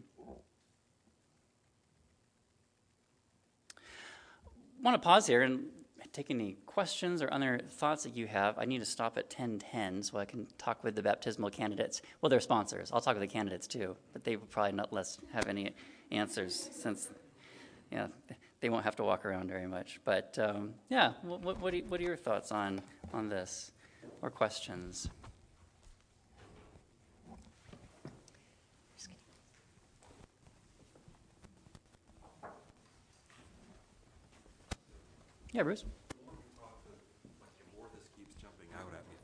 Want 4.84 5.00
to 5.00 5.04
pause 5.04 5.26
here 5.26 5.42
and 5.42 5.64
take 6.12 6.30
any 6.30 6.56
questions 6.66 7.20
or 7.22 7.32
other 7.32 7.60
thoughts 7.70 8.04
that 8.04 8.16
you 8.16 8.26
have. 8.28 8.56
I 8.56 8.66
need 8.66 8.78
to 8.78 8.84
stop 8.84 9.18
at 9.18 9.30
10:10 9.30 10.04
so 10.04 10.18
I 10.18 10.24
can 10.24 10.46
talk 10.58 10.84
with 10.84 10.94
the 10.94 11.02
baptismal 11.02 11.50
candidates. 11.50 12.02
Well, 12.20 12.30
they're 12.30 12.40
sponsors. 12.40 12.92
I'll 12.92 13.00
talk 13.00 13.14
with 13.14 13.28
the 13.28 13.32
candidates 13.32 13.66
too, 13.66 13.96
but 14.12 14.22
they 14.22 14.36
will 14.36 14.46
probably 14.46 14.72
not 14.72 14.92
less 14.92 15.18
have 15.32 15.48
any 15.48 15.74
answers 16.12 16.54
since, 16.72 17.08
yeah, 17.90 18.08
they 18.60 18.68
won't 18.68 18.84
have 18.84 18.94
to 18.96 19.04
walk 19.04 19.24
around 19.24 19.48
very 19.48 19.66
much. 19.66 20.00
But 20.04 20.38
um, 20.38 20.74
yeah, 20.88 21.14
what, 21.22 21.40
what, 21.42 21.60
what 21.88 22.00
are 22.00 22.04
your 22.04 22.16
thoughts 22.16 22.52
on 22.52 22.80
on 23.12 23.28
this 23.28 23.72
or 24.22 24.30
questions? 24.30 25.08
Yeah, 35.54 35.62
Bruce. 35.62 35.84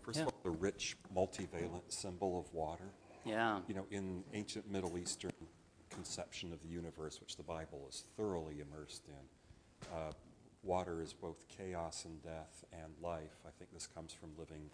First 0.02 0.18
yeah. 0.20 0.26
of 0.26 0.28
all, 0.28 0.40
the 0.44 0.50
rich, 0.50 0.96
multivalent 1.14 1.82
symbol 1.88 2.38
of 2.38 2.54
water. 2.54 2.84
Yeah. 3.24 3.58
You 3.66 3.74
know, 3.74 3.86
in 3.90 4.22
ancient 4.32 4.70
Middle 4.70 4.96
Eastern 4.96 5.32
conception 5.90 6.52
of 6.52 6.62
the 6.62 6.68
universe, 6.68 7.20
which 7.20 7.36
the 7.36 7.42
Bible 7.42 7.84
is 7.88 8.04
thoroughly 8.16 8.60
immersed 8.60 9.08
in, 9.08 9.88
uh, 9.92 10.12
water 10.62 11.02
is 11.02 11.12
both 11.12 11.48
chaos 11.48 12.04
and 12.04 12.22
death 12.22 12.64
and 12.72 12.92
life. 13.02 13.42
I 13.44 13.50
think 13.58 13.72
this 13.72 13.88
comes 13.88 14.12
from 14.12 14.30
living 14.38 14.70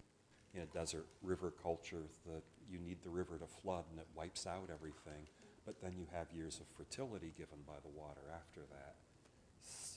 in 0.53 0.61
a 0.61 0.67
desert 0.67 1.07
river 1.23 1.51
culture 1.63 2.03
that 2.27 2.43
you 2.69 2.77
need 2.77 2.97
the 3.03 3.09
river 3.09 3.39
to 3.39 3.47
flood 3.47 3.85
and 3.89 3.99
it 3.99 4.07
wipes 4.15 4.45
out 4.45 4.69
everything. 4.71 5.25
But 5.65 5.81
then 5.81 5.93
you 5.97 6.05
have 6.13 6.27
years 6.31 6.59
of 6.59 6.67
fertility 6.77 7.33
given 7.35 7.57
by 7.65 7.79
the 7.81 7.89
water 7.89 8.21
after 8.31 8.61
that. 8.71 8.95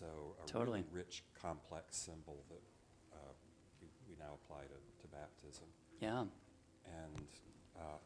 So 0.00 0.32
a 0.40 0.48
totally. 0.48 0.80
really 0.80 1.04
rich, 1.04 1.22
complex 1.36 1.92
symbol 1.92 2.40
that 2.48 2.64
uh, 3.12 3.36
we, 3.84 3.88
we, 4.08 4.16
now 4.16 4.40
apply 4.40 4.64
to, 4.64 4.78
to 4.80 5.06
baptism. 5.12 5.68
Yeah. 6.00 6.24
And 6.88 7.28
uh, 7.76 8.00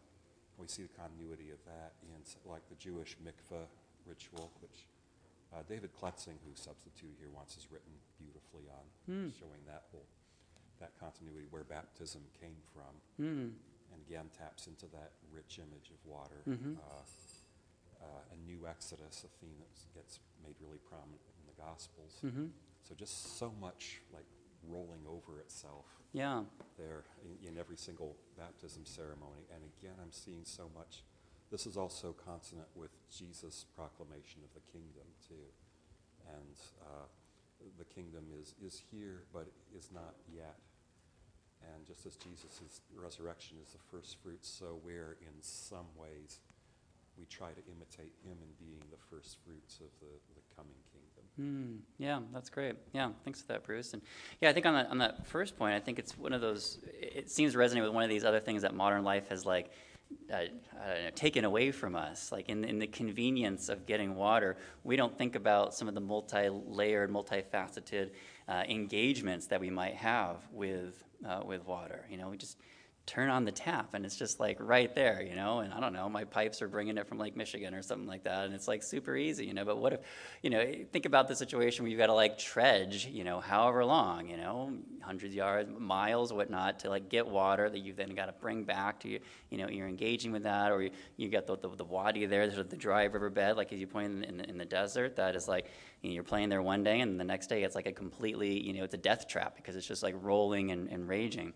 we 0.58 0.66
see 0.66 0.82
the 0.82 0.94
continuity 0.98 1.54
of 1.54 1.62
that 1.70 1.94
in 2.02 2.18
like 2.50 2.66
the 2.66 2.74
Jewish 2.74 3.14
mikveh 3.22 3.70
ritual, 4.10 4.50
which 4.58 4.90
uh, 5.54 5.62
David 5.70 5.94
Kletzing, 5.94 6.42
who 6.42 6.50
substituted 6.58 7.14
here 7.22 7.30
once, 7.30 7.54
has 7.54 7.70
written 7.70 7.94
beautifully 8.18 8.66
on, 8.74 8.84
mm. 9.06 9.30
showing 9.38 9.62
that 9.70 9.86
whole 9.94 10.10
that 10.82 10.90
continuity 10.98 11.46
where 11.54 11.62
baptism 11.62 12.26
came 12.34 12.58
from, 12.74 12.90
mm. 13.22 13.54
and 13.54 13.98
again 14.02 14.26
taps 14.34 14.66
into 14.66 14.90
that 14.90 15.14
rich 15.30 15.62
image 15.62 15.94
of 15.94 16.00
water. 16.02 16.42
Mm-hmm. 16.42 16.74
Uh, 16.74 17.06
uh, 18.02 18.34
a 18.34 18.38
new 18.44 18.66
Exodus, 18.66 19.24
a 19.24 19.30
theme 19.40 19.56
that 19.62 19.72
gets 19.94 20.18
made 20.42 20.58
really 20.60 20.82
prominent 20.84 21.22
Gospels. 21.56 22.20
Mm-hmm. 22.24 22.46
So 22.88 22.94
just 22.94 23.38
so 23.38 23.52
much 23.60 24.00
like 24.12 24.26
rolling 24.68 25.06
over 25.08 25.40
itself. 25.40 25.86
Yeah. 26.12 26.42
There 26.78 27.04
in, 27.24 27.48
in, 27.48 27.58
every 27.58 27.76
single 27.76 28.16
baptism 28.38 28.84
ceremony. 28.84 29.48
And 29.52 29.62
again, 29.78 29.96
I'm 30.00 30.12
seeing 30.12 30.44
so 30.44 30.70
much. 30.74 31.02
This 31.50 31.66
is 31.66 31.76
also 31.76 32.14
consonant 32.24 32.68
with 32.74 32.90
Jesus' 33.10 33.66
proclamation 33.76 34.42
of 34.44 34.54
the 34.54 34.64
kingdom, 34.72 35.06
too. 35.28 35.48
And 36.26 36.56
uh, 36.82 37.06
the 37.78 37.84
kingdom 37.84 38.24
is, 38.40 38.54
is 38.64 38.82
here, 38.90 39.24
but 39.32 39.48
is 39.76 39.90
not 39.92 40.14
yet. 40.32 40.56
And 41.74 41.86
just 41.86 42.06
as 42.06 42.16
Jesus' 42.16 42.80
resurrection 42.94 43.56
is 43.62 43.72
the 43.72 43.82
first 43.90 44.16
fruits, 44.22 44.48
so 44.48 44.80
we're 44.84 45.16
in 45.20 45.34
some 45.40 45.86
ways 45.96 46.40
we 47.18 47.26
try 47.26 47.52
to 47.52 47.62
imitate 47.70 48.12
him 48.24 48.36
in 48.42 48.50
being 48.58 48.82
the 48.90 49.00
first 49.10 49.38
fruits 49.44 49.78
of 49.80 49.90
the, 50.00 50.12
the 50.34 50.42
coming 50.56 50.78
kingdom. 50.90 50.93
Mm, 51.40 51.78
yeah, 51.98 52.20
that's 52.32 52.48
great. 52.48 52.76
Yeah, 52.92 53.10
thanks 53.24 53.40
for 53.42 53.48
that, 53.48 53.64
Bruce. 53.64 53.92
And 53.92 54.02
yeah, 54.40 54.50
I 54.50 54.52
think 54.52 54.66
on 54.66 54.74
that 54.74 54.88
on 54.88 54.98
that 54.98 55.26
first 55.26 55.56
point, 55.58 55.74
I 55.74 55.80
think 55.80 55.98
it's 55.98 56.16
one 56.16 56.32
of 56.32 56.40
those. 56.40 56.78
It 57.00 57.28
seems 57.30 57.52
to 57.52 57.58
resonate 57.58 57.82
with 57.82 57.92
one 57.92 58.04
of 58.04 58.08
these 58.08 58.24
other 58.24 58.40
things 58.40 58.62
that 58.62 58.74
modern 58.74 59.02
life 59.02 59.28
has 59.30 59.44
like 59.44 59.72
uh, 60.32 60.42
know, 60.80 61.10
taken 61.14 61.44
away 61.44 61.72
from 61.72 61.96
us. 61.96 62.30
Like 62.30 62.48
in 62.48 62.64
in 62.64 62.78
the 62.78 62.86
convenience 62.86 63.68
of 63.68 63.84
getting 63.86 64.14
water, 64.14 64.56
we 64.84 64.94
don't 64.94 65.16
think 65.16 65.34
about 65.34 65.74
some 65.74 65.88
of 65.88 65.94
the 65.94 66.00
multi-layered, 66.00 67.10
multifaceted 67.10 68.10
uh, 68.48 68.62
engagements 68.68 69.46
that 69.48 69.60
we 69.60 69.70
might 69.70 69.94
have 69.94 70.36
with 70.52 71.02
uh, 71.26 71.40
with 71.44 71.66
water. 71.66 72.06
You 72.10 72.18
know, 72.18 72.28
we 72.28 72.36
just 72.36 72.58
turn 73.06 73.28
on 73.28 73.44
the 73.44 73.52
tap 73.52 73.92
and 73.92 74.06
it's 74.06 74.16
just 74.16 74.40
like 74.40 74.56
right 74.60 74.94
there, 74.94 75.22
you 75.22 75.36
know, 75.36 75.58
and 75.58 75.74
I 75.74 75.80
don't 75.80 75.92
know, 75.92 76.08
my 76.08 76.24
pipes 76.24 76.62
are 76.62 76.68
bringing 76.68 76.96
it 76.96 77.06
from 77.06 77.18
Lake 77.18 77.36
Michigan 77.36 77.74
or 77.74 77.82
something 77.82 78.08
like 78.08 78.24
that, 78.24 78.46
and 78.46 78.54
it's 78.54 78.66
like 78.66 78.82
super 78.82 79.14
easy, 79.14 79.44
you 79.44 79.52
know. 79.52 79.64
But 79.64 79.76
what 79.76 79.92
if, 79.92 80.00
you 80.42 80.48
know, 80.48 80.64
think 80.90 81.04
about 81.04 81.28
the 81.28 81.36
situation 81.36 81.84
where 81.84 81.90
you've 81.90 81.98
got 81.98 82.06
to 82.06 82.14
like 82.14 82.38
trudge, 82.38 83.06
you 83.06 83.22
know, 83.22 83.40
however 83.40 83.84
long, 83.84 84.28
you 84.28 84.38
know, 84.38 84.72
hundreds 85.02 85.34
yards, 85.34 85.70
miles, 85.78 86.32
whatnot, 86.32 86.78
to 86.80 86.88
like 86.88 87.10
get 87.10 87.26
water 87.26 87.68
that 87.68 87.78
you've 87.80 87.96
then 87.96 88.14
got 88.14 88.26
to 88.26 88.32
bring 88.32 88.64
back 88.64 89.00
to 89.00 89.08
you, 89.08 89.20
you 89.50 89.58
know, 89.58 89.68
you're 89.68 89.88
engaging 89.88 90.32
with 90.32 90.44
that, 90.44 90.72
or 90.72 90.82
you, 90.82 90.90
you 91.18 91.28
got 91.28 91.46
the, 91.46 91.58
the, 91.58 91.68
the 91.76 91.84
wadi 91.84 92.24
there, 92.24 92.42
of 92.44 92.70
the 92.70 92.76
dry 92.76 93.04
riverbed, 93.04 93.56
like 93.56 93.70
as 93.72 93.80
you 93.80 93.86
point 93.86 94.12
in, 94.12 94.24
in, 94.24 94.40
in 94.40 94.58
the 94.58 94.64
desert, 94.64 95.16
that 95.16 95.36
is 95.36 95.46
like, 95.46 95.66
you 96.00 96.08
know, 96.08 96.14
you're 96.14 96.22
playing 96.22 96.48
there 96.48 96.62
one 96.62 96.82
day, 96.82 97.00
and 97.00 97.20
the 97.20 97.24
next 97.24 97.48
day 97.48 97.64
it's 97.64 97.74
like 97.74 97.86
a 97.86 97.92
completely, 97.92 98.58
you 98.60 98.72
know, 98.72 98.84
it's 98.84 98.94
a 98.94 98.98
death 98.98 99.28
trap 99.28 99.56
because 99.56 99.76
it's 99.76 99.86
just 99.86 100.02
like 100.02 100.14
rolling 100.22 100.70
and, 100.70 100.88
and 100.88 101.06
raging. 101.06 101.52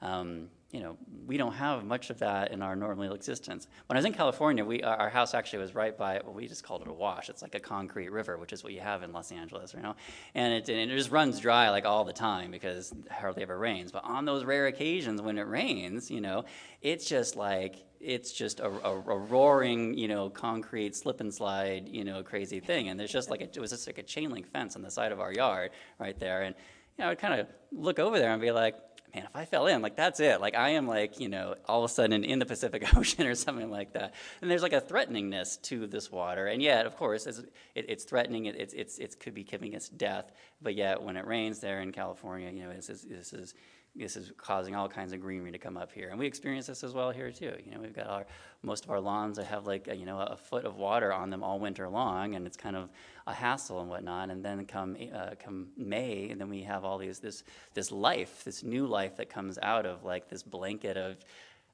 Um, 0.00 0.48
you 0.70 0.80
know, 0.80 0.98
we 1.26 1.38
don't 1.38 1.54
have 1.54 1.84
much 1.84 2.10
of 2.10 2.18
that 2.18 2.52
in 2.52 2.60
our 2.60 2.76
normal 2.76 3.14
existence. 3.14 3.68
When 3.86 3.96
I 3.96 3.98
was 3.98 4.04
in 4.04 4.12
California, 4.12 4.62
we, 4.62 4.82
our 4.82 5.08
house 5.08 5.32
actually 5.32 5.60
was 5.60 5.74
right 5.74 5.96
by, 5.96 6.20
well, 6.22 6.34
we 6.34 6.46
just 6.46 6.62
called 6.62 6.82
it 6.82 6.88
a 6.88 6.92
wash. 6.92 7.30
It's 7.30 7.40
like 7.40 7.54
a 7.54 7.60
concrete 7.60 8.10
river, 8.10 8.36
which 8.36 8.52
is 8.52 8.62
what 8.62 8.74
you 8.74 8.80
have 8.80 9.02
in 9.02 9.10
Los 9.10 9.32
Angeles, 9.32 9.72
you 9.72 9.80
know? 9.80 9.96
And 10.34 10.52
it, 10.52 10.68
and 10.68 10.90
it 10.90 10.94
just 10.94 11.10
runs 11.10 11.40
dry 11.40 11.70
like 11.70 11.86
all 11.86 12.04
the 12.04 12.12
time 12.12 12.50
because 12.50 12.92
hardly 13.10 13.42
ever 13.42 13.56
rains. 13.56 13.92
But 13.92 14.04
on 14.04 14.26
those 14.26 14.44
rare 14.44 14.66
occasions 14.66 15.22
when 15.22 15.38
it 15.38 15.46
rains, 15.46 16.10
you 16.10 16.20
know, 16.20 16.44
it's 16.82 17.06
just 17.06 17.34
like, 17.34 17.76
it's 17.98 18.30
just 18.30 18.60
a, 18.60 18.68
a, 18.68 18.92
a 18.92 19.18
roaring, 19.18 19.94
you 19.94 20.06
know, 20.06 20.28
concrete 20.28 20.94
slip 20.94 21.20
and 21.20 21.32
slide, 21.32 21.88
you 21.88 22.04
know, 22.04 22.22
crazy 22.22 22.60
thing. 22.60 22.90
And 22.90 23.00
there's 23.00 23.10
just 23.10 23.30
like, 23.30 23.40
a, 23.40 23.44
it 23.44 23.58
was 23.58 23.70
just 23.70 23.86
like 23.86 23.96
a 23.96 24.02
chain 24.02 24.30
link 24.30 24.46
fence 24.52 24.76
on 24.76 24.82
the 24.82 24.90
side 24.90 25.12
of 25.12 25.18
our 25.18 25.32
yard 25.32 25.70
right 25.98 26.18
there. 26.20 26.42
And, 26.42 26.54
you 26.98 27.04
know, 27.04 27.10
I'd 27.10 27.18
kind 27.18 27.40
of 27.40 27.46
look 27.72 27.98
over 27.98 28.18
there 28.18 28.32
and 28.32 28.42
be 28.42 28.50
like, 28.50 28.74
man, 29.14 29.24
if 29.24 29.34
I 29.34 29.44
fell 29.44 29.66
in, 29.66 29.82
like 29.82 29.96
that's 29.96 30.20
it. 30.20 30.40
Like 30.40 30.54
I 30.54 30.70
am 30.70 30.86
like, 30.86 31.20
you 31.20 31.28
know, 31.28 31.54
all 31.66 31.84
of 31.84 31.90
a 31.90 31.92
sudden 31.92 32.24
in 32.24 32.38
the 32.38 32.46
Pacific 32.46 32.84
Ocean 32.96 33.26
or 33.26 33.34
something 33.34 33.70
like 33.70 33.92
that. 33.92 34.14
And 34.40 34.50
there's 34.50 34.62
like 34.62 34.72
a 34.72 34.80
threateningness 34.80 35.60
to 35.62 35.86
this 35.86 36.10
water. 36.10 36.46
And 36.46 36.62
yet, 36.62 36.86
of 36.86 36.96
course, 36.96 37.26
it's, 37.26 37.38
it, 37.74 37.86
it's 37.88 38.04
threatening. 38.04 38.46
It, 38.46 38.56
it's, 38.56 38.74
it's, 38.74 38.98
it 38.98 39.18
could 39.20 39.34
be 39.34 39.44
giving 39.44 39.74
us 39.74 39.88
death. 39.88 40.32
But 40.60 40.74
yet, 40.74 41.02
when 41.02 41.16
it 41.16 41.26
rains 41.26 41.60
there 41.60 41.80
in 41.80 41.92
California, 41.92 42.50
you 42.50 42.64
know, 42.64 42.72
this 42.72 42.90
is, 42.90 43.02
this 43.02 43.32
is 43.32 43.54
this 43.96 44.16
is 44.16 44.32
causing 44.36 44.74
all 44.74 44.88
kinds 44.88 45.12
of 45.12 45.20
greenery 45.20 45.50
to 45.50 45.58
come 45.58 45.76
up 45.76 45.92
here. 45.92 46.10
And 46.10 46.18
we 46.18 46.26
experience 46.26 46.66
this 46.66 46.84
as 46.84 46.94
well 46.94 47.10
here 47.10 47.30
too. 47.30 47.54
You 47.64 47.72
know, 47.72 47.80
we've 47.80 47.94
got 47.94 48.06
our 48.06 48.26
most 48.62 48.84
of 48.84 48.90
our 48.90 49.00
lawns 49.00 49.36
that 49.36 49.46
have 49.46 49.66
like 49.66 49.88
a, 49.88 49.96
you 49.96 50.06
know 50.06 50.18
a 50.20 50.36
foot 50.36 50.64
of 50.64 50.76
water 50.76 51.12
on 51.12 51.30
them 51.30 51.42
all 51.42 51.58
winter 51.58 51.88
long, 51.88 52.34
and 52.34 52.46
it's 52.46 52.56
kind 52.56 52.76
of 52.76 52.90
a 53.26 53.34
hassle 53.34 53.80
and 53.80 53.88
whatnot. 53.88 54.30
And 54.30 54.44
then 54.44 54.66
come 54.66 54.96
uh, 55.14 55.30
come 55.42 55.68
May, 55.76 56.30
and 56.30 56.40
then 56.40 56.48
we 56.48 56.62
have 56.62 56.84
all 56.84 56.98
these 56.98 57.18
this 57.18 57.44
this 57.74 57.90
life, 57.90 58.44
this 58.44 58.62
new 58.62 58.86
life 58.86 59.16
that 59.16 59.30
comes 59.30 59.58
out 59.62 59.86
of 59.86 60.04
like 60.04 60.28
this 60.28 60.42
blanket 60.42 60.96
of 60.96 61.16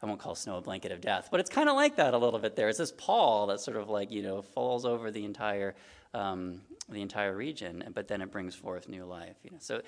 I 0.04 0.06
won't 0.06 0.20
call 0.20 0.34
snow 0.34 0.58
a 0.58 0.60
blanket 0.60 0.92
of 0.92 1.00
death, 1.00 1.28
but 1.30 1.40
it's 1.40 1.48
kind 1.48 1.68
of 1.68 1.76
like 1.76 1.96
that 1.96 2.12
a 2.12 2.18
little 2.18 2.38
bit 2.38 2.56
there. 2.56 2.68
It's 2.68 2.78
this 2.78 2.92
pall 2.92 3.46
that 3.46 3.60
sort 3.60 3.78
of 3.78 3.88
like, 3.88 4.10
you 4.10 4.22
know, 4.22 4.42
falls 4.42 4.84
over 4.84 5.10
the 5.10 5.24
entire, 5.24 5.74
um, 6.12 6.60
the 6.90 7.00
entire 7.00 7.34
region, 7.34 7.82
but 7.94 8.06
then 8.06 8.20
it 8.20 8.30
brings 8.30 8.54
forth 8.54 8.86
new 8.86 9.04
life. 9.04 9.36
You 9.42 9.52
know? 9.52 9.56
So 9.60 9.80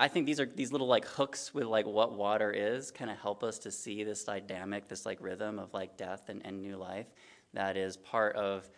I 0.00 0.08
think 0.08 0.24
these 0.24 0.40
are 0.40 0.46
these 0.46 0.72
little 0.72 0.86
like 0.86 1.04
hooks 1.04 1.52
with 1.52 1.66
like 1.66 1.84
what 1.84 2.14
water 2.14 2.50
is 2.50 2.90
kind 2.90 3.10
of 3.10 3.18
help 3.18 3.44
us 3.44 3.58
to 3.58 3.70
see 3.70 4.02
this 4.02 4.24
dynamic, 4.24 4.88
this 4.88 5.04
like 5.04 5.18
rhythm 5.20 5.58
of 5.58 5.74
like 5.74 5.98
death 5.98 6.30
and, 6.30 6.40
and 6.46 6.62
new 6.62 6.78
life 6.78 7.04
that 7.52 7.76
is 7.76 7.98
part 7.98 8.34
of 8.34 8.70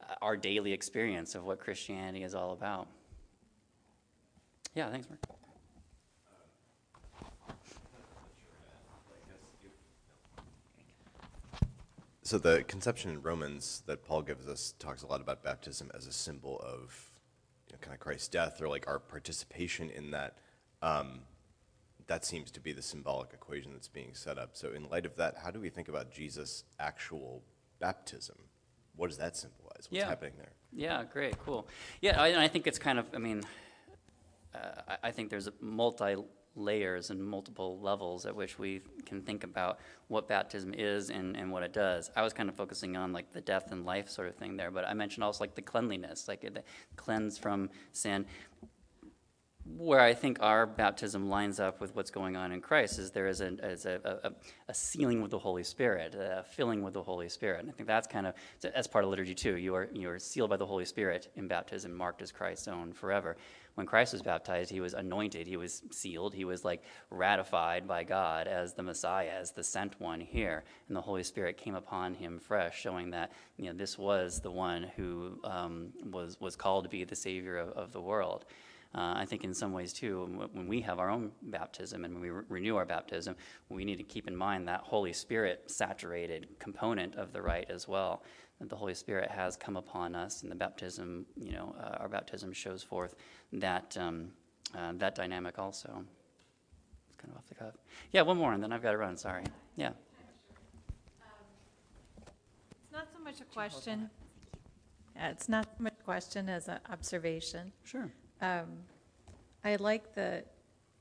uh, 0.00 0.14
our 0.22 0.38
daily 0.38 0.72
experience 0.72 1.34
of 1.34 1.44
what 1.44 1.60
Christianity 1.60 2.22
is 2.22 2.34
all 2.34 2.52
about. 2.52 2.88
Yeah, 4.74 4.90
thanks, 4.90 5.06
Mark. 5.10 5.20
So 12.22 12.38
the 12.38 12.64
conception 12.66 13.10
in 13.10 13.20
Romans 13.20 13.82
that 13.84 14.02
Paul 14.02 14.22
gives 14.22 14.48
us 14.48 14.72
talks 14.78 15.02
a 15.02 15.06
lot 15.06 15.20
about 15.20 15.42
baptism 15.42 15.90
as 15.94 16.06
a 16.06 16.12
symbol 16.12 16.58
of 16.60 17.12
you 17.68 17.74
know, 17.74 17.78
kind 17.82 17.92
of 17.92 18.00
Christ's 18.00 18.28
death 18.28 18.62
or 18.62 18.68
like 18.68 18.88
our 18.88 18.98
participation 18.98 19.90
in 19.90 20.12
that 20.12 20.38
um, 20.82 21.20
that 22.06 22.24
seems 22.24 22.50
to 22.50 22.60
be 22.60 22.72
the 22.72 22.82
symbolic 22.82 23.32
equation 23.32 23.72
that's 23.72 23.88
being 23.88 24.14
set 24.14 24.38
up. 24.38 24.50
So, 24.54 24.72
in 24.72 24.88
light 24.88 25.06
of 25.06 25.16
that, 25.16 25.36
how 25.42 25.50
do 25.50 25.60
we 25.60 25.68
think 25.68 25.88
about 25.88 26.10
Jesus' 26.10 26.64
actual 26.78 27.42
baptism? 27.78 28.36
What 28.96 29.08
does 29.08 29.18
that 29.18 29.36
symbolize? 29.36 29.86
What's 29.88 29.92
yeah. 29.92 30.08
happening 30.08 30.34
there? 30.36 30.52
Yeah, 30.72 31.04
great, 31.10 31.38
cool. 31.38 31.68
Yeah, 32.00 32.20
I, 32.20 32.44
I 32.44 32.48
think 32.48 32.66
it's 32.66 32.78
kind 32.78 32.98
of, 32.98 33.06
I 33.14 33.18
mean, 33.18 33.42
uh, 34.54 34.96
I 35.02 35.10
think 35.10 35.30
there's 35.30 35.48
multi 35.60 36.16
layers 36.56 37.10
and 37.10 37.24
multiple 37.24 37.78
levels 37.80 38.26
at 38.26 38.34
which 38.34 38.58
we 38.58 38.82
can 39.06 39.22
think 39.22 39.44
about 39.44 39.78
what 40.08 40.26
baptism 40.26 40.74
is 40.76 41.10
and, 41.10 41.36
and 41.36 41.50
what 41.50 41.62
it 41.62 41.72
does. 41.72 42.10
I 42.16 42.22
was 42.22 42.32
kind 42.32 42.48
of 42.48 42.56
focusing 42.56 42.96
on 42.96 43.12
like 43.12 43.32
the 43.32 43.40
death 43.40 43.70
and 43.70 43.84
life 43.86 44.08
sort 44.08 44.28
of 44.28 44.34
thing 44.34 44.56
there, 44.56 44.70
but 44.70 44.84
I 44.84 44.92
mentioned 44.92 45.22
also 45.22 45.44
like 45.44 45.54
the 45.54 45.62
cleanliness, 45.62 46.26
like 46.26 46.40
the 46.40 46.62
cleanse 46.96 47.38
from 47.38 47.70
sin 47.92 48.26
where 49.64 50.00
I 50.00 50.14
think 50.14 50.38
our 50.40 50.66
baptism 50.66 51.28
lines 51.28 51.60
up 51.60 51.80
with 51.80 51.94
what's 51.94 52.10
going 52.10 52.36
on 52.36 52.50
in 52.52 52.60
Christ 52.60 52.98
is 52.98 53.10
there 53.10 53.26
is 53.26 53.40
a, 53.40 53.54
is 53.64 53.84
a, 53.84 54.20
a, 54.24 54.30
a, 54.68 54.74
sealing 54.74 55.20
with 55.20 55.30
the 55.30 55.38
Holy 55.38 55.62
Spirit, 55.62 56.14
a 56.14 56.42
filling 56.42 56.82
with 56.82 56.94
the 56.94 57.02
Holy 57.02 57.28
Spirit. 57.28 57.60
And 57.60 57.68
I 57.68 57.72
think 57.72 57.86
that's 57.86 58.06
kind 58.06 58.26
of, 58.26 58.34
that's 58.60 58.86
part 58.86 59.04
of 59.04 59.10
liturgy 59.10 59.34
too. 59.34 59.56
You 59.56 59.74
are, 59.74 59.88
you 59.92 60.08
are 60.08 60.18
sealed 60.18 60.50
by 60.50 60.56
the 60.56 60.66
Holy 60.66 60.86
Spirit 60.86 61.30
in 61.36 61.46
baptism, 61.46 61.94
marked 61.94 62.22
as 62.22 62.32
Christ's 62.32 62.68
own 62.68 62.92
forever. 62.92 63.36
When 63.74 63.86
Christ 63.86 64.12
was 64.12 64.22
baptized, 64.22 64.70
he 64.70 64.80
was 64.80 64.94
anointed, 64.94 65.46
he 65.46 65.56
was 65.56 65.82
sealed, 65.90 66.34
he 66.34 66.44
was 66.44 66.64
like 66.64 66.82
ratified 67.10 67.86
by 67.86 68.02
God 68.02 68.48
as 68.48 68.74
the 68.74 68.82
Messiah, 68.82 69.30
as 69.30 69.52
the 69.52 69.62
sent 69.62 70.00
one 70.00 70.20
here. 70.20 70.64
And 70.88 70.96
the 70.96 71.00
Holy 71.00 71.22
Spirit 71.22 71.56
came 71.56 71.74
upon 71.74 72.14
him 72.14 72.38
fresh, 72.38 72.80
showing 72.80 73.10
that, 73.10 73.32
you 73.56 73.66
know, 73.66 73.72
this 73.72 73.96
was 73.96 74.40
the 74.40 74.50
one 74.50 74.90
who 74.96 75.38
um, 75.44 75.92
was, 76.10 76.40
was 76.40 76.56
called 76.56 76.84
to 76.84 76.90
be 76.90 77.04
the 77.04 77.16
Savior 77.16 77.58
of, 77.58 77.70
of 77.70 77.92
the 77.92 78.00
world. 78.00 78.46
Uh, 78.92 79.14
I 79.16 79.24
think 79.24 79.44
in 79.44 79.54
some 79.54 79.72
ways 79.72 79.92
too, 79.92 80.48
when 80.52 80.66
we 80.66 80.80
have 80.80 80.98
our 80.98 81.10
own 81.10 81.30
baptism 81.42 82.04
and 82.04 82.14
when 82.14 82.22
we 82.22 82.30
re- 82.30 82.42
renew 82.48 82.74
our 82.74 82.84
baptism, 82.84 83.36
we 83.68 83.84
need 83.84 83.96
to 83.96 84.02
keep 84.02 84.26
in 84.26 84.34
mind 84.34 84.66
that 84.66 84.80
Holy 84.80 85.12
Spirit 85.12 85.70
saturated 85.70 86.48
component 86.58 87.14
of 87.14 87.32
the 87.32 87.40
rite 87.40 87.70
as 87.70 87.86
well. 87.86 88.24
That 88.58 88.68
the 88.68 88.76
Holy 88.76 88.94
Spirit 88.94 89.30
has 89.30 89.56
come 89.56 89.76
upon 89.76 90.14
us, 90.14 90.42
and 90.42 90.50
the 90.50 90.56
baptism, 90.56 91.24
you 91.36 91.52
know, 91.52 91.74
uh, 91.80 91.98
our 92.00 92.08
baptism 92.08 92.52
shows 92.52 92.82
forth 92.82 93.14
that 93.52 93.96
um, 93.98 94.32
uh, 94.76 94.92
that 94.96 95.14
dynamic 95.14 95.58
also. 95.58 96.04
It's 97.08 97.16
kind 97.16 97.32
of 97.32 97.38
off 97.38 97.46
the 97.46 97.54
cuff. 97.54 97.74
Yeah, 98.12 98.22
one 98.22 98.36
more, 98.36 98.52
and 98.52 98.62
then 98.62 98.72
I've 98.72 98.82
got 98.82 98.92
to 98.92 98.98
run. 98.98 99.16
Sorry. 99.16 99.44
Yeah. 99.76 99.92
It's 102.82 102.92
not 102.92 103.08
so 103.16 103.22
much 103.22 103.40
a 103.40 103.44
question. 103.44 104.10
Yeah, 105.16 105.30
it's 105.30 105.48
not 105.48 105.64
so 105.64 105.84
much 105.84 105.94
a 105.98 106.04
question 106.04 106.48
as 106.48 106.68
an 106.68 106.80
observation. 106.90 107.72
Sure. 107.84 108.10
Um, 108.40 108.68
I 109.64 109.76
like 109.76 110.14
the 110.14 110.44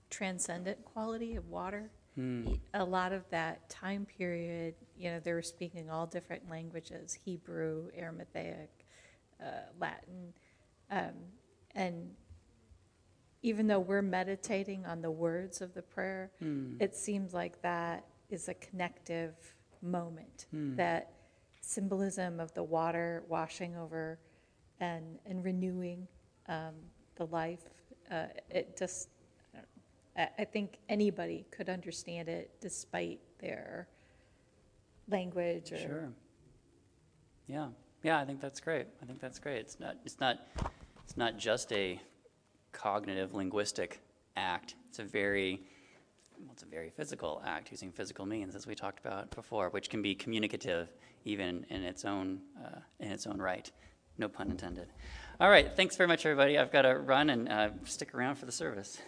transcendent 0.09 0.83
quality 0.85 1.35
of 1.35 1.47
water. 1.49 1.89
Hmm. 2.15 2.53
A 2.73 2.83
lot 2.83 3.13
of 3.13 3.23
that 3.29 3.69
time 3.69 4.05
period, 4.05 4.75
you 4.97 5.11
know, 5.11 5.19
they 5.19 5.31
were 5.33 5.41
speaking 5.41 5.89
all 5.89 6.05
different 6.05 6.49
languages 6.49 7.13
Hebrew, 7.13 7.89
Aramaic, 7.95 8.69
uh, 9.41 9.45
Latin. 9.79 10.33
Um, 10.91 11.13
and 11.75 12.09
even 13.41 13.67
though 13.67 13.79
we're 13.79 14.01
meditating 14.01 14.85
on 14.85 15.01
the 15.01 15.11
words 15.11 15.61
of 15.61 15.73
the 15.73 15.81
prayer, 15.81 16.31
Hmm. 16.39 16.75
it 16.79 16.95
seems 16.95 17.33
like 17.33 17.61
that 17.61 18.05
is 18.29 18.49
a 18.49 18.53
connective 18.55 19.35
moment. 19.81 20.47
Hmm. 20.51 20.75
That 20.75 21.13
symbolism 21.61 22.39
of 22.39 22.53
the 22.53 22.63
water 22.63 23.23
washing 23.29 23.77
over 23.77 24.19
and, 24.79 25.19
and 25.25 25.43
renewing 25.43 26.07
um, 26.47 26.73
the 27.19 27.27
life. 27.27 27.59
Uh, 28.09 28.25
it 28.49 28.75
just, 28.75 29.09
I, 30.17 30.29
I 30.39 30.45
think 30.45 30.79
anybody 30.89 31.45
could 31.51 31.69
understand 31.69 32.27
it 32.27 32.49
despite 32.59 33.19
their 33.39 33.87
language 35.07 35.71
or. 35.71 35.77
Sure. 35.77 36.09
Yeah. 37.47 37.67
Yeah, 38.03 38.19
I 38.19 38.25
think 38.25 38.39
that's 38.39 38.59
great. 38.59 38.87
I 39.01 39.05
think 39.05 39.19
that's 39.19 39.39
great. 39.39 39.57
It's 39.57 39.79
not 39.79 39.97
it's 40.05 40.19
not 40.19 40.47
it's 41.03 41.17
not 41.17 41.37
just 41.37 41.71
a 41.73 41.99
cognitive 42.71 43.33
linguistic 43.33 44.01
act. 44.37 44.75
It's 44.87 44.99
a 44.99 45.03
very 45.03 45.61
well, 46.39 46.51
it's 46.53 46.63
a 46.63 46.67
very 46.67 46.89
physical 46.89 47.41
act 47.45 47.71
using 47.71 47.91
physical 47.91 48.25
means, 48.25 48.55
as 48.55 48.65
we 48.65 48.73
talked 48.73 48.99
about 49.05 49.29
before, 49.35 49.69
which 49.69 49.89
can 49.89 50.01
be 50.01 50.15
communicative 50.15 50.87
even 51.25 51.65
in 51.69 51.83
its 51.83 52.05
own 52.05 52.39
uh, 52.63 52.79
in 53.01 53.11
its 53.11 53.27
own 53.27 53.37
right. 53.37 53.69
No 54.17 54.29
pun 54.29 54.49
intended. 54.49 54.87
All 55.41 55.49
right, 55.49 55.73
thanks 55.73 55.95
very 55.95 56.09
much, 56.09 56.25
everybody. 56.25 56.57
I've 56.57 56.69
got 56.69 56.81
to 56.81 56.97
run 56.97 57.29
and 57.29 57.47
uh, 57.47 57.69
stick 57.85 58.13
around 58.13 58.35
for 58.35 58.45
the 58.45 58.51
service. 58.51 58.99